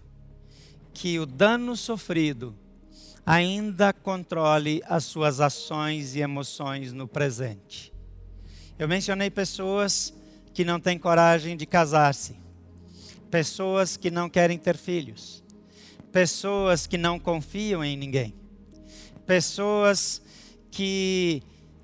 que 0.94 1.18
o 1.18 1.26
dano 1.26 1.76
sofrido 1.76 2.56
ainda 3.26 3.92
controle 3.92 4.82
as 4.86 5.04
suas 5.04 5.42
ações 5.42 6.14
e 6.14 6.20
emoções 6.20 6.90
no 6.90 7.06
presente. 7.06 7.92
Eu 8.78 8.88
mencionei 8.88 9.28
pessoas 9.28 10.14
que 10.54 10.64
não 10.64 10.80
têm 10.80 10.98
coragem 10.98 11.54
de 11.54 11.66
casar-se, 11.66 12.34
pessoas 13.30 13.94
que 13.94 14.10
não 14.10 14.30
querem 14.30 14.56
ter 14.56 14.78
filhos, 14.78 15.44
pessoas 16.12 16.86
que 16.86 16.98
não 16.98 17.18
confiam 17.18 17.84
em 17.84 17.96
ninguém 17.96 18.34
pessoas 19.28 20.22
que 20.70 21.42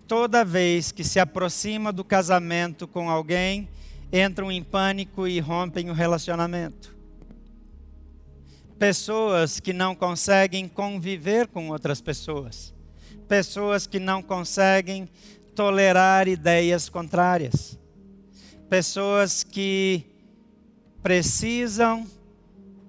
toda 0.09 0.47
vez 0.47 0.91
que 0.91 1.05
se 1.05 1.21
aproxima 1.21 1.93
do 1.93 2.03
casamento 2.03 2.89
com 2.89 3.11
alguém, 3.11 3.69
entram 4.11 4.51
em 4.51 4.63
pânico 4.63 5.29
e 5.29 5.39
rompem 5.41 5.91
o 5.91 5.93
relacionamento. 5.93 6.97
Pessoas 8.79 9.61
que 9.61 9.75
não 9.75 9.95
conseguem 9.95 10.67
conviver 10.67 11.47
com 11.47 11.69
outras 11.69 12.01
pessoas. 12.01 12.73
Pessoas 13.29 13.87
que 13.87 13.99
não 13.99 14.23
conseguem 14.23 15.07
tolerar 15.55 16.27
ideias 16.29 16.89
contrárias. 16.89 17.79
Pessoas 18.71 19.45
que 19.45 20.03
precisam 21.03 22.07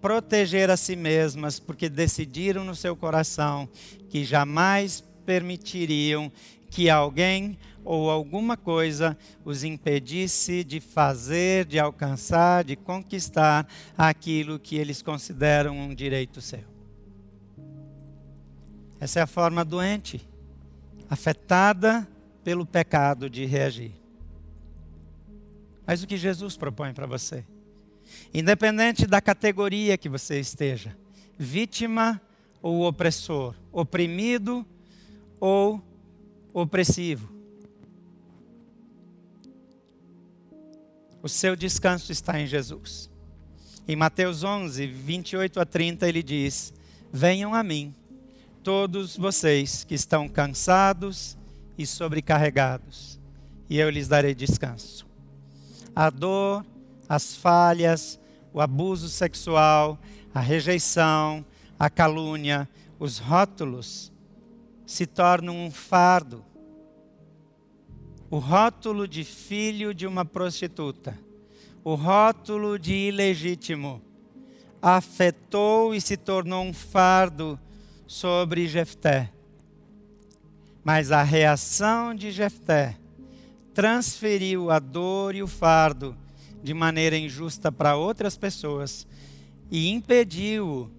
proteger 0.05 0.69
a 0.69 0.77
si 0.77 0.95
mesmas 0.95 1.59
porque 1.59 1.89
decidiram 1.89 2.63
no 2.63 2.75
seu 2.75 2.95
coração 2.95 3.67
que 4.07 4.23
jamais 4.23 5.03
permitiriam 5.25 6.31
que 6.69 6.91
alguém 6.91 7.57
ou 7.83 8.11
alguma 8.11 8.55
coisa 8.55 9.17
os 9.43 9.63
impedisse 9.63 10.63
de 10.63 10.79
fazer, 10.79 11.65
de 11.65 11.79
alcançar, 11.79 12.63
de 12.63 12.75
conquistar 12.75 13.67
aquilo 13.97 14.59
que 14.59 14.75
eles 14.75 15.01
consideram 15.01 15.75
um 15.75 15.95
direito 15.95 16.39
seu. 16.39 16.63
Essa 18.99 19.21
é 19.21 19.23
a 19.23 19.27
forma 19.27 19.65
doente, 19.65 20.29
afetada 21.09 22.07
pelo 22.43 22.63
pecado 22.63 23.27
de 23.27 23.43
reagir. 23.43 23.93
Mas 25.83 26.03
o 26.03 26.07
que 26.07 26.15
Jesus 26.15 26.55
propõe 26.55 26.93
para 26.93 27.07
você? 27.07 27.43
Independente 28.37 29.07
da 29.07 29.21
categoria 29.21 29.97
que 29.97 30.09
você 30.09 30.41
esteja, 30.41 30.93
vítima 31.37 32.21
ou 32.61 32.85
opressor, 32.85 33.55
oprimido 33.71 34.65
ou 35.39 35.81
opressivo. 36.53 37.33
O 41.23 41.29
seu 41.29 41.55
descanso 41.55 42.11
está 42.11 42.37
em 42.37 42.45
Jesus. 42.45 43.09
Em 43.87 43.95
Mateus 43.95 44.43
11, 44.43 44.85
28 44.85 45.61
a 45.61 45.65
30, 45.65 46.05
ele 46.05 46.21
diz: 46.21 46.73
Venham 47.13 47.53
a 47.53 47.63
mim, 47.63 47.95
todos 48.61 49.15
vocês 49.15 49.85
que 49.85 49.95
estão 49.95 50.27
cansados 50.27 51.37
e 51.77 51.87
sobrecarregados, 51.87 53.17
e 53.69 53.77
eu 53.79 53.89
lhes 53.89 54.09
darei 54.09 54.35
descanso. 54.35 55.07
A 55.95 56.09
dor, 56.09 56.65
as 57.07 57.33
falhas, 57.37 58.19
o 58.55 58.61
abuso 58.61 59.09
sexual, 59.09 59.99
a 60.33 60.39
rejeição, 60.39 61.45
a 61.77 61.89
calúnia, 61.89 62.69
os 62.97 63.17
rótulos 63.17 64.13
se 64.85 65.05
tornam 65.05 65.57
um 65.57 65.69
fardo. 65.69 66.41
O 68.31 68.37
rótulo 68.37 69.09
de 69.09 69.25
filho 69.25 69.93
de 69.93 70.07
uma 70.07 70.23
prostituta, 70.23 71.19
o 71.83 71.95
rótulo 71.95 72.79
de 72.79 72.93
ilegítimo, 72.93 74.01
afetou 74.81 75.93
e 75.93 75.99
se 75.99 76.15
tornou 76.15 76.63
um 76.63 76.73
fardo 76.73 77.59
sobre 78.07 78.69
Jefté. 78.69 79.33
Mas 80.81 81.11
a 81.11 81.23
reação 81.23 82.15
de 82.15 82.31
Jefté 82.31 82.97
transferiu 83.73 84.71
a 84.71 84.79
dor 84.79 85.35
e 85.35 85.43
o 85.43 85.47
fardo 85.47 86.15
de 86.65 86.73
maneira 86.73 87.15
injusta 87.15 87.71
para 87.71 87.95
outras 87.95 88.35
pessoas 88.35 89.07
e 89.69 89.87
impediu 89.91 90.91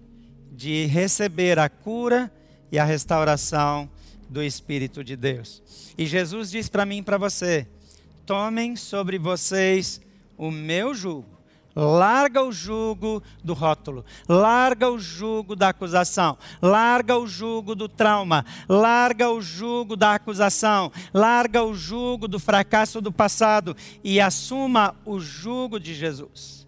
de 0.49 0.85
receber 0.85 1.59
a 1.59 1.67
cura 1.67 2.31
e 2.71 2.79
a 2.79 2.85
restauração 2.85 3.89
do 4.29 4.41
Espírito 4.41 5.03
de 5.03 5.17
Deus. 5.17 5.61
E 5.97 6.05
Jesus 6.05 6.49
diz 6.49 6.69
para 6.69 6.85
mim 6.85 6.99
e 6.99 7.03
para 7.03 7.17
você: 7.17 7.67
tomem 8.25 8.77
sobre 8.77 9.19
vocês 9.19 9.99
o 10.37 10.49
meu 10.49 10.93
jugo. 10.93 11.36
Larga 11.79 12.41
o 12.41 12.51
jugo 12.51 13.21
do 13.43 13.53
rótulo, 13.53 14.03
larga 14.27 14.89
o 14.89 14.97
jugo 14.97 15.55
da 15.55 15.69
acusação, 15.69 16.35
larga 16.59 17.15
o 17.15 17.27
jugo 17.27 17.75
do 17.75 17.87
trauma, 17.87 18.43
larga 18.67 19.29
o 19.29 19.39
jugo 19.39 19.95
da 19.95 20.15
acusação, 20.15 20.91
larga 21.13 21.63
o 21.63 21.75
jugo 21.75 22.27
do 22.27 22.39
fracasso 22.39 22.99
do 22.99 23.11
passado 23.11 23.77
e 24.03 24.19
assuma 24.19 24.95
o 25.05 25.19
jugo 25.19 25.79
de 25.79 25.93
Jesus. 25.93 26.65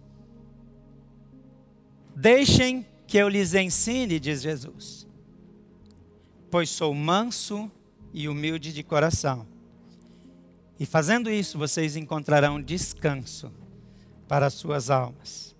Deixem 2.14 2.86
que 3.04 3.18
eu 3.18 3.28
lhes 3.28 3.52
ensine, 3.52 4.20
diz 4.20 4.40
Jesus. 4.40 5.08
Pois 6.48 6.70
sou 6.70 6.94
manso 6.94 7.68
e 8.14 8.28
humilde 8.28 8.72
de 8.72 8.84
coração. 8.84 9.44
E 10.78 10.86
fazendo 10.86 11.28
isso, 11.28 11.58
vocês 11.58 11.96
encontrarão 11.96 12.62
descanso 12.62 13.50
para 14.30 14.46
as 14.46 14.54
suas 14.54 14.90
almas. 14.90 15.56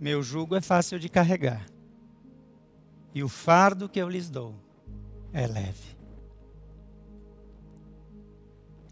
Meu 0.00 0.22
jugo 0.22 0.56
é 0.56 0.60
fácil 0.62 0.98
de 0.98 1.06
carregar, 1.06 1.66
e 3.14 3.22
o 3.22 3.28
fardo 3.28 3.90
que 3.90 4.00
eu 4.00 4.08
lhes 4.08 4.30
dou 4.30 4.54
é 5.34 5.46
leve. 5.46 5.98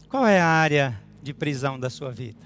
Qual 0.07 0.27
é 0.27 0.39
a 0.39 0.45
área 0.45 1.01
de 1.23 1.33
prisão 1.33 1.79
da 1.79 1.89
sua 1.89 2.11
vida? 2.11 2.45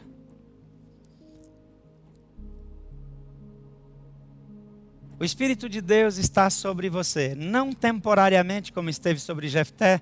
O 5.20 5.26
Espírito 5.26 5.68
de 5.68 5.82
Deus 5.82 6.16
está 6.16 6.50
sobre 6.50 6.89
você, 6.89 7.36
não 7.36 7.74
temporariamente 7.74 8.72
como 8.72 8.89
esteve 8.89 9.20
sobre 9.20 9.50
Jefté, 9.50 10.02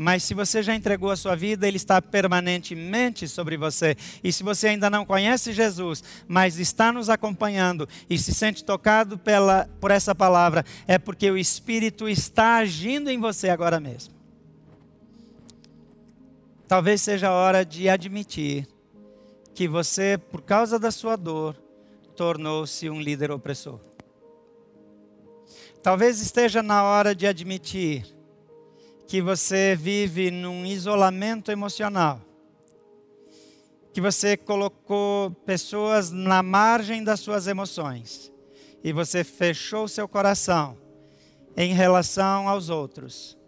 mas 0.00 0.22
se 0.22 0.32
você 0.32 0.62
já 0.62 0.76
entregou 0.76 1.10
a 1.10 1.16
sua 1.16 1.34
vida, 1.34 1.66
ele 1.66 1.76
está 1.76 2.00
permanentemente 2.00 3.26
sobre 3.26 3.56
você. 3.56 3.96
E 4.22 4.32
se 4.32 4.44
você 4.44 4.68
ainda 4.68 4.88
não 4.88 5.04
conhece 5.04 5.52
Jesus, 5.52 6.04
mas 6.28 6.56
está 6.60 6.92
nos 6.92 7.10
acompanhando 7.10 7.88
e 8.08 8.16
se 8.16 8.32
sente 8.32 8.62
tocado 8.62 9.18
pela, 9.18 9.68
por 9.80 9.90
essa 9.90 10.14
palavra, 10.14 10.64
é 10.86 10.98
porque 10.98 11.28
o 11.28 11.36
Espírito 11.36 12.08
está 12.08 12.58
agindo 12.58 13.10
em 13.10 13.18
você 13.18 13.48
agora 13.48 13.80
mesmo. 13.80 14.14
Talvez 16.68 17.02
seja 17.02 17.26
a 17.26 17.32
hora 17.32 17.64
de 17.64 17.88
admitir 17.88 18.68
que 19.52 19.66
você, 19.66 20.16
por 20.16 20.42
causa 20.42 20.78
da 20.78 20.92
sua 20.92 21.16
dor, 21.16 21.56
tornou-se 22.14 22.88
um 22.88 23.00
líder 23.00 23.32
opressor. 23.32 23.80
Talvez 25.82 26.20
esteja 26.20 26.62
na 26.62 26.84
hora 26.84 27.16
de 27.16 27.26
admitir 27.26 28.16
que 29.08 29.22
você 29.22 29.74
vive 29.74 30.30
num 30.30 30.66
isolamento 30.66 31.50
emocional, 31.50 32.20
que 33.90 34.02
você 34.02 34.36
colocou 34.36 35.30
pessoas 35.46 36.10
na 36.10 36.42
margem 36.42 37.02
das 37.02 37.18
suas 37.18 37.46
emoções 37.46 38.30
e 38.84 38.92
você 38.92 39.24
fechou 39.24 39.88
seu 39.88 40.06
coração 40.06 40.76
em 41.56 41.72
relação 41.72 42.50
aos 42.50 42.68
outros 42.68 43.38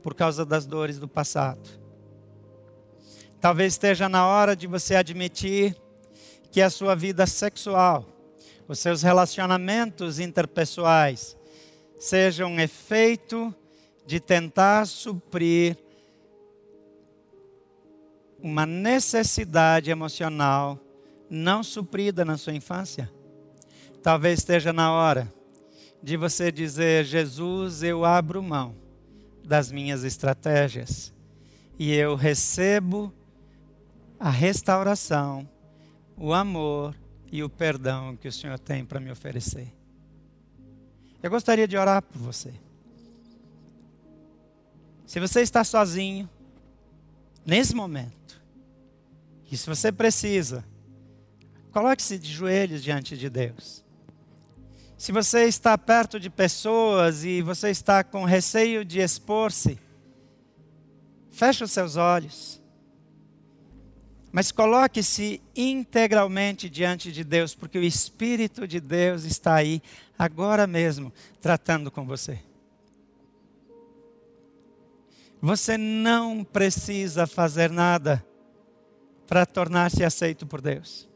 por 0.00 0.14
causa 0.14 0.46
das 0.46 0.64
dores 0.64 1.00
do 1.00 1.08
passado. 1.08 1.68
Talvez 3.40 3.72
esteja 3.72 4.08
na 4.08 4.28
hora 4.28 4.54
de 4.54 4.68
você 4.68 4.94
admitir 4.94 5.76
que 6.52 6.62
a 6.62 6.70
sua 6.70 6.94
vida 6.94 7.26
sexual, 7.26 8.06
os 8.68 8.78
seus 8.78 9.02
relacionamentos 9.02 10.20
interpessoais, 10.20 11.36
seja 11.98 12.46
um 12.46 12.60
efeito 12.60 13.52
de 14.06 14.20
tentar 14.20 14.86
suprir 14.86 15.76
uma 18.42 18.64
necessidade 18.64 19.90
emocional 19.90 20.78
não 21.28 21.62
suprida 21.62 22.24
na 22.24 22.36
sua 22.36 22.54
infância. 22.54 23.10
Talvez 24.02 24.40
esteja 24.40 24.72
na 24.72 24.92
hora 24.92 25.32
de 26.02 26.16
você 26.16 26.50
dizer: 26.50 27.04
Jesus, 27.04 27.82
eu 27.82 28.04
abro 28.04 28.42
mão 28.42 28.74
das 29.44 29.70
minhas 29.70 30.04
estratégias 30.04 31.12
e 31.78 31.94
eu 31.94 32.14
recebo 32.14 33.12
a 34.18 34.30
restauração, 34.30 35.48
o 36.16 36.32
amor 36.34 36.94
e 37.32 37.42
o 37.42 37.48
perdão 37.48 38.16
que 38.16 38.28
o 38.28 38.32
Senhor 38.32 38.58
tem 38.58 38.84
para 38.84 39.00
me 39.00 39.10
oferecer. 39.10 39.72
Eu 41.22 41.30
gostaria 41.30 41.68
de 41.68 41.76
orar 41.76 42.02
por 42.02 42.18
você. 42.18 42.52
Se 45.10 45.18
você 45.18 45.40
está 45.40 45.64
sozinho, 45.64 46.30
nesse 47.44 47.74
momento, 47.74 48.40
e 49.50 49.56
se 49.56 49.66
você 49.66 49.90
precisa, 49.90 50.64
coloque-se 51.72 52.16
de 52.16 52.32
joelhos 52.32 52.80
diante 52.80 53.18
de 53.18 53.28
Deus. 53.28 53.84
Se 54.96 55.10
você 55.10 55.46
está 55.46 55.76
perto 55.76 56.20
de 56.20 56.30
pessoas 56.30 57.24
e 57.24 57.42
você 57.42 57.70
está 57.70 58.04
com 58.04 58.22
receio 58.22 58.84
de 58.84 59.00
expor-se, 59.00 59.80
feche 61.32 61.64
os 61.64 61.72
seus 61.72 61.96
olhos. 61.96 62.62
Mas 64.30 64.52
coloque-se 64.52 65.42
integralmente 65.56 66.70
diante 66.70 67.10
de 67.10 67.24
Deus, 67.24 67.52
porque 67.52 67.80
o 67.80 67.82
Espírito 67.82 68.64
de 68.64 68.78
Deus 68.78 69.24
está 69.24 69.56
aí 69.56 69.82
agora 70.16 70.68
mesmo 70.68 71.12
tratando 71.40 71.90
com 71.90 72.06
você. 72.06 72.48
Você 75.40 75.78
não 75.78 76.44
precisa 76.44 77.26
fazer 77.26 77.70
nada 77.70 78.24
para 79.26 79.46
tornar-se 79.46 80.04
aceito 80.04 80.46
por 80.46 80.60
Deus. 80.60 81.08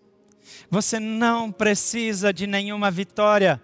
Você 0.71 0.99
não 0.99 1.53
precisa 1.53 2.33
de 2.33 2.47
nenhuma 2.47 2.91
vitória 2.91 3.61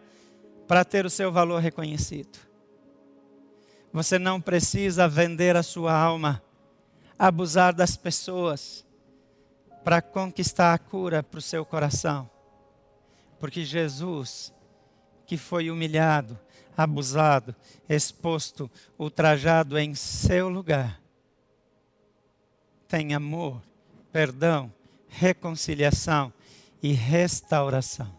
para 0.67 0.85
ter 0.85 1.07
o 1.07 1.11
seu 1.11 1.33
valor 1.33 1.61
reconhecido. 1.61 2.39
Você 3.93 4.19
não 4.19 4.41
precisa 4.41 5.09
vender 5.09 5.57
a 5.57 5.63
sua 5.63 5.93
alma, 5.93 6.43
abusar 7.19 7.75
das 7.75 7.97
pessoas 7.97 8.87
para 9.83 10.03
conquistar 10.03 10.75
a 10.75 10.79
cura 10.79 11.23
para 11.23 11.39
o 11.39 11.43
seu 11.43 11.65
coração. 11.65 12.31
Porque 13.39 13.65
Jesus, 13.65 14.53
que 15.27 15.37
foi 15.37 15.71
humilhado, 15.71 16.39
abusado, 16.83 17.55
exposto, 17.89 18.71
ultrajado 18.99 19.79
em 19.79 19.95
seu 19.95 20.49
lugar, 20.49 20.99
tem 22.89 23.15
amor, 23.15 23.63
perdão, 24.11 24.73
reconciliação 25.07 26.33
e 26.83 26.93
restauração. 26.93 28.11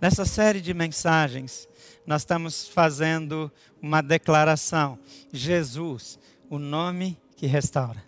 Nessa 0.00 0.24
série 0.24 0.60
de 0.60 0.72
mensagens, 0.72 1.68
nós 2.06 2.22
estamos 2.22 2.68
fazendo 2.68 3.50
uma 3.82 4.00
declaração: 4.00 4.96
Jesus, 5.32 6.18
o 6.48 6.58
nome 6.58 7.20
que 7.36 7.46
restaura. 7.46 8.02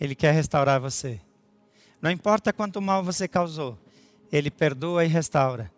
Ele 0.00 0.14
quer 0.14 0.32
restaurar 0.32 0.80
você. 0.80 1.20
Não 2.00 2.10
importa 2.10 2.50
quanto 2.50 2.80
mal 2.80 3.04
você 3.04 3.28
causou, 3.28 3.78
Ele 4.32 4.50
perdoa 4.50 5.04
e 5.04 5.08
restaura. 5.08 5.70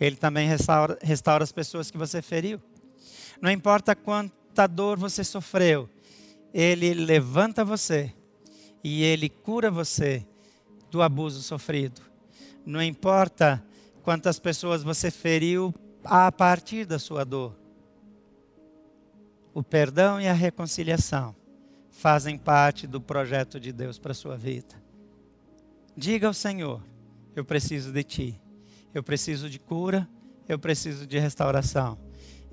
Ele 0.00 0.16
também 0.16 0.48
restaura, 0.48 0.98
restaura 1.02 1.44
as 1.44 1.52
pessoas 1.52 1.90
que 1.90 1.98
você 1.98 2.22
feriu. 2.22 2.60
Não 3.40 3.50
importa 3.50 3.94
quanta 3.94 4.66
dor 4.66 4.98
você 4.98 5.22
sofreu, 5.24 5.88
Ele 6.52 6.94
levanta 6.94 7.64
você 7.64 8.12
e 8.82 9.02
Ele 9.02 9.28
cura 9.28 9.70
você 9.70 10.26
do 10.90 11.02
abuso 11.02 11.42
sofrido. 11.42 12.00
Não 12.64 12.82
importa 12.82 13.64
quantas 14.02 14.38
pessoas 14.38 14.82
você 14.82 15.10
feriu 15.10 15.74
a 16.04 16.30
partir 16.30 16.84
da 16.84 16.98
sua 16.98 17.24
dor. 17.24 17.56
O 19.52 19.62
perdão 19.62 20.20
e 20.20 20.28
a 20.28 20.32
reconciliação 20.32 21.34
fazem 21.90 22.38
parte 22.38 22.86
do 22.86 23.00
projeto 23.00 23.58
de 23.58 23.72
Deus 23.72 23.98
para 23.98 24.12
a 24.12 24.14
sua 24.14 24.36
vida. 24.36 24.74
Diga 25.96 26.28
ao 26.28 26.34
Senhor: 26.34 26.82
Eu 27.34 27.44
preciso 27.44 27.92
de 27.92 28.04
Ti, 28.04 28.40
eu 28.94 29.02
preciso 29.02 29.48
de 29.48 29.58
cura, 29.58 30.08
eu 30.48 30.58
preciso 30.58 31.06
de 31.06 31.18
restauração. 31.18 31.98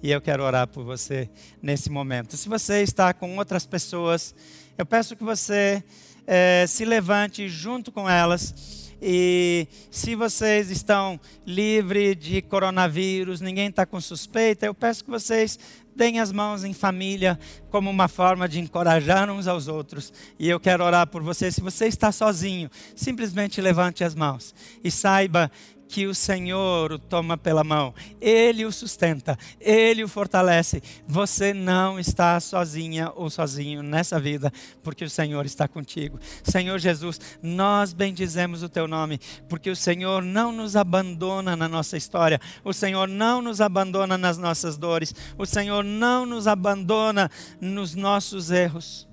E 0.04 0.12
eu 0.12 0.22
quero 0.22 0.44
orar 0.44 0.68
por 0.68 0.84
você 0.84 1.30
nesse 1.62 1.90
momento. 1.90 2.38
Se 2.38 2.50
você 2.50 2.84
está 2.84 3.14
com 3.14 3.38
outras 3.38 3.66
pessoas, 3.66 4.36
eu 4.78 4.86
peço 4.86 5.16
que 5.16 5.24
você 5.24 5.84
é, 6.28 6.66
se 6.68 6.86
levante 6.86 7.48
junto 7.48 7.92
com 7.92 8.10
elas. 8.10 8.94
E 9.02 9.68
se 9.92 10.16
vocês 10.16 10.70
estão 10.70 11.20
livres 11.46 12.16
de 12.18 12.42
coronavírus, 12.42 13.42
ninguém 13.42 13.70
está 13.70 13.86
com 13.86 14.00
suspeita, 14.00 14.66
eu 14.66 14.74
peço 14.74 15.04
que 15.04 15.10
vocês 15.10 15.60
deem 15.96 16.20
as 16.20 16.32
mãos 16.32 16.64
em 16.64 16.74
família 16.74 17.40
como 17.70 17.90
uma 17.90 18.08
forma 18.08 18.50
de 18.50 18.60
encorajar 18.60 19.30
uns 19.30 19.48
aos 19.48 19.68
outros. 19.68 20.12
E 20.38 20.50
eu 20.50 20.60
quero 20.60 20.84
orar 20.84 21.08
por 21.08 21.24
você. 21.24 21.52
Se 21.52 21.62
você 21.62 21.88
está 21.88 22.12
sozinho, 22.12 22.70
simplesmente 22.96 23.62
levante 23.62 24.04
as 24.04 24.14
mãos 24.14 24.54
e 24.84 24.92
saiba 24.92 25.50
que 25.96 26.08
o 26.08 26.14
Senhor 26.14 26.92
o 26.92 27.00
toma 27.00 27.38
pela 27.38 27.64
mão, 27.64 27.94
Ele 28.20 28.66
o 28.66 28.72
sustenta, 28.74 29.40
Ele 29.62 30.04
o 30.04 30.10
fortalece. 30.10 30.84
Você 31.08 31.54
não 31.54 31.98
está 31.98 32.38
sozinha 32.42 33.14
ou 33.16 33.30
sozinho 33.30 33.82
nessa 33.82 34.20
vida, 34.20 34.52
porque 34.84 35.06
o 35.06 35.10
Senhor 35.10 35.46
está 35.46 35.70
contigo. 35.70 36.20
Senhor 36.44 36.80
Jesus, 36.80 37.18
nós 37.42 37.94
bendizemos 37.94 38.62
o 38.62 38.68
Teu 38.68 38.90
nome, 38.90 39.22
porque 39.48 39.70
o 39.70 39.76
Senhor 39.76 40.22
não 40.22 40.52
nos 40.52 40.76
abandona 40.76 41.56
na 41.56 41.70
nossa 41.70 41.96
história, 41.96 42.42
o 42.62 42.74
Senhor 42.74 43.08
não 43.08 43.42
nos 43.42 43.62
abandona 43.62 44.18
nas 44.18 44.38
nossas 44.38 44.76
dores, 44.76 45.16
o 45.38 45.46
Senhor 45.46 45.82
não 45.82 46.26
nos 46.26 46.46
abandona 46.46 47.32
nos 47.62 47.96
nossos 47.96 48.52
erros. 48.52 49.08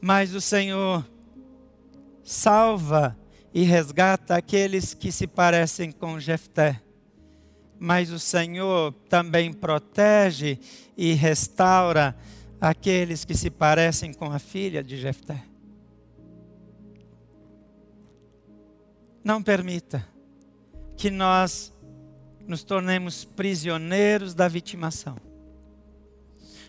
Mas 0.00 0.34
o 0.34 0.40
Senhor 0.40 1.06
salva 2.24 3.19
e 3.52 3.62
resgata 3.62 4.36
aqueles 4.36 4.94
que 4.94 5.10
se 5.10 5.26
parecem 5.26 5.90
com 5.90 6.20
Jefté. 6.20 6.80
Mas 7.78 8.10
o 8.10 8.18
Senhor 8.18 8.92
também 9.08 9.52
protege 9.52 10.58
e 10.96 11.14
restaura 11.14 12.16
aqueles 12.60 13.24
que 13.24 13.34
se 13.34 13.50
parecem 13.50 14.12
com 14.12 14.30
a 14.30 14.38
filha 14.38 14.84
de 14.84 14.96
Jefté. 14.96 15.42
Não 19.24 19.42
permita 19.42 20.06
que 20.96 21.10
nós 21.10 21.72
nos 22.46 22.62
tornemos 22.62 23.24
prisioneiros 23.24 24.34
da 24.34 24.48
vitimação. 24.48 25.16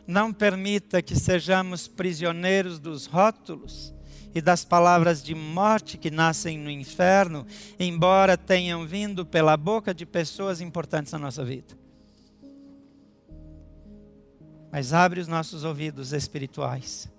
Não 0.08 0.34
permita 0.34 1.02
que 1.02 1.16
sejamos 1.16 1.88
prisioneiros 1.88 2.80
dos 2.80 3.06
rótulos 3.06 3.94
e 4.34 4.42
das 4.42 4.64
palavras 4.64 5.22
de 5.22 5.36
morte 5.36 5.98
que 5.98 6.10
nascem 6.10 6.58
no 6.58 6.70
inferno, 6.70 7.46
embora 7.80 8.38
tenham 8.38 8.86
vindo 8.86 9.26
pela 9.26 9.58
boca 9.58 9.94
de 9.94 10.06
pessoas 10.06 10.62
importantes 10.62 11.12
na 11.12 11.20
nossa 11.20 11.44
vida. 11.44 11.78
Mas 14.72 14.94
abre 14.94 15.20
os 15.20 15.28
nossos 15.28 15.64
ouvidos 15.66 16.14
espirituais, 16.14 17.12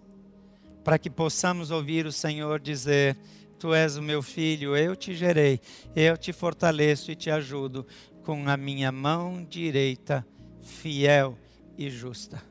para 0.83 0.99
que 0.99 1.11
possamos 1.11 1.71
ouvir 1.71 2.07
o 2.07 2.13
Senhor 2.13 2.59
dizer: 2.59 3.19
Tu 3.59 3.75
és 3.75 3.97
o 3.97 4.03
meu 4.03 4.23
filho, 4.23 4.75
eu 4.75 4.97
te 4.97 5.15
gerei, 5.15 5.61
eu 5.95 6.17
te 6.17 6.33
fortaleço 6.33 7.11
e 7.11 7.17
te 7.17 7.31
ajudo 7.31 7.87
com 8.25 8.49
a 8.49 8.57
minha 8.57 8.91
mão 8.91 9.45
direita, 9.45 10.27
fiel 10.61 11.37
e 11.77 11.91
justa. 11.91 12.43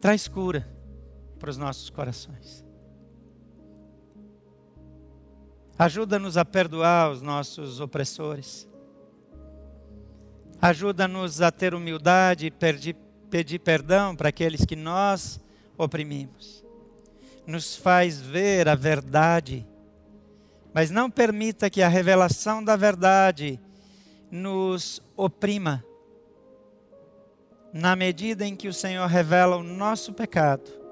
Traz 0.00 0.28
cura 0.28 0.73
para 1.44 1.50
os 1.50 1.58
nossos 1.58 1.90
corações. 1.90 2.64
Ajuda-nos 5.78 6.38
a 6.38 6.44
perdoar 6.44 7.10
os 7.10 7.20
nossos 7.20 7.80
opressores. 7.80 8.66
Ajuda-nos 10.58 11.42
a 11.42 11.50
ter 11.50 11.74
humildade 11.74 12.46
e 12.46 12.50
pedir, 12.50 12.96
pedir 13.28 13.58
perdão 13.58 14.16
para 14.16 14.30
aqueles 14.30 14.64
que 14.64 14.74
nós 14.74 15.38
oprimimos. 15.76 16.64
Nos 17.46 17.76
faz 17.76 18.18
ver 18.22 18.66
a 18.66 18.74
verdade, 18.74 19.66
mas 20.72 20.90
não 20.90 21.10
permita 21.10 21.68
que 21.68 21.82
a 21.82 21.88
revelação 21.88 22.64
da 22.64 22.74
verdade 22.74 23.60
nos 24.30 25.02
oprima. 25.14 25.84
Na 27.70 27.94
medida 27.94 28.46
em 28.46 28.56
que 28.56 28.66
o 28.66 28.72
Senhor 28.72 29.06
revela 29.06 29.56
o 29.56 29.62
nosso 29.62 30.14
pecado, 30.14 30.83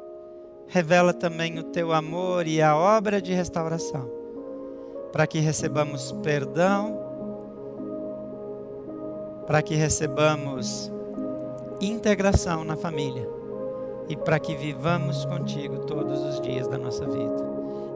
revela 0.73 1.13
também 1.13 1.59
o 1.59 1.63
teu 1.63 1.93
amor 1.93 2.47
e 2.47 2.63
a 2.63 2.75
obra 2.75 3.21
de 3.21 3.35
restauração, 3.35 4.11
para 5.13 5.27
que 5.27 5.39
recebamos 5.39 6.13
perdão 6.23 7.03
para 9.47 9.61
que 9.61 9.75
recebamos 9.75 10.91
integração 11.79 12.65
na 12.65 12.75
família 12.75 13.29
e 14.09 14.17
para 14.17 14.39
que 14.39 14.55
vivamos 14.55 15.27
contigo 15.27 15.81
todos 15.81 16.21
os 16.21 16.41
dias 16.41 16.67
da 16.69 16.79
nossa 16.79 17.05
vida. 17.05 17.53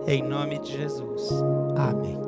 Em 0.07 0.22
nome 0.22 0.59
de 0.59 0.77
Jesus. 0.77 1.31
Amém. 1.77 2.26